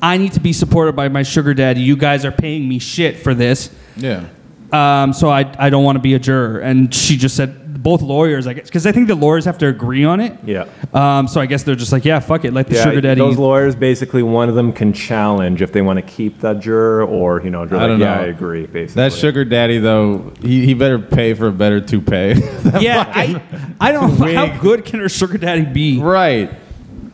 "I 0.00 0.16
need 0.18 0.32
to 0.34 0.40
be 0.40 0.52
supported 0.52 0.94
by 0.94 1.08
my 1.08 1.22
sugar 1.22 1.54
daddy. 1.54 1.80
You 1.80 1.96
guys 1.96 2.24
are 2.24 2.32
paying 2.32 2.68
me 2.68 2.78
shit 2.78 3.18
for 3.18 3.34
this. 3.34 3.74
yeah. 3.96 4.24
Um, 4.70 5.14
so 5.14 5.30
I, 5.30 5.50
I 5.58 5.70
don't 5.70 5.82
want 5.84 5.96
to 5.96 6.02
be 6.02 6.14
a 6.14 6.18
juror." 6.18 6.60
And 6.60 6.94
she 6.94 7.16
just 7.16 7.36
said, 7.36 7.67
both 7.82 8.02
lawyers, 8.02 8.46
I 8.46 8.52
guess, 8.54 8.64
because 8.66 8.86
I 8.86 8.92
think 8.92 9.08
the 9.08 9.14
lawyers 9.14 9.44
have 9.44 9.58
to 9.58 9.66
agree 9.68 10.04
on 10.04 10.20
it. 10.20 10.36
Yeah. 10.44 10.66
Um, 10.92 11.28
so 11.28 11.40
I 11.40 11.46
guess 11.46 11.62
they're 11.62 11.74
just 11.74 11.92
like, 11.92 12.04
yeah, 12.04 12.20
fuck 12.20 12.44
it, 12.44 12.52
let 12.52 12.66
the 12.66 12.74
Yeah, 12.74 12.84
sugar 12.84 13.00
daddy. 13.00 13.20
those 13.20 13.38
lawyers 13.38 13.74
basically 13.76 14.22
one 14.22 14.48
of 14.48 14.54
them 14.54 14.72
can 14.72 14.92
challenge 14.92 15.62
if 15.62 15.72
they 15.72 15.82
want 15.82 15.96
to 15.98 16.02
keep 16.02 16.40
that 16.40 16.60
juror 16.60 17.04
or 17.04 17.42
you 17.42 17.50
know 17.50 17.66
they're 17.66 17.78
I 17.78 17.82
like, 17.82 17.90
don't 17.90 18.00
yeah 18.00 18.14
know. 18.16 18.22
I 18.22 18.26
agree 18.26 18.66
basically. 18.66 19.02
That 19.02 19.12
sugar 19.12 19.44
daddy 19.44 19.78
though, 19.78 20.32
he, 20.42 20.66
he 20.66 20.74
better 20.74 20.98
pay 20.98 21.34
for 21.34 21.46
a 21.48 21.52
better 21.52 21.80
toupee. 21.80 22.34
yeah, 22.80 23.04
I, 23.14 23.42
I 23.80 23.92
don't 23.92 24.18
know 24.18 24.34
how 24.34 24.58
good 24.60 24.84
can 24.84 25.00
her 25.00 25.08
sugar 25.08 25.38
daddy 25.38 25.64
be. 25.64 26.00
right. 26.00 26.50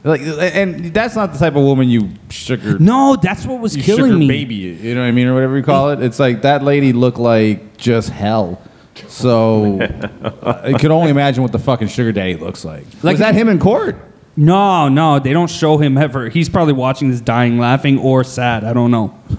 Like, 0.06 0.20
and 0.20 0.92
that's 0.92 1.16
not 1.16 1.32
the 1.32 1.38
type 1.38 1.56
of 1.56 1.62
woman 1.62 1.88
you 1.88 2.10
sugar. 2.28 2.78
No, 2.78 3.16
that's 3.16 3.46
what 3.46 3.58
was 3.60 3.74
you 3.74 3.82
killing 3.82 4.04
sugar 4.04 4.18
me. 4.18 4.28
baby. 4.28 4.54
You 4.56 4.94
know 4.94 5.00
what 5.00 5.06
I 5.06 5.12
mean, 5.12 5.26
or 5.28 5.32
whatever 5.32 5.56
you 5.56 5.62
call 5.62 5.92
it. 5.92 6.02
It's 6.02 6.18
like 6.20 6.42
that 6.42 6.62
lady 6.62 6.92
looked 6.92 7.16
like 7.16 7.78
just 7.78 8.10
hell. 8.10 8.60
So 9.08 9.80
I 10.42 10.72
could 10.78 10.90
only 10.90 11.10
imagine 11.10 11.42
what 11.42 11.52
the 11.52 11.58
fucking 11.58 11.88
sugar 11.88 12.12
daddy 12.12 12.36
looks 12.36 12.64
like. 12.64 12.84
Like- 13.02 13.14
Was 13.14 13.20
that 13.20 13.34
him 13.34 13.48
in 13.48 13.58
court? 13.58 13.96
No, 14.36 14.88
no, 14.88 15.20
they 15.20 15.32
don't 15.32 15.48
show 15.48 15.78
him 15.78 15.96
ever. 15.96 16.28
He's 16.28 16.48
probably 16.48 16.72
watching 16.72 17.08
this 17.08 17.20
dying, 17.20 17.56
laughing, 17.56 17.98
or 18.00 18.24
sad. 18.24 18.64
I 18.64 18.72
don't 18.72 18.90
know. 18.90 19.14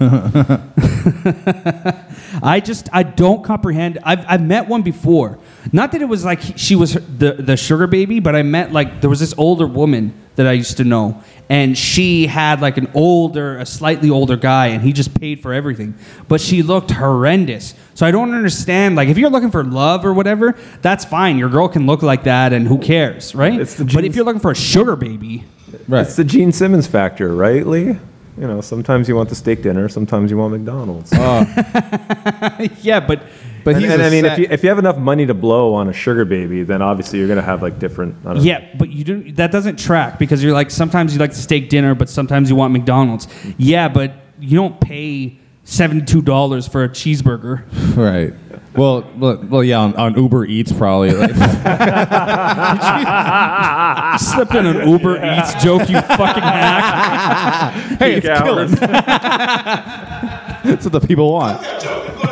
I 2.42 2.60
just 2.64 2.88
I 2.92 3.02
don't 3.02 3.44
comprehend. 3.44 3.98
I've 4.02 4.24
I've 4.26 4.42
met 4.42 4.68
one 4.68 4.80
before. 4.82 5.38
Not 5.72 5.92
that 5.92 6.00
it 6.00 6.06
was 6.06 6.24
like 6.24 6.40
she 6.56 6.76
was 6.76 6.94
the 6.94 7.34
the 7.38 7.56
sugar 7.58 7.86
baby, 7.86 8.20
but 8.20 8.34
I 8.34 8.42
met 8.42 8.72
like 8.72 9.02
there 9.02 9.10
was 9.10 9.20
this 9.20 9.34
older 9.36 9.66
woman 9.66 10.14
that 10.36 10.46
I 10.46 10.52
used 10.52 10.76
to 10.76 10.84
know, 10.84 11.22
and 11.48 11.76
she 11.76 12.26
had 12.26 12.60
like 12.60 12.76
an 12.76 12.90
older, 12.94 13.58
a 13.58 13.66
slightly 13.66 14.10
older 14.10 14.36
guy, 14.36 14.68
and 14.68 14.82
he 14.82 14.92
just 14.92 15.18
paid 15.18 15.40
for 15.40 15.52
everything. 15.52 15.94
But 16.28 16.40
she 16.40 16.62
looked 16.62 16.90
horrendous. 16.90 17.74
So 17.94 18.06
I 18.06 18.10
don't 18.10 18.34
understand. 18.34 18.96
Like 18.96 19.08
if 19.08 19.18
you're 19.18 19.30
looking 19.30 19.50
for 19.50 19.64
love 19.64 20.04
or 20.04 20.12
whatever, 20.12 20.56
that's 20.82 21.04
fine. 21.04 21.38
Your 21.38 21.48
girl 21.48 21.68
can 21.68 21.86
look 21.86 22.02
like 22.02 22.24
that, 22.24 22.52
and 22.52 22.66
who 22.68 22.78
cares, 22.78 23.34
right? 23.34 23.58
It's 23.60 23.74
the 23.74 23.84
Gene- 23.84 23.94
but 23.94 24.04
if 24.04 24.14
you're 24.16 24.24
looking 24.24 24.40
for 24.40 24.50
a 24.52 24.56
sugar 24.56 24.96
baby, 24.96 25.44
right. 25.88 26.06
It's 26.06 26.16
the 26.16 26.24
Gene 26.24 26.52
Simmons 26.52 26.86
factor, 26.86 27.34
right, 27.34 27.66
Lee? 27.66 27.98
You 28.38 28.46
know, 28.46 28.60
sometimes 28.60 29.08
you 29.08 29.16
want 29.16 29.30
the 29.30 29.34
steak 29.34 29.62
dinner, 29.62 29.88
sometimes 29.88 30.30
you 30.30 30.36
want 30.36 30.52
McDonald's. 30.52 31.10
yeah, 32.82 33.00
but 33.00 33.22
but 33.66 33.74
and, 33.74 33.82
he's 33.82 33.92
and 33.92 34.00
a 34.00 34.06
I 34.06 34.10
mean, 34.10 34.24
sa- 34.24 34.32
if 34.32 34.38
you 34.38 34.46
if 34.48 34.62
you 34.62 34.68
have 34.68 34.78
enough 34.78 34.96
money 34.96 35.26
to 35.26 35.34
blow 35.34 35.74
on 35.74 35.88
a 35.88 35.92
sugar 35.92 36.24
baby, 36.24 36.62
then 36.62 36.82
obviously 36.82 37.18
you're 37.18 37.26
gonna 37.26 37.42
have 37.42 37.62
like 37.62 37.80
different. 37.80 38.14
I 38.20 38.34
don't 38.34 38.36
know. 38.36 38.42
Yeah, 38.44 38.64
but 38.78 38.90
you 38.90 39.02
don't. 39.02 39.34
That 39.34 39.50
doesn't 39.50 39.80
track 39.80 40.20
because 40.20 40.40
you're 40.40 40.52
like 40.52 40.70
sometimes 40.70 41.12
you 41.12 41.18
like 41.18 41.32
the 41.32 41.36
steak 41.36 41.68
dinner, 41.68 41.96
but 41.96 42.08
sometimes 42.08 42.48
you 42.48 42.54
want 42.54 42.72
McDonald's. 42.72 43.26
Yeah, 43.58 43.88
but 43.88 44.12
you 44.38 44.56
don't 44.56 44.80
pay 44.80 45.36
seventy 45.64 46.06
two 46.06 46.22
dollars 46.22 46.68
for 46.68 46.84
a 46.84 46.88
cheeseburger. 46.88 47.64
Right. 47.96 48.34
Well, 48.76 49.10
well, 49.16 49.38
well 49.38 49.64
yeah, 49.64 49.80
on, 49.80 49.96
on 49.96 50.16
Uber 50.16 50.44
Eats 50.44 50.70
probably. 50.70 51.10
Like, 51.10 51.30
You 51.30 51.34
slipped 54.18 54.54
in 54.54 54.66
an 54.66 54.88
Uber 54.88 55.16
Eats 55.24 55.60
joke, 55.60 55.88
you 55.88 56.00
fucking 56.02 56.42
hack. 56.42 57.72
hey, 57.98 58.14
it's 58.14 58.26
killing. 58.26 58.70
That's 60.66 60.84
what 60.84 60.92
the 60.92 61.00
people 61.00 61.32
want. 61.32 61.62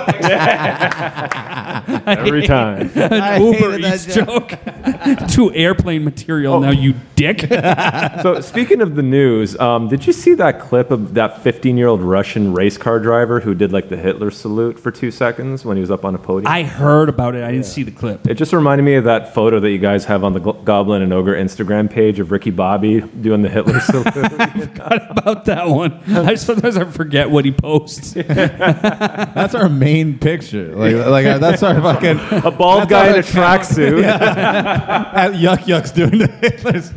Every 2.07 2.47
time. 2.47 2.91
An 2.95 3.43
Uber 3.43 3.79
Eats 3.79 4.07
joke. 4.15 4.55
to 5.31 5.53
airplane 5.55 6.05
material 6.05 6.61
now, 6.61 6.71
you 6.71 6.95
dick. 7.17 7.41
so 8.23 8.41
speaking 8.41 8.81
of 8.81 8.95
the 8.97 9.03
news, 9.03 9.59
um, 9.59 9.89
did 9.89 10.07
you 10.07 10.13
see 10.13 10.35
that 10.35 10.61
clip 10.61 10.91
of 10.91 11.15
that 11.15 11.43
15 11.43 11.77
year 11.77 11.89
old 11.89 12.03
Russian 12.03 12.53
race 12.55 12.77
car 12.77 12.99
driver 12.99 13.41
who 13.41 13.55
did 13.55 13.73
like 13.73 13.89
the 13.89 13.97
Hitler 13.97 14.31
salute 14.31 14.79
for 14.79 14.91
two 14.91 15.11
seconds 15.11 15.65
when 15.65 15.77
he 15.77 15.81
was 15.81 15.91
up 15.91 16.05
on 16.05 16.15
a 16.15 16.19
podium? 16.19 16.53
I 16.53 16.63
heard 16.63 17.09
about 17.09 17.35
it. 17.35 17.45
I 17.45 17.51
didn't 17.51 17.67
see 17.67 17.83
the 17.83 17.91
clip. 17.91 18.27
It 18.27 18.35
just 18.35 18.53
reminded 18.53 18.85
me 18.85 18.95
of 18.95 19.05
that 19.05 19.35
photo 19.35 19.61
that 19.61 19.71
you 19.71 19.79
guys 19.79 20.05
have 20.07 20.25
on 20.25 20.33
the 20.33 20.41
Gl- 20.41 20.65
Goblin 20.65 21.03
and 21.03 21.13
Ogre 21.13 21.35
Instagram 21.35 21.91
page 21.91 22.19
of 22.19 22.31
Ricky 22.31 22.51
Bobby 22.51 23.01
doing 23.01 23.43
the 23.43 23.49
Hitler 23.49 23.81
salute. 23.81 24.13
Forgot 24.13 25.11
about 25.19 25.45
that 25.47 25.69
one. 25.69 25.93
I 26.09 26.35
sometimes 26.35 26.77
I 26.77 26.85
forget 26.85 27.31
what 27.31 27.45
he 27.45 27.53
posts. 27.53 28.13
That's 28.15 29.55
our 29.55 29.69
main 29.69 29.93
picture. 30.18 30.74
Like, 30.74 31.07
like 31.07 31.26
uh, 31.26 31.38
that's 31.38 31.62
our 31.62 31.80
fucking 31.80 32.18
a 32.45 32.51
bald 32.51 32.88
guy 32.88 33.11
in 33.11 33.16
a 33.16 33.22
tracksuit. 33.22 34.03
Yeah. 34.05 35.28
Yuk 35.30 35.66
Yuk's 35.68 35.92
doing 35.92 36.18
the 36.18 36.28
Hitlers. 36.28 36.92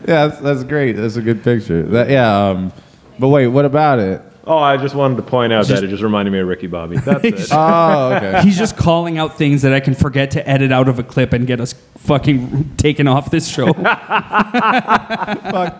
yeah, 0.08 0.26
that's, 0.28 0.38
that's 0.38 0.64
great. 0.64 0.92
That's 0.92 1.16
a 1.16 1.22
good 1.22 1.42
picture. 1.42 1.82
That, 1.82 2.08
yeah. 2.08 2.48
Um, 2.48 2.72
but 3.18 3.28
wait, 3.28 3.48
what 3.48 3.64
about 3.64 3.98
it? 3.98 4.22
Oh, 4.44 4.58
I 4.58 4.76
just 4.76 4.96
wanted 4.96 5.18
to 5.18 5.22
point 5.22 5.52
out 5.52 5.68
that 5.68 5.84
it 5.84 5.88
just 5.88 6.02
reminded 6.02 6.32
me 6.32 6.40
of 6.40 6.48
Ricky 6.48 6.66
Bobby. 6.66 6.96
That's 6.96 7.22
it. 7.24 7.48
Oh, 7.52 8.14
okay. 8.14 8.40
He's 8.42 8.58
just 8.58 8.76
calling 8.76 9.16
out 9.16 9.38
things 9.38 9.62
that 9.62 9.72
I 9.72 9.78
can 9.78 9.94
forget 9.94 10.32
to 10.32 10.48
edit 10.48 10.72
out 10.72 10.88
of 10.88 10.98
a 10.98 11.04
clip 11.04 11.32
and 11.32 11.46
get 11.46 11.60
us 11.60 11.74
fucking 11.98 12.74
taken 12.76 13.06
off 13.06 13.30
this 13.30 13.46
show. 13.46 13.72
Fuck 13.72 13.84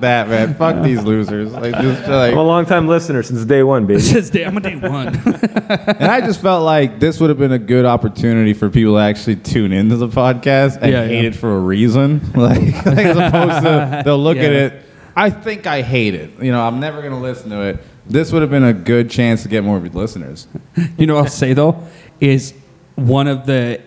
that, 0.01 0.29
man. 0.29 0.55
Fuck 0.55 0.83
these 0.85 1.03
losers. 1.03 1.53
Like, 1.53 1.75
just 1.75 2.03
like, 2.09 2.33
I'm 2.33 2.39
a 2.39 2.43
long 2.43 2.67
time 2.67 2.87
listener 2.87 3.23
since 3.23 3.45
day 3.45 3.63
one, 3.63 3.87
baby. 3.87 4.01
Since 4.01 4.31
day, 4.31 4.45
I'm 4.45 4.57
a 4.57 4.61
day 4.61 4.77
one. 4.77 5.09
and 5.09 6.05
I 6.05 6.21
just 6.21 6.41
felt 6.41 6.65
like 6.65 7.01
this 7.01 7.21
would 7.21 7.31
have 7.31 7.39
been 7.39 7.53
a 7.53 7.59
good 7.59 7.85
opportunity 7.85 8.53
for 8.53 8.71
people 8.71 8.95
to 8.95 9.01
actually 9.01 9.37
tune 9.37 9.73
into 9.73 9.97
the 9.97 10.09
podcast 10.09 10.79
and 10.81 10.93
Yeah, 10.93 11.07
hate 11.07 11.23
yeah. 11.23 11.29
it 11.31 11.35
for 11.35 11.57
a 11.57 11.61
reason. 11.61 12.21
Like, 12.33 12.61
like 12.87 12.99
as 13.07 13.17
opposed 13.17 13.63
to 13.65 14.03
they'll 14.05 14.19
look 14.19 14.39
at 14.39 14.53
it. 14.53 14.83
I 15.15 15.31
think 15.31 15.67
I 15.67 15.83
hate 15.83 16.15
it. 16.15 16.43
You 16.43 16.53
know, 16.53 16.67
I'm 16.67 16.81
never 16.81 17.03
gonna 17.03 17.21
listen 17.21 17.51
to 17.51 17.63
it. 17.63 17.85
This 18.07 18.33
would 18.33 18.43
have 18.43 18.51
been 18.51 18.65
a 18.65 18.73
good 18.73 19.11
chance 19.11 19.43
to 19.43 19.49
get 19.49 19.65
more 19.65 19.79
listeners. 19.79 20.47
You 20.99 21.07
know 21.07 21.17
what 21.17 21.25
I'll 21.27 21.31
say 21.31 21.53
though 21.53 21.87
is 22.21 22.55
one 22.95 23.29
of 23.29 23.47
the 23.47 23.81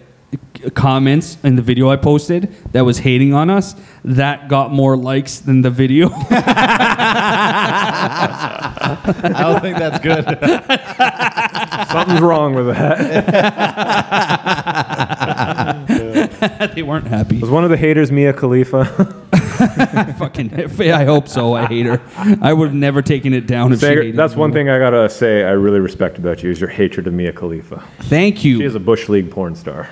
comments 0.73 1.37
in 1.43 1.55
the 1.55 1.61
video 1.61 1.89
I 1.89 1.95
posted 1.97 2.53
that 2.71 2.81
was 2.81 2.99
hating 2.99 3.33
on 3.33 3.49
us 3.49 3.75
that 4.03 4.47
got 4.47 4.71
more 4.71 4.97
likes 4.97 5.39
than 5.39 5.61
the 5.61 5.69
video. 5.69 6.09
I 6.13 6.21
don't 9.37 9.61
think 9.61 9.77
that's 9.77 9.99
good. 9.99 10.25
Something's 11.91 12.21
wrong 12.21 12.53
with 12.55 12.67
that. 12.67 13.95
they 16.75 16.83
weren't 16.83 17.07
happy. 17.07 17.39
Was 17.39 17.49
one 17.49 17.63
of 17.63 17.69
the 17.69 17.77
haters 17.77 18.11
Mia 18.11 18.33
Khalifa? 18.33 18.85
Fucking, 20.17 20.53
I 20.81 21.05
hope 21.05 21.27
so. 21.27 21.53
I 21.53 21.65
hate 21.67 21.85
her. 21.85 22.01
I 22.41 22.51
would 22.51 22.69
have 22.69 22.75
never 22.75 23.01
taken 23.01 23.33
it 23.33 23.47
down 23.47 23.71
if 23.71 23.79
she 23.79 23.85
hated 23.85 24.15
that's 24.15 24.33
me. 24.35 24.39
one 24.41 24.51
thing 24.51 24.69
I 24.69 24.79
gotta 24.79 25.09
say 25.09 25.43
I 25.43 25.51
really 25.51 25.79
respect 25.79 26.17
about 26.17 26.43
you 26.43 26.49
is 26.49 26.59
your 26.59 26.69
hatred 26.69 27.07
of 27.07 27.13
Mia 27.13 27.31
Khalifa. 27.31 27.83
Thank 28.01 28.43
you. 28.43 28.57
She 28.57 28.65
is 28.65 28.75
a 28.75 28.79
bush 28.79 29.07
league 29.07 29.31
porn 29.31 29.55
star. 29.55 29.87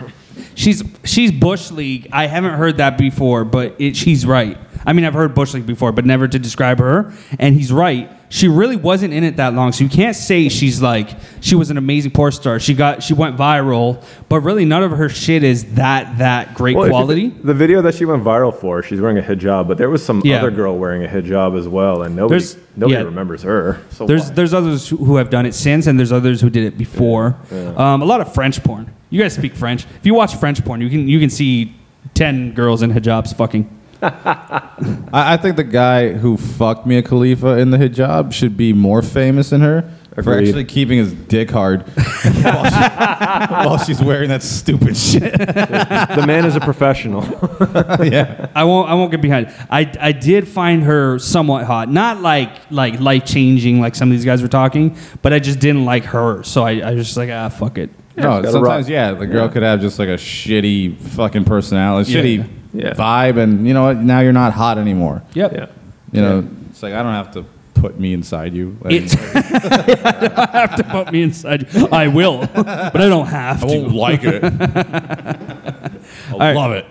She's 0.56 0.84
she's 1.04 1.32
bush 1.32 1.72
league. 1.72 2.08
I 2.12 2.28
haven't 2.28 2.56
heard 2.56 2.78
that 2.78 2.98
before, 2.98 3.46
but 3.46 3.76
it, 3.80 3.96
she's 3.96 4.26
right. 4.26 4.58
I 4.86 4.94
mean, 4.94 5.06
I've 5.06 5.14
heard 5.14 5.34
bush 5.34 5.54
league 5.54 5.66
before, 5.66 5.92
but 5.92 6.06
never 6.06 6.28
to 6.28 6.40
describe 6.40 6.80
her. 6.80 7.14
And 7.40 7.56
he's 7.56 7.72
right. 7.72 8.12
She 8.36 8.48
really 8.48 8.78
wasn't 8.78 9.14
in 9.14 9.24
it 9.24 9.36
that 9.38 9.54
long, 9.54 9.74
so 9.74 9.84
you 9.84 9.90
can't 9.92 10.16
say 10.16 10.50
she's 10.50 10.82
like 10.82 11.08
she 11.40 11.54
was 11.54 11.70
an 11.70 11.78
amazing 11.78 12.10
porn 12.10 12.32
star. 12.32 12.60
She 12.60 12.74
got 12.74 13.04
she 13.04 13.14
went 13.14 13.38
viral, 13.38 14.04
but 14.28 14.40
really 14.40 14.66
none 14.66 14.82
of 14.82 14.90
her 14.90 15.08
shit 15.08 15.44
is 15.44 15.76
that 15.76 16.18
that 16.18 16.56
great 16.56 16.76
Well, 16.76 16.90
quality. 16.90 17.28
the 17.30 17.54
video 17.54 17.84
that 17.84 17.94
she 17.94 18.06
went 18.06 18.24
viral 18.24 18.52
for, 18.52 18.82
she's 18.82 19.00
wearing 19.00 19.20
a 19.20 19.22
hijab, 19.22 19.68
but 19.68 19.78
there 19.78 19.92
was 19.92 20.04
some 20.04 20.24
Yeah. 20.26 20.38
other 20.38 20.50
girl 20.50 20.76
wearing 20.80 21.04
a 21.06 21.08
hijab 21.08 21.56
as 21.56 21.68
well, 21.68 22.02
and 22.02 22.16
nobody 22.16 22.40
There's- 22.40 22.58
nobody 22.76 22.98
yeah. 23.00 23.06
remembers 23.06 23.44
her. 23.44 23.78
So 23.92 24.08
there's 24.08 24.30
why? 24.30 24.34
there's 24.34 24.54
others 24.56 24.90
who- 24.90 25.18
have 25.18 25.30
done 25.30 25.46
it 25.46 25.54
since, 25.54 25.86
and 25.86 26.00
there's 26.00 26.12
others 26.12 26.42
who 26.42 26.50
did 26.50 26.64
it 26.64 26.76
before. 26.76 27.36
Um, 27.78 28.02
a 28.02 28.06
lot 28.06 28.20
of 28.20 28.34
French 28.34 28.64
porn. 28.64 28.88
You 29.12 29.22
guys 29.22 29.34
speak 29.36 29.54
French. 29.54 29.86
If 30.00 30.08
you 30.08 30.16
watch 30.16 30.34
French 30.38 30.66
porn, 30.66 30.82
you 30.82 30.90
can 30.90 31.08
you 31.08 31.20
can 31.20 31.30
see 31.30 31.76
ten 32.16 32.54
girls 32.54 32.82
in 32.82 32.92
hijabs 32.92 33.36
fucking. 33.36 33.70
I, 35.14 35.34
I 35.34 35.38
think 35.38 35.56
the 35.56 35.64
guy 35.64 36.14
who 36.14 36.38
fucked 36.38 36.86
Mia 36.86 37.02
Khalifa 37.02 37.58
in 37.58 37.70
the 37.72 37.78
hijab 37.78 38.34
should 38.34 38.58
be 38.58 38.74
more 38.74 39.02
famous 39.02 39.50
than 39.52 39.62
her 39.62 39.90
for 40.24 40.38
actually 40.38 40.66
keeping 40.66 41.00
his 41.00 41.12
dick 41.12 41.50
hard 41.50 41.82
while, 42.44 42.66
she- 42.66 43.54
while 43.68 43.78
she's 43.80 44.02
wearing 44.04 44.30
that 44.30 44.44
stupid 44.44 44.96
shit. 44.96 45.22
the 45.38 46.24
man 46.28 46.46
is 46.46 46.56
a 46.56 46.60
professional. 46.60 47.24
yeah. 48.06 48.48
I 48.54 48.64
won't. 48.64 48.90
I 48.90 48.94
won't 48.94 49.10
get 49.12 49.22
behind. 49.22 49.48
it. 49.48 49.54
I 49.72 49.92
I 50.00 50.12
did 50.12 50.48
find 50.48 50.84
her 50.84 51.18
somewhat 51.18 51.66
hot. 51.66 51.90
Not 51.90 52.22
like 52.22 52.52
like 52.70 53.00
life 53.00 53.26
changing 53.26 53.80
like 53.82 53.96
some 53.96 54.10
of 54.10 54.18
these 54.18 54.26
guys 54.26 54.42
were 54.44 54.48
talking, 54.48 54.96
but 55.24 55.34
I 55.34 55.40
just 55.40 55.60
didn't 55.60 55.86
like 55.86 56.04
her. 56.06 56.44
So 56.44 56.64
I, 56.64 56.80
I 56.80 56.94
was 56.94 57.06
just 57.08 57.18
like 57.18 57.30
ah 57.32 57.50
fuck 57.50 57.78
it. 57.80 57.90
No, 58.16 58.44
sometimes 58.44 58.56
rock. 58.86 58.88
yeah, 58.90 59.14
the 59.14 59.26
girl 59.26 59.48
Yeah. 59.48 59.52
could 59.52 59.64
have 59.64 59.82
just 59.82 59.98
like 59.98 60.10
a 60.10 60.18
shitty 60.18 60.96
fucking 61.00 61.46
personality, 61.46 62.12
Yeah. 62.12 62.22
shitty 62.22 62.50
Yeah. 62.74 62.94
vibe, 62.94 63.38
and 63.38 63.68
you 63.68 63.74
know 63.74 63.84
what? 63.84 63.98
Now 63.98 64.20
you're 64.22 64.34
not 64.34 64.54
hot 64.54 64.78
anymore. 64.78 65.22
Yep. 65.34 65.54
yeah. 65.54 65.68
You 66.12 66.22
know, 66.22 66.48
it's 66.70 66.82
like 66.84 66.94
I 66.94 67.04
don't 67.04 67.14
have 67.14 67.32
to 67.34 67.46
put 67.76 68.00
me 68.00 68.14
inside 68.14 68.54
you. 68.54 68.78
Like, 68.84 68.94
It's 68.94 69.16
I 69.36 70.50
have 70.54 70.76
to 70.78 70.84
put 70.84 71.12
me 71.12 71.22
inside. 71.24 71.68
you. 71.74 71.88
I 71.92 72.08
will, 72.08 72.40
but 72.54 72.96
I 73.02 73.10
don't 73.10 73.28
have 73.28 73.64
I 73.64 73.68
to. 73.68 73.80
won't 73.82 73.94
like 73.96 74.22
it. 74.24 74.44
I 74.44 75.90
right. 76.38 76.56
love 76.56 76.72
it. 76.74 76.86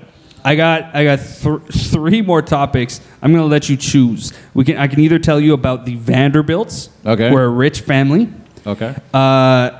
I 0.44 0.56
got 0.56 0.94
I 0.94 1.04
got 1.04 1.18
th- 1.20 1.60
three 1.90 2.20
more 2.22 2.42
topics. 2.42 3.00
I'm 3.22 3.32
gonna 3.32 3.46
let 3.46 3.68
you 3.68 3.76
choose. 3.76 4.32
We 4.54 4.64
can 4.64 4.76
I 4.76 4.88
can 4.88 5.00
either 5.00 5.18
tell 5.20 5.38
you 5.40 5.52
about 5.54 5.84
the 5.86 5.94
Vanderbilts. 5.96 6.90
Okay. 7.06 7.30
We're 7.30 7.44
a 7.44 7.48
rich 7.48 7.80
family. 7.82 8.28
Okay. 8.66 8.94
Uh, 9.14 9.70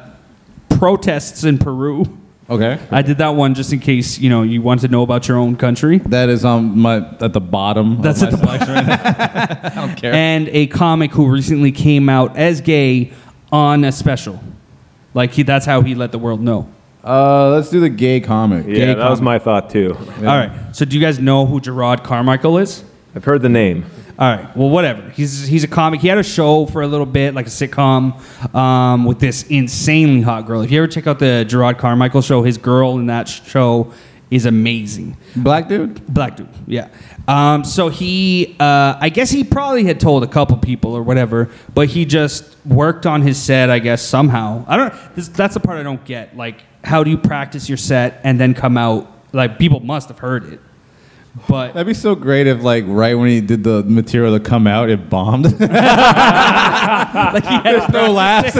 protests 0.70 1.44
in 1.44 1.58
Peru. 1.58 2.04
Okay. 2.52 2.78
I 2.90 3.02
did 3.02 3.18
that 3.18 3.30
one 3.30 3.54
just 3.54 3.72
in 3.72 3.80
case 3.80 4.18
you 4.18 4.28
know 4.28 4.42
you 4.42 4.60
want 4.62 4.80
to 4.82 4.88
know 4.88 5.02
about 5.02 5.26
your 5.28 5.38
own 5.38 5.56
country. 5.56 5.98
That 5.98 6.28
is 6.28 6.44
on 6.44 6.78
my 6.78 6.96
at 7.20 7.32
the 7.32 7.40
bottom. 7.40 7.92
of 7.98 8.02
That's 8.02 8.20
my 8.20 8.26
at 8.28 8.30
the 8.32 8.36
selection 8.38 8.74
right 8.74 8.86
now. 8.86 9.60
I 9.62 9.86
don't 9.86 9.96
care. 9.96 10.12
And 10.12 10.48
a 10.48 10.66
comic 10.66 11.12
who 11.12 11.28
recently 11.30 11.72
came 11.72 12.08
out 12.08 12.36
as 12.36 12.60
gay 12.60 13.12
on 13.50 13.84
a 13.84 13.92
special. 13.92 14.38
Like 15.14 15.32
he, 15.32 15.42
that's 15.42 15.66
how 15.66 15.82
he 15.82 15.94
let 15.94 16.12
the 16.12 16.18
world 16.18 16.40
know. 16.40 16.68
Uh, 17.04 17.50
let's 17.50 17.68
do 17.70 17.80
the 17.80 17.88
gay 17.88 18.20
comic. 18.20 18.66
Yeah, 18.66 18.74
Gay 18.74 18.86
that 18.94 18.96
was 19.10 19.18
comic. 19.18 19.22
my 19.24 19.38
thought 19.38 19.70
too. 19.70 19.94
All 20.18 20.22
right. 20.24 20.52
So 20.72 20.84
do 20.84 20.96
you 20.96 21.02
guys 21.02 21.18
know 21.18 21.46
who 21.46 21.60
Jerrod 21.60 22.04
Carmichael 22.04 22.58
is? 22.58 22.84
I've 23.14 23.24
heard 23.24 23.42
the 23.42 23.48
name. 23.48 23.84
All 24.22 24.36
right. 24.36 24.56
Well, 24.56 24.70
whatever. 24.70 25.10
He's 25.10 25.48
he's 25.48 25.64
a 25.64 25.66
comic. 25.66 26.00
He 26.00 26.06
had 26.06 26.16
a 26.16 26.22
show 26.22 26.66
for 26.66 26.82
a 26.82 26.86
little 26.86 27.06
bit, 27.06 27.34
like 27.34 27.48
a 27.48 27.50
sitcom, 27.50 28.54
um, 28.54 29.04
with 29.04 29.18
this 29.18 29.42
insanely 29.48 30.20
hot 30.20 30.46
girl. 30.46 30.60
If 30.60 30.70
you 30.70 30.78
ever 30.78 30.86
check 30.86 31.08
out 31.08 31.18
the 31.18 31.44
Jerrod 31.48 31.76
Carmichael 31.76 32.22
show, 32.22 32.44
his 32.44 32.56
girl 32.56 32.98
in 32.98 33.06
that 33.06 33.26
show 33.26 33.92
is 34.30 34.46
amazing. 34.46 35.16
Black 35.34 35.68
dude. 35.68 36.06
Black 36.06 36.36
dude. 36.36 36.48
Yeah. 36.68 36.90
Um, 37.26 37.64
so 37.64 37.88
he, 37.88 38.54
uh, 38.60 38.96
I 39.00 39.08
guess 39.08 39.28
he 39.28 39.42
probably 39.42 39.82
had 39.82 39.98
told 39.98 40.22
a 40.22 40.28
couple 40.28 40.56
people 40.58 40.94
or 40.94 41.02
whatever, 41.02 41.50
but 41.74 41.88
he 41.88 42.04
just 42.04 42.56
worked 42.64 43.06
on 43.06 43.22
his 43.22 43.42
set. 43.42 43.70
I 43.70 43.80
guess 43.80 44.02
somehow. 44.02 44.64
I 44.68 44.76
don't. 44.76 44.94
This, 45.16 45.26
that's 45.26 45.54
the 45.54 45.60
part 45.60 45.78
I 45.78 45.82
don't 45.82 46.04
get. 46.04 46.36
Like, 46.36 46.62
how 46.84 47.02
do 47.02 47.10
you 47.10 47.18
practice 47.18 47.68
your 47.68 47.76
set 47.76 48.20
and 48.22 48.38
then 48.38 48.54
come 48.54 48.78
out? 48.78 49.10
Like, 49.32 49.58
people 49.58 49.80
must 49.80 50.06
have 50.10 50.20
heard 50.20 50.44
it. 50.52 50.60
But 51.48 51.72
That'd 51.72 51.86
be 51.86 51.94
so 51.94 52.14
great 52.14 52.46
if, 52.46 52.62
like, 52.62 52.84
right 52.86 53.14
when 53.14 53.28
he 53.30 53.40
did 53.40 53.64
the 53.64 53.82
material 53.84 54.38
to 54.38 54.44
come 54.44 54.66
out, 54.66 54.90
it 54.90 55.08
bombed. 55.08 55.44
like 55.60 55.60
he 55.60 55.66
had 55.66 57.62
There's 57.64 57.88
no 57.88 58.12
laughs. 58.12 58.52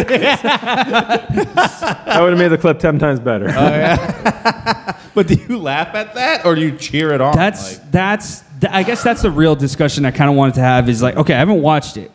That 1.43 2.21
would 2.21 2.31
have 2.31 2.39
made 2.39 2.49
the 2.49 2.59
clip 2.59 2.79
ten 2.79 2.99
times 2.99 3.21
better. 3.21 3.49
Oh 3.49 3.51
yeah. 3.51 4.97
but 5.15 5.27
do 5.29 5.35
you 5.35 5.59
laugh 5.59 5.95
at 5.95 6.15
that 6.15 6.47
or 6.47 6.55
do 6.55 6.63
you 6.63 6.77
cheer 6.77 7.13
it 7.13 7.21
on? 7.21 7.35
That's 7.37 7.79
that's 7.91 8.43
th- 8.61 8.73
I 8.73 8.83
guess 8.83 9.03
that's 9.03 9.23
the 9.23 9.31
real 9.31 9.55
discussion 9.55 10.05
I 10.05 10.11
kind 10.11 10.31
of 10.31 10.37
wanted 10.37 10.55
to 10.57 10.61
have 10.63 10.89
is 10.89 11.03
like 11.03 11.17
okay 11.17 11.35
I 11.35 11.39
haven't 11.39 11.61
watched 11.63 11.97
it 11.97 12.11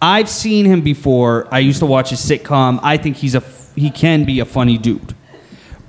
I've 0.00 0.28
seen 0.28 0.66
him 0.66 0.82
before 0.82 1.46
I 1.52 1.60
used 1.60 1.78
to 1.80 1.86
watch 1.86 2.10
his 2.10 2.20
sitcom 2.20 2.80
I 2.82 2.96
think 2.96 3.16
he's 3.16 3.34
a 3.34 3.38
f- 3.38 3.72
he 3.74 3.90
can 3.90 4.24
be 4.24 4.40
a 4.40 4.44
funny 4.44 4.78
dude 4.78 5.14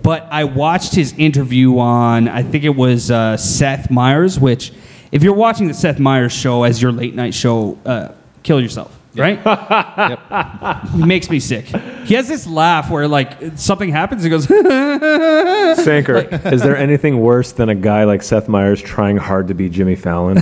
but 0.04 0.28
I 0.30 0.44
watched 0.44 0.94
his 0.94 1.14
interview 1.18 1.80
on 1.80 2.28
I 2.28 2.44
think 2.44 2.64
it 2.64 2.76
was 2.76 3.10
uh, 3.10 3.38
Seth 3.38 3.90
Meyers 3.90 4.40
which 4.40 4.72
if 5.12 5.24
you're 5.24 5.34
watching 5.34 5.68
the 5.68 5.74
Seth 5.74 6.00
Meyers 6.00 6.34
show 6.34 6.64
as 6.64 6.82
your 6.82 6.92
late 6.92 7.16
night 7.16 7.34
show 7.34 7.78
uh, 7.86 8.10
kill 8.44 8.62
yourself 8.62 9.00
right? 9.16 9.40
He 10.94 11.06
makes 11.06 11.30
me 11.30 11.40
sick. 11.40 11.66
He 12.06 12.16
has 12.16 12.28
this 12.28 12.48
laugh 12.48 12.90
where 12.90 13.08
like 13.08 13.58
something 13.58 13.90
happens 13.90 14.24
he 14.24 14.30
goes 14.30 14.46
Sanker, 15.84 16.18
is 16.46 16.62
there 16.62 16.78
anything 16.88 17.20
worse 17.20 17.52
than 17.52 17.70
a 17.70 17.76
guy 17.76 18.04
like 18.04 18.22
Seth 18.24 18.48
Meyers 18.48 18.82
trying 18.82 19.18
hard 19.18 19.48
to 19.48 19.54
be 19.54 19.70
Jimmy 19.70 19.96
Fallon? 19.96 20.42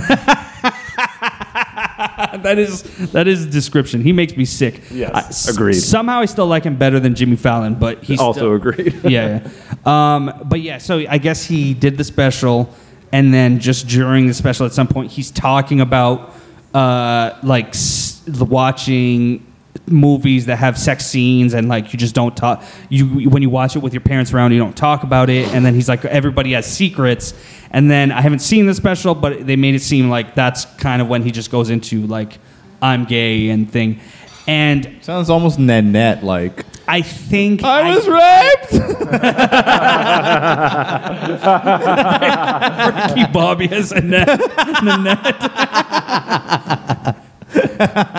that 2.42 2.58
is 2.58 2.82
that 3.12 3.26
is 3.28 3.46
description. 3.46 4.02
He 4.02 4.12
makes 4.12 4.36
me 4.36 4.44
sick. 4.44 4.82
Yes, 4.90 5.10
I- 5.14 5.18
s- 5.20 5.48
agreed. 5.48 5.74
Somehow 5.74 6.20
I 6.20 6.26
still 6.26 6.46
like 6.46 6.64
him 6.64 6.76
better 6.76 7.00
than 7.00 7.14
Jimmy 7.14 7.36
Fallon, 7.36 7.74
but 7.74 8.02
he's 8.04 8.20
Also 8.20 8.40
still- 8.40 8.54
agreed. 8.54 8.94
yeah, 9.04 9.40
yeah. 9.86 10.14
Um, 10.14 10.32
but 10.44 10.60
yeah, 10.60 10.78
so 10.78 10.98
I 11.08 11.18
guess 11.18 11.44
he 11.44 11.74
did 11.74 11.96
the 11.98 12.04
special, 12.04 12.72
and 13.12 13.32
then 13.32 13.58
just 13.58 13.88
during 13.88 14.26
the 14.26 14.34
special, 14.34 14.66
at 14.66 14.72
some 14.72 14.86
point, 14.88 15.10
he's 15.10 15.30
talking 15.30 15.80
about 15.80 16.34
uh, 16.74 17.38
like 17.42 17.68
s- 17.68 18.22
watching 18.26 19.44
movies 19.86 20.46
that 20.46 20.56
have 20.56 20.78
sex 20.78 21.06
scenes 21.06 21.54
and 21.54 21.68
like 21.68 21.92
you 21.92 21.98
just 21.98 22.14
don't 22.14 22.36
talk 22.36 22.62
you 22.90 23.30
when 23.30 23.42
you 23.42 23.48
watch 23.48 23.74
it 23.74 23.78
with 23.78 23.94
your 23.94 24.02
parents 24.02 24.32
around 24.32 24.52
you 24.52 24.58
don't 24.58 24.76
talk 24.76 25.02
about 25.02 25.30
it 25.30 25.48
and 25.54 25.64
then 25.64 25.74
he's 25.74 25.88
like 25.88 26.04
everybody 26.04 26.52
has 26.52 26.66
secrets 26.66 27.32
and 27.70 27.90
then 27.90 28.12
i 28.12 28.20
haven't 28.20 28.40
seen 28.40 28.66
the 28.66 28.74
special 28.74 29.14
but 29.14 29.46
they 29.46 29.56
made 29.56 29.74
it 29.74 29.80
seem 29.80 30.10
like 30.10 30.34
that's 30.34 30.66
kind 30.76 31.00
of 31.00 31.08
when 31.08 31.22
he 31.22 31.30
just 31.30 31.50
goes 31.50 31.70
into 31.70 32.06
like 32.06 32.38
i'm 32.82 33.06
gay 33.06 33.48
and 33.48 33.72
thing 33.72 33.98
and 34.46 34.98
sounds 35.00 35.30
almost 35.30 35.58
Nanette 35.58 36.22
like. 36.24 36.66
I 36.88 37.00
think 37.00 37.62
I 37.62 37.94
was 37.94 38.08
raped. 38.08 38.72
Ricky 43.16 43.32
Bobby 43.32 43.68
has 43.68 43.92
a 43.92 44.00
net. 44.00 44.40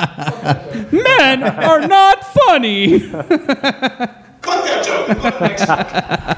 Men 0.93 1.43
are 1.43 1.87
not 1.87 2.23
funny. 2.23 2.99
Fuck 2.99 3.27
that 4.65 4.85
joke. 4.85 5.07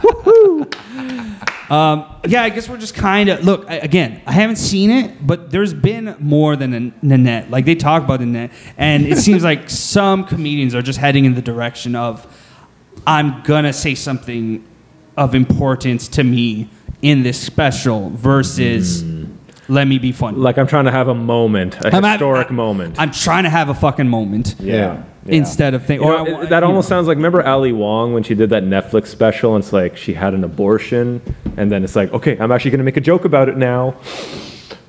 Woohoo 0.02 1.72
Um, 1.72 2.06
yeah, 2.28 2.44
I 2.44 2.50
guess 2.50 2.70
we're 2.70 2.78
just 2.78 2.94
kind 2.94 3.28
of 3.30 3.44
look 3.44 3.66
I- 3.68 3.78
again. 3.78 4.22
I 4.28 4.34
haven't 4.34 4.58
seen 4.58 4.92
it, 4.92 5.26
but 5.26 5.50
there's 5.52 5.74
been 5.74 6.16
more 6.20 6.56
than 6.56 6.74
a 6.74 6.92
Nanette. 7.06 7.50
Like 7.50 7.66
they 7.66 7.74
talk 7.76 8.04
about 8.04 8.20
Nanette, 8.20 8.52
and 8.78 9.06
it 9.08 9.18
seems 9.18 9.44
like 9.44 9.68
some 9.70 10.26
comedians 10.26 10.76
are 10.76 10.84
just 10.84 11.00
heading 11.00 11.26
in 11.26 11.34
the 11.34 11.42
direction 11.42 11.96
of 11.96 12.26
I'm 13.08 13.42
gonna 13.44 13.74
say 13.74 13.96
something 13.96 14.64
of 15.18 15.34
importance 15.34 16.08
to 16.10 16.24
me 16.24 16.70
in 17.02 17.24
this 17.24 17.40
special 17.42 18.12
versus 18.12 19.02
let 19.68 19.88
me 19.88 19.98
be 20.00 20.12
funny. 20.12 20.38
like 20.38 20.58
I'm 20.58 20.68
trying 20.68 20.86
to 20.86 20.92
have 20.92 21.08
a 21.08 21.16
moment, 21.16 21.76
a 21.84 21.96
I'm 21.96 22.06
at- 22.06 22.14
historic 22.20 22.52
moment. 22.52 23.00
I'm 23.00 23.12
trying 23.12 23.44
to 23.44 23.50
have 23.50 23.70
a 23.70 23.74
fucking 23.74 24.08
moment. 24.08 24.56
Yeah. 24.60 25.04
Instead 25.28 25.74
of 25.74 25.84
think, 25.84 26.02
You 26.04 26.08
or 26.08 26.12
know, 26.26 26.38
I 26.40 26.44
it- 26.44 26.50
that 26.50 26.64
almost 26.64 26.88
know. 26.90 26.98
sounds 26.98 27.08
like 27.08 27.16
remember 27.18 27.44
Ali 27.46 27.72
Wong 27.74 28.14
when 28.14 28.22
she 28.22 28.36
did 28.36 28.52
that 28.52 28.64
Netflix 28.64 29.08
special 29.08 29.56
and 29.56 29.64
it's 29.64 29.74
like 29.74 29.98
she 29.98 30.14
had 30.14 30.36
an 30.36 30.44
abortion 30.44 31.20
and 31.58 31.72
then 31.72 31.84
it's 31.84 31.96
like 31.96 32.14
okay 32.14 32.38
I'm 32.40 32.52
actually 32.52 32.72
going 32.72 32.80
to 32.80 32.84
make 32.86 32.98
a 32.98 33.02
joke 33.02 33.26
about 33.26 33.50
it 33.50 33.58
now. 33.58 33.96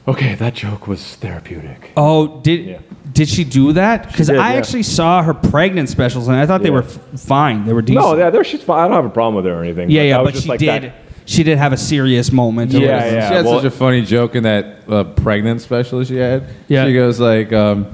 Okay, 0.09 0.35
that 0.37 0.55
joke 0.55 0.87
was 0.87 1.17
therapeutic. 1.17 1.91
Oh, 1.97 2.41
did 2.43 2.79
did 3.13 3.29
she 3.29 3.45
do 3.45 3.73
that? 3.73 4.07
Because 4.09 4.29
I 4.29 4.35
yeah. 4.35 4.59
actually 4.59 4.83
saw 4.83 5.23
her 5.23 5.33
pregnant 5.33 5.89
specials 5.89 6.29
and 6.29 6.37
I 6.37 6.45
thought 6.45 6.63
they 6.63 6.71
were 6.71 6.83
f- 6.85 6.99
fine. 7.19 7.65
They 7.65 7.73
were 7.73 7.81
decent. 7.83 8.05
No, 8.05 8.17
yeah, 8.17 8.43
she's 8.43 8.63
fine. 8.63 8.85
I 8.85 8.89
don't 8.89 8.97
have 8.97 9.07
a 9.07 9.11
problem 9.11 9.37
with 9.37 9.47
her 9.47 9.59
or 9.59 9.65
anything. 9.65 9.89
yeah, 9.91 10.03
that 10.03 10.09
yeah, 10.09 10.19
was 10.19 10.27
but 10.27 10.33
just 10.35 10.43
she 10.45 10.49
like 10.51 10.61
did. 10.61 10.83
that- 10.85 10.95
She 11.27 11.43
did 11.43 11.59
have 11.59 11.73
a 11.73 11.77
serious 11.77 12.31
moment. 12.33 12.73
It 12.73 12.81
Yeah, 12.83 13.05
was- 13.05 13.13
yeah. 13.13 13.29
She 13.29 13.35
had 13.35 13.45
well- 13.45 13.57
such 13.61 13.65
a 13.67 13.71
funny 13.71 14.03
joke 14.03 14.35
in 14.37 14.45
that 14.45 14.83
uh, 14.89 15.05
pregnant 15.05 15.61
special 15.61 16.03
she 16.05 16.17
had. 16.17 16.45
Yeah. 16.69 16.87
She 16.87 16.95
goes 16.95 17.19
like, 17.21 17.53
um, 17.53 17.89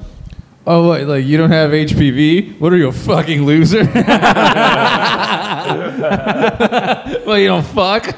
"Oh, 0.65 0.87
what, 0.87 1.01
like 1.07 1.25
you 1.25 1.35
don't 1.37 1.49
have 1.51 1.71
HPV? 1.71 2.59
What 2.59 2.71
are 2.71 2.77
you 2.77 2.87
a 2.87 2.91
fucking 2.93 3.43
loser? 3.45 3.83
well, 7.25 7.37
you 7.37 7.47
don't 7.47 7.65
fuck." 7.65 8.05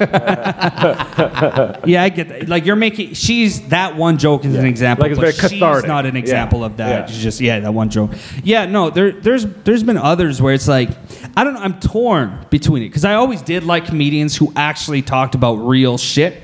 yeah, 1.86 2.02
I 2.02 2.08
get 2.08 2.28
that. 2.28 2.48
Like 2.48 2.64
you're 2.66 2.76
making, 2.76 3.14
she's 3.14 3.68
that 3.68 3.96
one 3.96 4.18
joke 4.18 4.44
is 4.44 4.54
an 4.54 4.66
example. 4.66 5.02
Like, 5.04 5.12
it's 5.12 5.18
but 5.20 5.34
very 5.34 5.50
she's 5.50 5.50
cathartic. 5.60 5.88
not 5.88 6.06
an 6.06 6.14
Yeah. 6.14 6.20
example 6.20 6.64
of 6.64 6.76
that. 6.78 6.88
Yeah. 6.88 7.06
She's 7.14 7.22
just 7.22 7.40
yeah, 7.40 7.60
that 7.60 7.72
one 7.74 7.90
joke. 7.90 8.10
Yeah, 8.42 8.66
no, 8.66 8.90
there, 8.90 9.12
there's 9.12 9.46
there's 9.46 9.82
been 9.82 9.96
others 9.98 10.40
where 10.42 10.54
it's 10.54 10.68
like 10.68 10.90
I 11.36 11.44
don't 11.44 11.54
know. 11.54 11.60
I'm 11.60 11.78
torn 11.80 12.46
between 12.50 12.82
it 12.82 12.88
because 12.88 13.04
I 13.04 13.14
always 13.14 13.42
did 13.42 13.64
like 13.64 13.86
comedians 13.86 14.36
who 14.36 14.52
actually 14.56 15.02
talked 15.02 15.34
about 15.34 15.54
real 15.56 15.98
shit, 15.98 16.42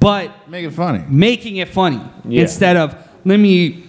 but 0.00 0.48
Make 0.48 0.64
it 0.66 0.70
funny. 0.72 1.04
making 1.08 1.56
it 1.56 1.68
funny 1.68 2.00
Yeah. 2.26 2.42
instead 2.42 2.76
of 2.76 2.94
let 3.24 3.38
me 3.38 3.84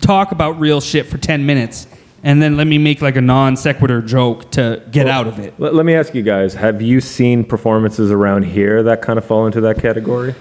talk 0.00 0.32
about 0.32 0.60
real 0.60 0.80
shit 0.80 1.06
for 1.06 1.16
10 1.18 1.46
minutes 1.46 1.86
and 2.24 2.42
then 2.42 2.56
let 2.56 2.66
me 2.66 2.78
make 2.78 3.00
like 3.00 3.14
a 3.16 3.20
non 3.20 3.56
sequitur 3.56 4.02
joke 4.02 4.50
to 4.52 4.82
get 4.90 5.06
out 5.06 5.28
of 5.28 5.38
it. 5.38 5.54
Let, 5.60 5.74
let 5.74 5.86
me 5.86 5.94
ask 5.94 6.14
you 6.14 6.22
guys: 6.22 6.54
Have 6.54 6.82
you 6.82 7.00
seen 7.00 7.44
performances 7.44 8.10
around 8.10 8.44
here 8.44 8.82
that 8.82 9.02
kind 9.02 9.18
of 9.18 9.24
fall 9.24 9.46
into 9.46 9.60
that 9.60 9.78
category? 9.78 10.34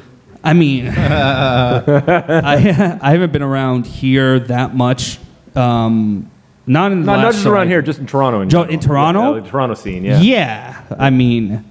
I 0.44 0.54
mean, 0.54 0.88
I, 0.88 2.98
I 3.02 3.12
haven't 3.12 3.32
been 3.32 3.44
around 3.44 3.86
here 3.86 4.40
that 4.40 4.76
much. 4.76 5.20
Um, 5.56 6.30
not 6.66 6.92
in 6.92 7.02
the 7.02 7.06
Not, 7.06 7.22
not 7.22 7.34
just 7.34 7.46
around 7.46 7.68
I- 7.68 7.72
here, 7.72 7.82
just 7.82 8.00
in 8.00 8.08
Toronto. 8.08 8.42
In, 8.42 8.50
Jo- 8.50 8.64
in 8.64 8.80
Toronto? 8.80 9.36
Yeah, 9.36 9.42
the 9.42 9.50
Toronto 9.50 9.76
scene. 9.76 10.04
Yeah. 10.06 10.20
Yeah, 10.22 10.82
I 10.98 11.10
mean, 11.10 11.70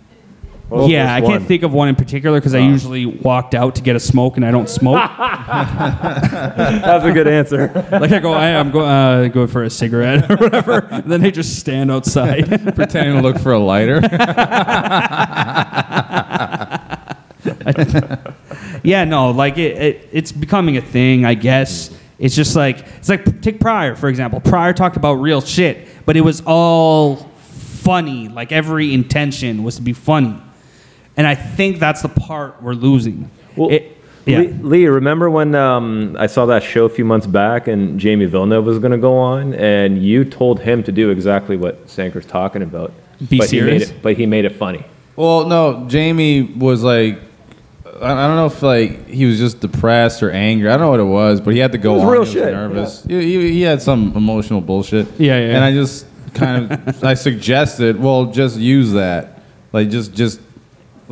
Well, 0.72 0.88
yeah, 0.88 1.14
I 1.14 1.20
can't 1.20 1.40
one. 1.40 1.44
think 1.44 1.64
of 1.64 1.72
one 1.74 1.88
in 1.88 1.96
particular 1.96 2.40
because 2.40 2.54
I 2.54 2.60
usually 2.60 3.04
walked 3.04 3.54
out 3.54 3.74
to 3.74 3.82
get 3.82 3.94
a 3.94 4.00
smoke 4.00 4.36
and 4.36 4.46
I 4.46 4.50
don't 4.50 4.70
smoke. 4.70 4.94
That's 5.18 7.04
a 7.04 7.12
good 7.12 7.28
answer. 7.28 7.70
like 7.92 8.10
I 8.12 8.18
go, 8.18 8.32
I, 8.32 8.54
I'm 8.58 8.70
going 8.70 8.88
uh, 8.88 9.28
go 9.28 9.46
for 9.46 9.64
a 9.64 9.70
cigarette 9.70 10.30
or 10.30 10.36
whatever. 10.36 11.02
then 11.04 11.20
they 11.20 11.30
just 11.30 11.58
stand 11.58 11.90
outside. 11.90 12.48
Pretending 12.74 13.16
to 13.16 13.22
look 13.22 13.38
for 13.38 13.52
a 13.52 13.58
lighter. 13.58 14.00
yeah, 18.82 19.04
no, 19.04 19.30
like 19.30 19.58
it, 19.58 19.76
it, 19.76 20.08
it's 20.10 20.32
becoming 20.32 20.78
a 20.78 20.82
thing, 20.82 21.26
I 21.26 21.34
guess. 21.34 21.90
It's 22.18 22.34
just 22.34 22.56
like 22.56 22.78
it's 22.96 23.08
like 23.08 23.42
take 23.42 23.60
Pryor 23.60 23.94
for 23.94 24.08
example. 24.08 24.40
Pryor 24.40 24.72
talked 24.72 24.96
about 24.96 25.14
real 25.14 25.40
shit, 25.42 25.86
but 26.06 26.16
it 26.16 26.22
was 26.22 26.42
all 26.46 27.16
funny. 27.36 28.28
Like 28.28 28.52
every 28.52 28.94
intention 28.94 29.64
was 29.64 29.76
to 29.76 29.82
be 29.82 29.92
funny, 29.92 30.40
and 31.16 31.26
I 31.26 31.34
think 31.34 31.78
that's 31.78 32.02
the 32.02 32.08
part 32.08 32.62
we're 32.62 32.74
losing. 32.74 33.30
Well, 33.56 33.70
It- 33.70 33.96
yeah. 34.24 34.38
Lee, 34.38 34.46
Lee, 34.62 34.86
remember 34.86 35.28
when 35.28 35.54
um, 35.56 36.16
I 36.16 36.28
saw 36.28 36.46
that 36.46 36.62
show 36.62 36.84
a 36.84 36.88
few 36.88 37.04
months 37.04 37.26
back 37.26 37.66
and 37.66 37.98
Jamie 37.98 38.26
Villeneuve 38.26 38.64
was 38.64 38.78
going 38.78 38.92
to 38.92 38.98
go 38.98 39.16
on, 39.16 39.52
and 39.54 40.00
you 40.00 40.24
told 40.24 40.60
him 40.60 40.84
to 40.84 40.92
do 40.92 41.10
exactly 41.10 41.56
what 41.56 41.90
Sanker's 41.90 42.24
talking 42.24 42.62
about. 42.62 42.92
Be 43.28 43.38
but 43.38 43.50
He 43.50 43.60
made 43.60 43.66
serious? 43.80 43.90
it, 43.90 44.00
but 44.00 44.16
he 44.16 44.26
made 44.26 44.44
it 44.44 44.54
funny. 44.54 44.84
Well, 45.16 45.46
no, 45.48 45.86
Jamie 45.88 46.42
was 46.42 46.84
like, 46.84 47.18
I 48.00 48.12
I 48.12 48.26
don't 48.28 48.36
know 48.36 48.46
if 48.46 48.62
like 48.62 49.08
he 49.08 49.24
was 49.26 49.38
just 49.38 49.58
depressed 49.58 50.22
or 50.22 50.30
angry. 50.30 50.68
I 50.68 50.76
don't 50.76 50.82
know 50.82 50.90
what 50.90 51.00
it 51.00 51.02
was, 51.04 51.40
but 51.40 51.52
he 51.52 51.58
had 51.58 51.72
to 51.72 51.78
go 51.78 51.92
It 51.92 51.94
was 51.96 52.04
on. 52.04 52.10
real 52.12 52.24
he 52.24 52.32
shit, 52.32 52.52
nervous. 52.52 53.02
He, 53.04 53.20
he, 53.22 53.52
he 53.54 53.62
had 53.62 53.82
some 53.82 54.12
emotional 54.14 54.60
bullshit. 54.60 55.08
Yeah, 55.18 55.36
yeah, 55.38 55.56
And. 55.56 55.64
I 55.64 55.72
just 55.72 56.06
kind 56.34 56.70
of 56.72 57.02
I 57.04 57.14
suggested, 57.14 58.00
well, 58.00 58.26
just 58.26 58.56
use 58.56 58.92
that. 58.92 59.42
Like 59.72 59.90
just 59.90 60.14
just 60.14 60.40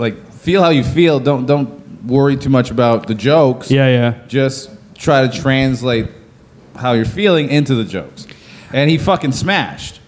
like 0.01 0.17
feel 0.33 0.63
how 0.63 0.71
you 0.71 0.83
feel. 0.85 1.21
Don't 1.21 1.47
don't 1.47 2.05
worry 2.07 2.37
too 2.37 2.49
much 2.51 2.71
about 2.71 3.07
the 3.07 3.15
jokes. 3.15 3.71
Yeah, 3.71 3.89
yeah. 3.89 4.15
Just 4.29 4.71
try 4.97 5.27
to 5.27 5.41
translate 5.41 6.09
how 6.77 6.93
you're 6.93 7.05
feeling 7.05 7.49
into 7.51 7.75
the 7.75 7.85
jokes, 7.85 8.27
and 8.73 8.89
he 8.91 8.99
fucking 8.99 9.33
smashed. 9.33 10.01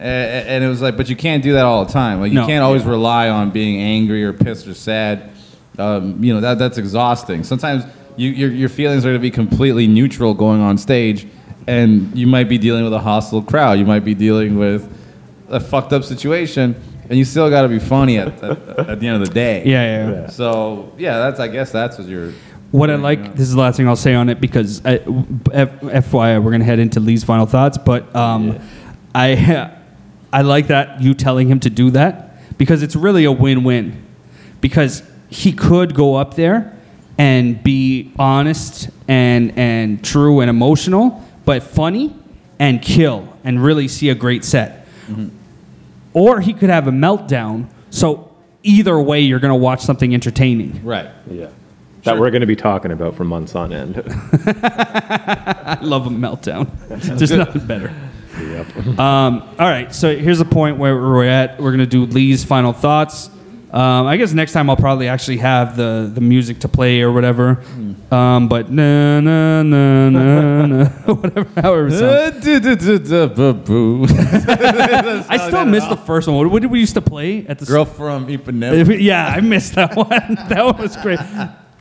A- 0.00 0.02
a- 0.02 0.44
And 0.50 0.64
it 0.64 0.68
was 0.68 0.80
like, 0.82 0.96
but 0.96 1.08
you 1.08 1.16
can't 1.16 1.42
do 1.42 1.52
that 1.52 1.64
all 1.64 1.84
the 1.84 1.92
time. 1.92 2.20
Like 2.20 2.32
you 2.32 2.40
No. 2.40 2.46
can't 2.46 2.62
always 2.64 2.82
rely 2.84 3.28
on 3.28 3.50
being 3.50 3.80
angry 3.80 4.24
or 4.24 4.32
pissed 4.32 4.66
or 4.66 4.74
sad. 4.74 5.30
Um, 5.78 6.22
you 6.22 6.32
know 6.34 6.40
that 6.40 6.58
that's 6.58 6.78
exhausting. 6.78 7.44
Sometimes 7.44 7.84
you, 8.16 8.30
your 8.30 8.50
your 8.50 8.68
feelings 8.68 9.04
are 9.04 9.08
going 9.10 9.16
to 9.20 9.28
be 9.30 9.30
completely 9.30 9.86
neutral 9.86 10.32
going 10.34 10.60
on 10.60 10.78
stage, 10.78 11.26
and 11.66 12.16
you 12.16 12.26
might 12.26 12.48
be 12.48 12.58
dealing 12.58 12.84
with 12.84 12.92
a 12.92 13.00
hostile 13.00 13.42
crowd. 13.42 13.78
You 13.78 13.84
might 13.84 14.04
be 14.04 14.14
dealing 14.14 14.58
with 14.58 14.88
a 15.48 15.60
fucked 15.60 15.92
up 15.92 16.04
situation, 16.04 16.74
and 17.08 17.18
you 17.18 17.24
still 17.24 17.50
got 17.50 17.62
to 17.62 17.68
be 17.68 17.78
funny 17.78 18.18
at, 18.18 18.42
at, 18.42 18.78
at 18.78 19.00
the 19.00 19.06
end 19.06 19.22
of 19.22 19.28
the 19.28 19.34
day. 19.34 19.64
Yeah, 19.64 19.82
yeah, 19.82 20.10
yeah. 20.10 20.26
So 20.28 20.92
yeah, 20.96 21.18
that's 21.18 21.40
I 21.40 21.48
guess 21.48 21.72
that's 21.72 21.98
what 21.98 22.08
you're. 22.08 22.32
What 22.70 22.90
I 22.90 22.96
like, 22.96 23.36
this 23.36 23.46
is 23.46 23.52
the 23.52 23.60
last 23.60 23.76
thing 23.76 23.86
I'll 23.86 23.94
say 23.94 24.14
on 24.14 24.28
it 24.28 24.40
because 24.40 24.84
I, 24.84 24.94
F, 25.52 25.80
FYI, 25.80 26.42
we're 26.42 26.50
gonna 26.50 26.64
head 26.64 26.80
into 26.80 26.98
Lee's 26.98 27.22
final 27.22 27.46
thoughts. 27.46 27.78
But 27.78 28.14
um, 28.16 28.58
I, 29.14 29.70
I 30.32 30.42
like 30.42 30.66
that 30.68 31.00
you 31.00 31.14
telling 31.14 31.48
him 31.48 31.60
to 31.60 31.70
do 31.70 31.90
that 31.90 32.58
because 32.58 32.82
it's 32.82 32.96
really 32.96 33.24
a 33.24 33.32
win-win. 33.32 34.02
Because 34.60 35.02
he 35.28 35.52
could 35.52 35.94
go 35.94 36.16
up 36.16 36.34
there 36.34 36.76
and 37.18 37.62
be 37.62 38.12
honest 38.18 38.88
and 39.06 39.56
and 39.56 40.04
true 40.04 40.40
and 40.40 40.50
emotional, 40.50 41.22
but 41.44 41.62
funny 41.62 42.16
and 42.58 42.82
kill 42.82 43.36
and 43.44 43.62
really 43.62 43.88
see 43.88 44.08
a 44.08 44.14
great 44.14 44.44
set. 44.44 44.86
Or 46.14 46.40
he 46.40 46.54
could 46.54 46.70
have 46.70 46.88
a 46.88 46.92
meltdown. 46.92 47.68
So 47.90 48.34
either 48.62 48.98
way, 48.98 49.20
you're 49.20 49.40
gonna 49.40 49.54
watch 49.56 49.82
something 49.82 50.14
entertaining. 50.14 50.82
Right. 50.84 51.10
Yeah. 51.30 51.48
That 52.04 52.18
we're 52.18 52.30
going 52.30 52.42
to 52.42 52.46
be 52.46 52.56
talking 52.56 52.92
about 52.92 53.14
for 53.14 53.24
months 53.24 53.54
on 53.54 53.72
end. 53.72 53.96
I 53.96 55.78
love 55.82 56.06
a 56.06 56.10
meltdown. 56.10 56.68
There's 56.88 57.30
good. 57.30 57.38
nothing 57.38 57.66
better. 57.66 57.94
Um, 59.00 59.42
all 59.42 59.56
right, 59.58 59.94
so 59.94 60.14
here's 60.14 60.40
a 60.40 60.44
point 60.44 60.76
where 60.76 60.96
we're 60.96 61.24
at. 61.24 61.58
We're 61.60 61.70
gonna 61.70 61.86
do 61.86 62.04
Lee's 62.04 62.44
final 62.44 62.72
thoughts. 62.74 63.30
Um, 63.74 64.06
I 64.06 64.16
guess 64.16 64.32
next 64.32 64.52
time 64.52 64.70
I'll 64.70 64.76
probably 64.76 65.08
actually 65.08 65.38
have 65.38 65.76
the, 65.76 66.08
the 66.14 66.20
music 66.20 66.60
to 66.60 66.68
play 66.68 67.02
or 67.02 67.10
whatever. 67.10 67.60
Um, 68.12 68.46
but 68.48 68.70
na 68.70 69.18
na 69.18 69.62
na 69.64 70.10
na 70.10 70.66
na 70.66 70.84
whatever, 71.12 71.60
however 71.60 71.88
it 71.88 71.98
sounds. 71.98 72.44
I 75.28 75.38
still 75.48 75.64
miss 75.66 75.84
the 75.86 75.96
first 75.96 76.28
one. 76.28 76.36
What, 76.36 76.50
what 76.52 76.62
did 76.62 76.70
we 76.70 76.78
used 76.78 76.94
to 76.94 77.00
play 77.02 77.44
at 77.48 77.58
the 77.58 77.66
Girl 77.66 77.84
from 77.84 78.28
Ipanema. 78.28 79.00
Yeah, 79.00 79.26
I 79.26 79.40
missed 79.40 79.74
that 79.74 79.96
one. 79.96 80.08
that 80.08 80.64
one 80.64 80.76
was 80.78 80.96
great. 80.98 81.18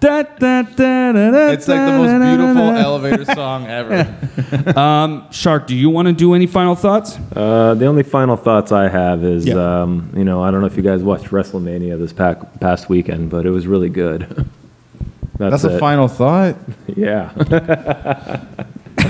It's 0.05 1.67
like 1.67 1.85
the 1.85 1.91
most 1.97 2.09
da, 2.09 2.19
da, 2.19 2.35
beautiful 2.35 2.69
elevator 2.71 3.25
song 3.25 3.67
ever. 3.67 4.77
um, 4.79 5.31
Shark, 5.31 5.67
do 5.67 5.75
you 5.75 5.89
want 5.89 6.07
to 6.07 6.13
do 6.13 6.33
any 6.33 6.47
final 6.47 6.75
thoughts? 6.75 7.17
Uh, 7.35 7.73
the 7.75 7.85
only 7.85 8.03
final 8.03 8.35
thoughts 8.35 8.71
I 8.71 8.89
have 8.89 9.23
is, 9.23 9.49
um, 9.49 10.11
you 10.15 10.23
know, 10.23 10.43
I 10.43 10.51
don't 10.51 10.61
know 10.61 10.67
if 10.67 10.75
you 10.77 10.83
guys 10.83 11.03
watched 11.03 11.25
WrestleMania 11.25 11.97
this 11.97 12.13
pac- 12.13 12.59
past 12.59 12.89
weekend, 12.89 13.29
but 13.29 13.45
it 13.45 13.51
was 13.51 13.65
really 13.67 13.89
good. 13.89 14.21
That's, 15.37 15.63
That's 15.63 15.63
a 15.63 15.77
it. 15.77 15.79
final 15.79 16.07
thought. 16.07 16.55
Yeah. 16.95 17.31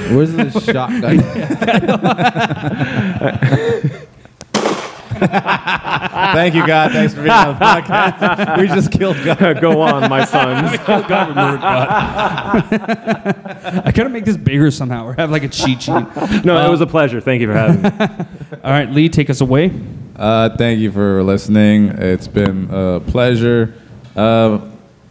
Where's 0.10 0.32
the 0.34 0.50
shotgun? 0.52 1.20
Thank 6.34 6.56
you, 6.56 6.66
God. 6.66 6.92
Thanks 6.92 7.14
for 7.14 7.22
being 7.22 7.32
on 7.32 7.54
the 7.54 7.60
podcast. 7.66 8.58
We 8.60 8.68
just 8.68 8.92
killed 8.92 9.18
God. 9.24 9.58
Go 9.62 9.82
on, 9.82 10.10
my 10.10 10.26
sons. 10.26 10.72
We 10.72 10.78
killed 10.78 11.08
God, 11.08 11.30
we 11.30 11.36
murdered 11.36 11.62
God. 11.62 13.84
I 13.86 13.92
gotta 13.94 14.10
make 14.10 14.26
this 14.26 14.38
bigger 14.38 14.72
somehow, 14.72 15.06
or 15.08 15.14
have 15.14 15.32
like 15.32 15.44
a 15.44 15.48
cheat 15.50 15.82
sheet. 15.84 15.94
No, 16.46 16.58
it 16.58 16.66
Um, 16.66 16.72
was 16.72 16.82
a 16.82 16.88
pleasure. 16.88 17.20
Thank 17.22 17.42
you 17.42 17.48
for 17.48 17.54
having 17.54 17.82
me. 17.82 17.90
All 18.64 18.72
right, 18.72 18.90
Lee, 18.90 19.10
take 19.10 19.30
us 19.30 19.42
away. 19.42 19.72
Uh, 20.16 20.56
thank 20.58 20.80
you 20.80 20.92
for 20.92 21.24
listening. 21.24 21.88
It's 21.90 22.28
been 22.28 22.70
a 22.72 23.00
pleasure. 23.00 23.74
Uh, 24.16 24.60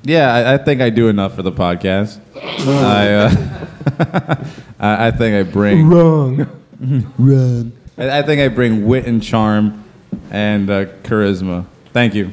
yeah, 0.05 0.33
I, 0.33 0.55
I 0.55 0.59
think 0.59 0.81
I 0.81 0.91
do 0.91 1.09
enough 1.09 1.35
for 1.35 1.43
the 1.43 1.53
podcast. 1.53 2.19
I, 2.37 3.15
uh, 3.15 4.45
I, 4.79 5.07
I 5.09 5.11
think 5.11 5.35
I 5.47 5.51
bring 5.51 5.89
Wrong. 5.89 6.47
Wrong. 7.19 7.73
I, 7.99 8.19
I 8.19 8.23
think 8.23 8.41
I 8.41 8.49
bring 8.49 8.87
wit 8.87 9.07
and 9.07 9.23
charm 9.23 9.85
and 10.31 10.71
uh, 10.71 10.87
charisma. 11.03 11.67
Thank 11.93 12.15
you. 12.15 12.31